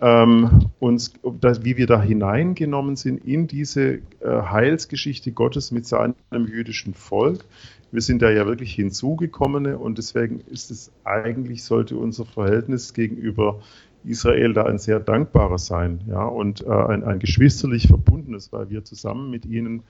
ähm, 0.01 0.69
uns, 0.79 1.13
dass, 1.41 1.63
wie 1.63 1.77
wir 1.77 1.87
da 1.87 2.01
hineingenommen 2.01 2.95
sind 2.95 3.25
in 3.25 3.47
diese 3.47 3.95
äh, 3.95 4.01
Heilsgeschichte 4.21 5.31
Gottes 5.31 5.71
mit 5.71 5.85
seinem 5.85 6.15
jüdischen 6.47 6.93
Volk. 6.93 7.45
Wir 7.91 8.01
sind 8.01 8.21
da 8.21 8.29
ja 8.29 8.45
wirklich 8.45 8.73
hinzugekommene 8.73 9.77
und 9.77 9.97
deswegen 9.97 10.41
ist 10.51 10.71
es 10.71 10.91
eigentlich, 11.03 11.63
sollte 11.63 11.97
unser 11.97 12.25
Verhältnis 12.25 12.93
gegenüber 12.93 13.61
Israel 14.03 14.53
da 14.53 14.63
ein 14.63 14.77
sehr 14.77 14.99
dankbares 14.99 15.65
sein, 15.65 16.01
ja, 16.07 16.23
und 16.25 16.61
äh, 16.61 16.69
ein, 16.69 17.03
ein 17.03 17.19
geschwisterlich 17.19 17.87
verbundenes, 17.87 18.51
weil 18.51 18.69
wir 18.69 18.83
zusammen 18.83 19.31
mit 19.31 19.45
ihnen 19.45 19.83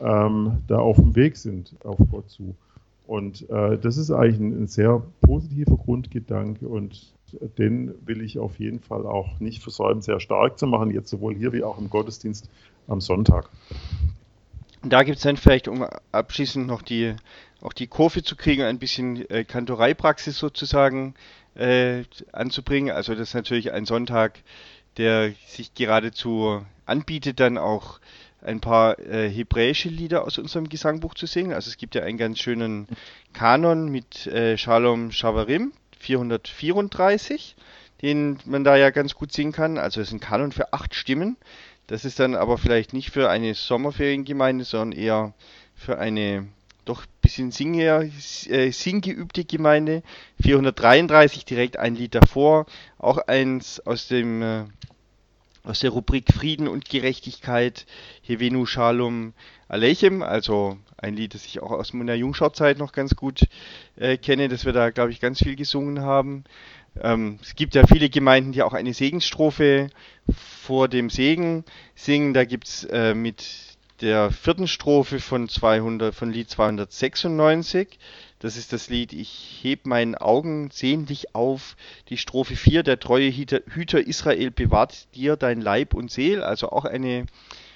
ähm, 0.00 0.58
da 0.66 0.78
auf 0.78 0.96
dem 0.96 1.14
Weg 1.14 1.36
sind, 1.36 1.74
auf 1.84 1.98
Gott 2.10 2.30
zu. 2.30 2.54
Und 3.10 3.50
äh, 3.50 3.76
das 3.76 3.96
ist 3.96 4.12
eigentlich 4.12 4.38
ein, 4.38 4.62
ein, 4.62 4.66
sehr 4.68 5.02
positiver 5.20 5.76
Grundgedanke 5.76 6.68
und 6.68 7.12
den 7.58 7.92
will 8.06 8.22
ich 8.22 8.38
auf 8.38 8.60
jeden 8.60 8.78
Fall 8.78 9.04
auch 9.04 9.40
nicht 9.40 9.64
versäumen, 9.64 10.00
sehr 10.00 10.20
stark 10.20 10.60
zu 10.60 10.68
machen, 10.68 10.92
jetzt 10.92 11.10
sowohl 11.10 11.34
hier 11.34 11.52
wie 11.52 11.64
auch 11.64 11.76
im 11.78 11.90
Gottesdienst 11.90 12.48
am 12.86 13.00
Sonntag. 13.00 13.50
Da 14.84 15.02
gibt 15.02 15.16
es 15.16 15.24
dann 15.24 15.36
vielleicht, 15.36 15.66
um 15.66 15.84
abschließend 16.12 16.68
noch 16.68 16.82
die, 16.82 17.16
auch 17.60 17.72
die 17.72 17.88
Kurve 17.88 18.22
zu 18.22 18.36
kriegen, 18.36 18.62
ein 18.62 18.78
bisschen 18.78 19.28
äh, 19.28 19.42
Kantoreipraxis 19.42 20.38
sozusagen 20.38 21.14
äh, 21.56 22.04
anzubringen. 22.30 22.94
Also 22.94 23.16
das 23.16 23.30
ist 23.30 23.34
natürlich 23.34 23.72
ein 23.72 23.86
Sonntag, 23.86 24.38
der 24.98 25.32
sich 25.48 25.74
geradezu 25.74 26.64
anbietet, 26.86 27.40
dann 27.40 27.58
auch 27.58 27.98
ein 28.42 28.60
paar 28.60 28.98
äh, 28.98 29.28
hebräische 29.28 29.88
Lieder 29.88 30.24
aus 30.24 30.38
unserem 30.38 30.68
Gesangbuch 30.68 31.14
zu 31.14 31.26
singen. 31.26 31.52
Also 31.52 31.68
es 31.68 31.76
gibt 31.76 31.94
ja 31.94 32.02
einen 32.02 32.18
ganz 32.18 32.38
schönen 32.38 32.88
Kanon 33.32 33.90
mit 33.90 34.26
äh, 34.26 34.56
Shalom 34.56 35.12
Shavarim 35.12 35.72
434, 35.98 37.56
den 38.02 38.38
man 38.44 38.64
da 38.64 38.76
ja 38.76 38.90
ganz 38.90 39.14
gut 39.14 39.32
singen 39.32 39.52
kann. 39.52 39.78
Also 39.78 40.00
es 40.00 40.08
ist 40.08 40.14
ein 40.14 40.20
Kanon 40.20 40.52
für 40.52 40.72
acht 40.72 40.94
Stimmen. 40.94 41.36
Das 41.86 42.04
ist 42.04 42.20
dann 42.20 42.34
aber 42.34 42.56
vielleicht 42.56 42.92
nicht 42.92 43.10
für 43.10 43.28
eine 43.28 43.54
Sommerferiengemeinde, 43.54 44.64
sondern 44.64 44.98
eher 44.98 45.34
für 45.74 45.98
eine 45.98 46.46
doch 46.84 47.02
ein 47.02 47.20
bisschen 47.20 47.50
singer, 47.52 48.02
äh, 48.48 48.70
singgeübte 48.70 49.44
Gemeinde. 49.44 50.02
433 50.42 51.44
direkt 51.44 51.76
ein 51.78 51.94
Lied 51.94 52.14
davor. 52.14 52.66
Auch 52.98 53.18
eins 53.18 53.80
aus 53.80 54.08
dem 54.08 54.42
äh, 54.42 54.64
aus 55.62 55.80
der 55.80 55.90
Rubrik 55.90 56.32
Frieden 56.32 56.68
und 56.68 56.88
Gerechtigkeit, 56.88 57.86
Hevenu 58.22 58.66
Shalom 58.66 59.34
Aleichem, 59.68 60.22
also 60.22 60.78
ein 60.96 61.14
Lied, 61.14 61.34
das 61.34 61.44
ich 61.44 61.60
auch 61.60 61.70
aus 61.70 61.92
meiner 61.92 62.14
Jungschauzeit 62.14 62.78
noch 62.78 62.92
ganz 62.92 63.14
gut 63.14 63.46
äh, 63.96 64.16
kenne, 64.16 64.48
dass 64.48 64.64
wir 64.64 64.72
da, 64.72 64.90
glaube 64.90 65.10
ich, 65.10 65.20
ganz 65.20 65.38
viel 65.38 65.56
gesungen 65.56 66.00
haben. 66.00 66.44
Ähm, 67.00 67.38
es 67.42 67.54
gibt 67.54 67.74
ja 67.74 67.86
viele 67.86 68.10
Gemeinden, 68.10 68.52
die 68.52 68.62
auch 68.62 68.72
eine 68.72 68.94
Segensstrophe 68.94 69.90
vor 70.34 70.88
dem 70.88 71.10
Segen 71.10 71.64
singen. 71.94 72.34
Da 72.34 72.44
gibt's 72.44 72.84
äh, 72.84 73.14
mit 73.14 73.44
der 74.00 74.30
vierten 74.30 74.66
Strophe 74.66 75.20
von 75.20 75.48
200, 75.48 76.14
von 76.14 76.32
Lied 76.32 76.50
296 76.50 77.98
das 78.40 78.56
ist 78.56 78.72
das 78.72 78.88
Lied 78.88 79.12
Ich 79.12 79.60
heb 79.62 79.86
meinen 79.86 80.14
Augen 80.14 80.70
sehnlich 80.72 81.34
auf. 81.34 81.76
Die 82.08 82.16
Strophe 82.16 82.56
4, 82.56 82.82
der 82.82 82.98
treue 82.98 83.30
Hüter 83.30 84.06
Israel 84.06 84.50
bewahrt 84.50 85.14
dir 85.14 85.36
dein 85.36 85.60
Leib 85.60 85.92
und 85.92 86.10
Seel. 86.10 86.42
Also 86.42 86.70
auch 86.70 86.86
eine 86.86 87.26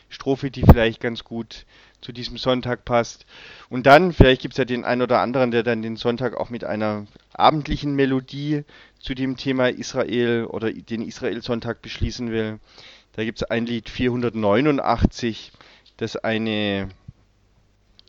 Strophe, 0.09 0.51
die 0.51 0.63
vielleicht 0.63 1.01
ganz 1.01 1.23
gut 1.23 1.67
zu 2.01 2.13
diesem 2.13 2.39
Sonntag 2.39 2.87
passt. 2.87 3.27
Und 3.69 3.85
dann, 3.85 4.15
vielleicht 4.15 4.41
gibt 4.41 4.55
es 4.55 4.59
ja 4.59 4.65
den 4.65 4.85
einen 4.85 5.03
oder 5.03 5.21
anderen, 5.21 5.51
der 5.51 5.63
dann 5.65 5.83
den 5.83 5.97
Sonntag 5.97 6.35
auch 6.35 6.49
mit 6.49 6.65
einer 6.65 7.07
abendlichen 7.35 7.95
Melodie 7.95 8.65
zu 8.99 9.15
dem 9.15 9.37
Thema 9.37 9.69
Israel 9.69 10.47
oder 10.47 10.73
den 10.73 11.03
Israel-Sonntag 11.03 11.83
beschließen 11.83 12.31
will. 12.31 12.59
Da 13.13 13.25
gibt 13.25 13.43
es 13.43 13.51
ein 13.51 13.67
Lied 13.67 13.91
489, 13.91 15.53
das 15.99 16.17
eine 16.17 16.89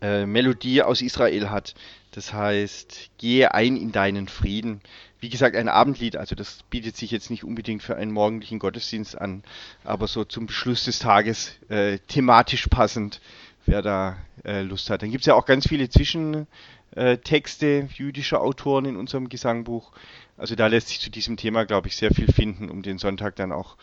äh, 0.01 0.25
Melodie 0.25 0.83
aus 0.83 1.01
Israel 1.01 1.49
hat. 1.49 1.75
Das 2.15 2.31
heißt, 2.31 3.09
gehe 3.17 3.53
ein 3.53 3.75
in 3.75 3.91
deinen 3.91 4.29
Frieden. 4.29 4.79
Wie 5.19 5.27
gesagt, 5.27 5.57
ein 5.57 5.67
Abendlied, 5.67 6.15
also 6.15 6.33
das 6.33 6.63
bietet 6.69 6.95
sich 6.95 7.11
jetzt 7.11 7.29
nicht 7.29 7.43
unbedingt 7.43 7.83
für 7.83 7.97
einen 7.97 8.13
morgendlichen 8.13 8.57
Gottesdienst 8.57 9.19
an, 9.19 9.43
aber 9.83 10.07
so 10.07 10.23
zum 10.23 10.45
Beschluss 10.45 10.85
des 10.85 10.99
Tages 10.99 11.51
äh, 11.67 11.99
thematisch 12.07 12.67
passend, 12.67 13.19
wer 13.65 13.81
da 13.81 14.15
äh, 14.45 14.61
Lust 14.61 14.89
hat. 14.89 15.01
Dann 15.01 15.11
gibt 15.11 15.23
es 15.23 15.25
ja 15.25 15.33
auch 15.33 15.45
ganz 15.45 15.67
viele 15.67 15.89
Zwischentexte 15.89 17.89
jüdischer 17.93 18.39
Autoren 18.39 18.85
in 18.85 18.95
unserem 18.95 19.27
Gesangbuch. 19.27 19.91
Also 20.37 20.55
da 20.55 20.67
lässt 20.67 20.87
sich 20.87 21.01
zu 21.01 21.09
diesem 21.09 21.35
Thema, 21.35 21.65
glaube 21.65 21.89
ich, 21.89 21.97
sehr 21.97 22.11
viel 22.11 22.31
finden, 22.31 22.69
um 22.69 22.81
den 22.81 22.97
Sonntag 22.97 23.35
dann 23.35 23.51
auch 23.51 23.75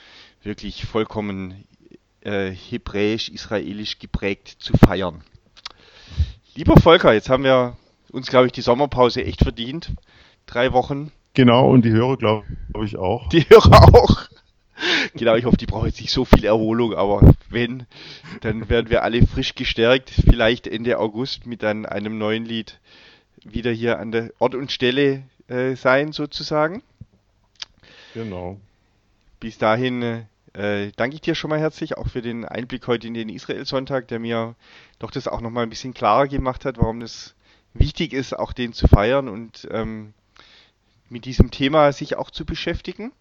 wirklich 0.42 0.86
vollkommen 0.86 1.66
äh, 2.22 2.50
hebräisch-israelisch 2.50 3.98
geprägt 3.98 4.56
zu 4.58 4.72
feiern. 4.78 5.22
Lieber 6.54 6.80
Volker, 6.80 7.12
jetzt 7.12 7.28
haben 7.28 7.44
wir 7.44 7.76
uns, 8.12 8.28
glaube 8.28 8.46
ich, 8.46 8.52
die 8.52 8.60
Sommerpause 8.60 9.24
echt 9.24 9.42
verdient. 9.42 9.92
Drei 10.46 10.72
Wochen. 10.72 11.10
Genau, 11.34 11.70
und 11.70 11.84
die 11.84 11.90
Hörer, 11.90 12.16
glaube 12.16 12.46
glaub 12.72 12.84
ich, 12.84 12.96
auch. 12.96 13.28
Die 13.30 13.42
Hörer 13.48 13.94
auch. 13.94 14.28
genau, 15.14 15.34
ich 15.34 15.44
hoffe, 15.44 15.56
die 15.56 15.66
brauchen 15.66 15.86
jetzt 15.86 16.00
nicht 16.00 16.12
so 16.12 16.24
viel 16.24 16.44
Erholung, 16.44 16.94
aber 16.94 17.34
wenn, 17.48 17.86
dann 18.40 18.68
werden 18.68 18.90
wir 18.90 19.02
alle 19.02 19.26
frisch 19.26 19.54
gestärkt, 19.54 20.10
vielleicht 20.10 20.66
Ende 20.66 20.98
August 20.98 21.46
mit 21.46 21.62
dann 21.62 21.86
einem 21.86 22.18
neuen 22.18 22.44
Lied 22.44 22.80
wieder 23.44 23.72
hier 23.72 23.98
an 23.98 24.12
der 24.12 24.30
Ort 24.38 24.54
und 24.54 24.70
Stelle 24.70 25.22
äh, 25.48 25.74
sein, 25.74 26.12
sozusagen. 26.12 26.82
Genau. 28.14 28.60
Bis 29.40 29.58
dahin 29.58 30.26
äh, 30.52 30.92
danke 30.96 31.14
ich 31.14 31.22
dir 31.22 31.34
schon 31.34 31.50
mal 31.50 31.58
herzlich, 31.58 31.96
auch 31.96 32.08
für 32.08 32.22
den 32.22 32.44
Einblick 32.44 32.86
heute 32.86 33.06
in 33.06 33.14
den 33.14 33.28
Israel-Sonntag, 33.28 34.08
der 34.08 34.18
mir 34.18 34.54
doch 34.98 35.10
das 35.10 35.26
auch 35.26 35.40
nochmal 35.40 35.64
ein 35.64 35.70
bisschen 35.70 35.94
klarer 35.94 36.28
gemacht 36.28 36.64
hat, 36.64 36.78
warum 36.78 37.00
das 37.00 37.34
wichtig 37.74 38.12
ist, 38.12 38.38
auch 38.38 38.52
den 38.52 38.72
zu 38.72 38.88
feiern 38.88 39.28
und 39.28 39.68
ähm, 39.70 40.14
mit 41.08 41.24
diesem 41.24 41.50
Thema 41.50 41.92
sich 41.92 42.16
auch 42.16 42.30
zu 42.30 42.44
beschäftigen. 42.44 43.12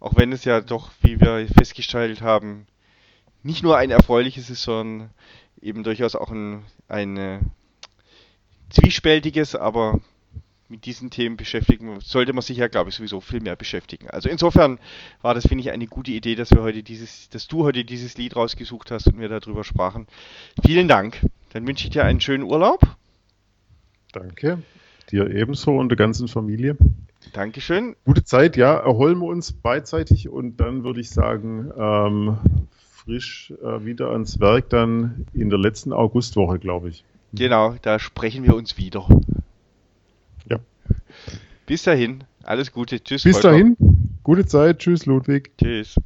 Auch 0.00 0.16
wenn 0.16 0.32
es 0.32 0.44
ja 0.44 0.60
doch, 0.60 0.90
wie 1.02 1.20
wir 1.20 1.46
festgestellt 1.48 2.22
haben, 2.22 2.66
nicht 3.42 3.62
nur 3.62 3.76
ein 3.76 3.90
erfreuliches 3.90 4.50
ist, 4.50 4.62
sondern 4.62 5.10
eben 5.60 5.82
durchaus 5.82 6.14
auch 6.14 6.30
ein, 6.30 6.64
ein 6.88 7.16
äh, 7.16 7.40
zwiespältiges, 8.70 9.54
aber 9.54 10.00
mit 10.68 10.86
diesen 10.86 11.10
Themen 11.10 11.36
beschäftigen, 11.36 12.00
sollte 12.00 12.32
man 12.32 12.42
sich 12.42 12.56
ja, 12.56 12.66
glaube 12.66 12.88
ich, 12.88 12.96
sowieso 12.96 13.20
viel 13.20 13.40
mehr 13.40 13.56
beschäftigen. 13.56 14.08
Also 14.08 14.28
insofern 14.28 14.78
war 15.20 15.34
das, 15.34 15.46
finde 15.46 15.62
ich, 15.62 15.70
eine 15.70 15.86
gute 15.86 16.12
Idee, 16.12 16.34
dass 16.34 16.50
wir 16.50 16.62
heute 16.62 16.82
dieses, 16.82 17.28
dass 17.28 17.46
du 17.46 17.64
heute 17.64 17.84
dieses 17.84 18.16
Lied 18.16 18.34
rausgesucht 18.34 18.90
hast 18.90 19.06
und 19.08 19.20
wir 19.20 19.28
darüber 19.28 19.64
sprachen. 19.64 20.06
Vielen 20.64 20.88
Dank. 20.88 21.20
Dann 21.52 21.66
wünsche 21.66 21.84
ich 21.84 21.90
dir 21.90 22.04
einen 22.04 22.20
schönen 22.20 22.44
Urlaub. 22.44 22.96
Danke. 24.12 24.62
Dir 25.10 25.30
ebenso 25.30 25.76
und 25.76 25.88
der 25.88 25.96
ganzen 25.96 26.28
Familie. 26.28 26.76
Dankeschön. 27.32 27.96
Gute 28.04 28.24
Zeit, 28.24 28.56
ja. 28.56 28.76
Erholen 28.76 29.18
wir 29.18 29.26
uns 29.26 29.52
beidseitig 29.52 30.28
und 30.28 30.58
dann 30.58 30.84
würde 30.84 31.00
ich 31.00 31.10
sagen, 31.10 31.70
ähm, 31.76 32.38
frisch 32.80 33.52
äh, 33.62 33.84
wieder 33.84 34.10
ans 34.10 34.40
Werk 34.40 34.70
dann 34.70 35.26
in 35.32 35.50
der 35.50 35.58
letzten 35.58 35.92
Augustwoche, 35.92 36.58
glaube 36.58 36.88
ich. 36.90 37.04
Genau, 37.32 37.74
da 37.82 37.98
sprechen 37.98 38.44
wir 38.44 38.54
uns 38.54 38.76
wieder. 38.76 39.08
Ja. 40.48 40.58
Bis 41.66 41.82
dahin, 41.82 42.24
alles 42.42 42.72
Gute. 42.72 43.02
Tschüss. 43.02 43.22
Bis 43.22 43.38
Volker. 43.38 43.50
dahin, 43.50 43.76
gute 44.22 44.46
Zeit. 44.46 44.80
Tschüss, 44.80 45.06
Ludwig. 45.06 45.52
Tschüss. 45.58 45.96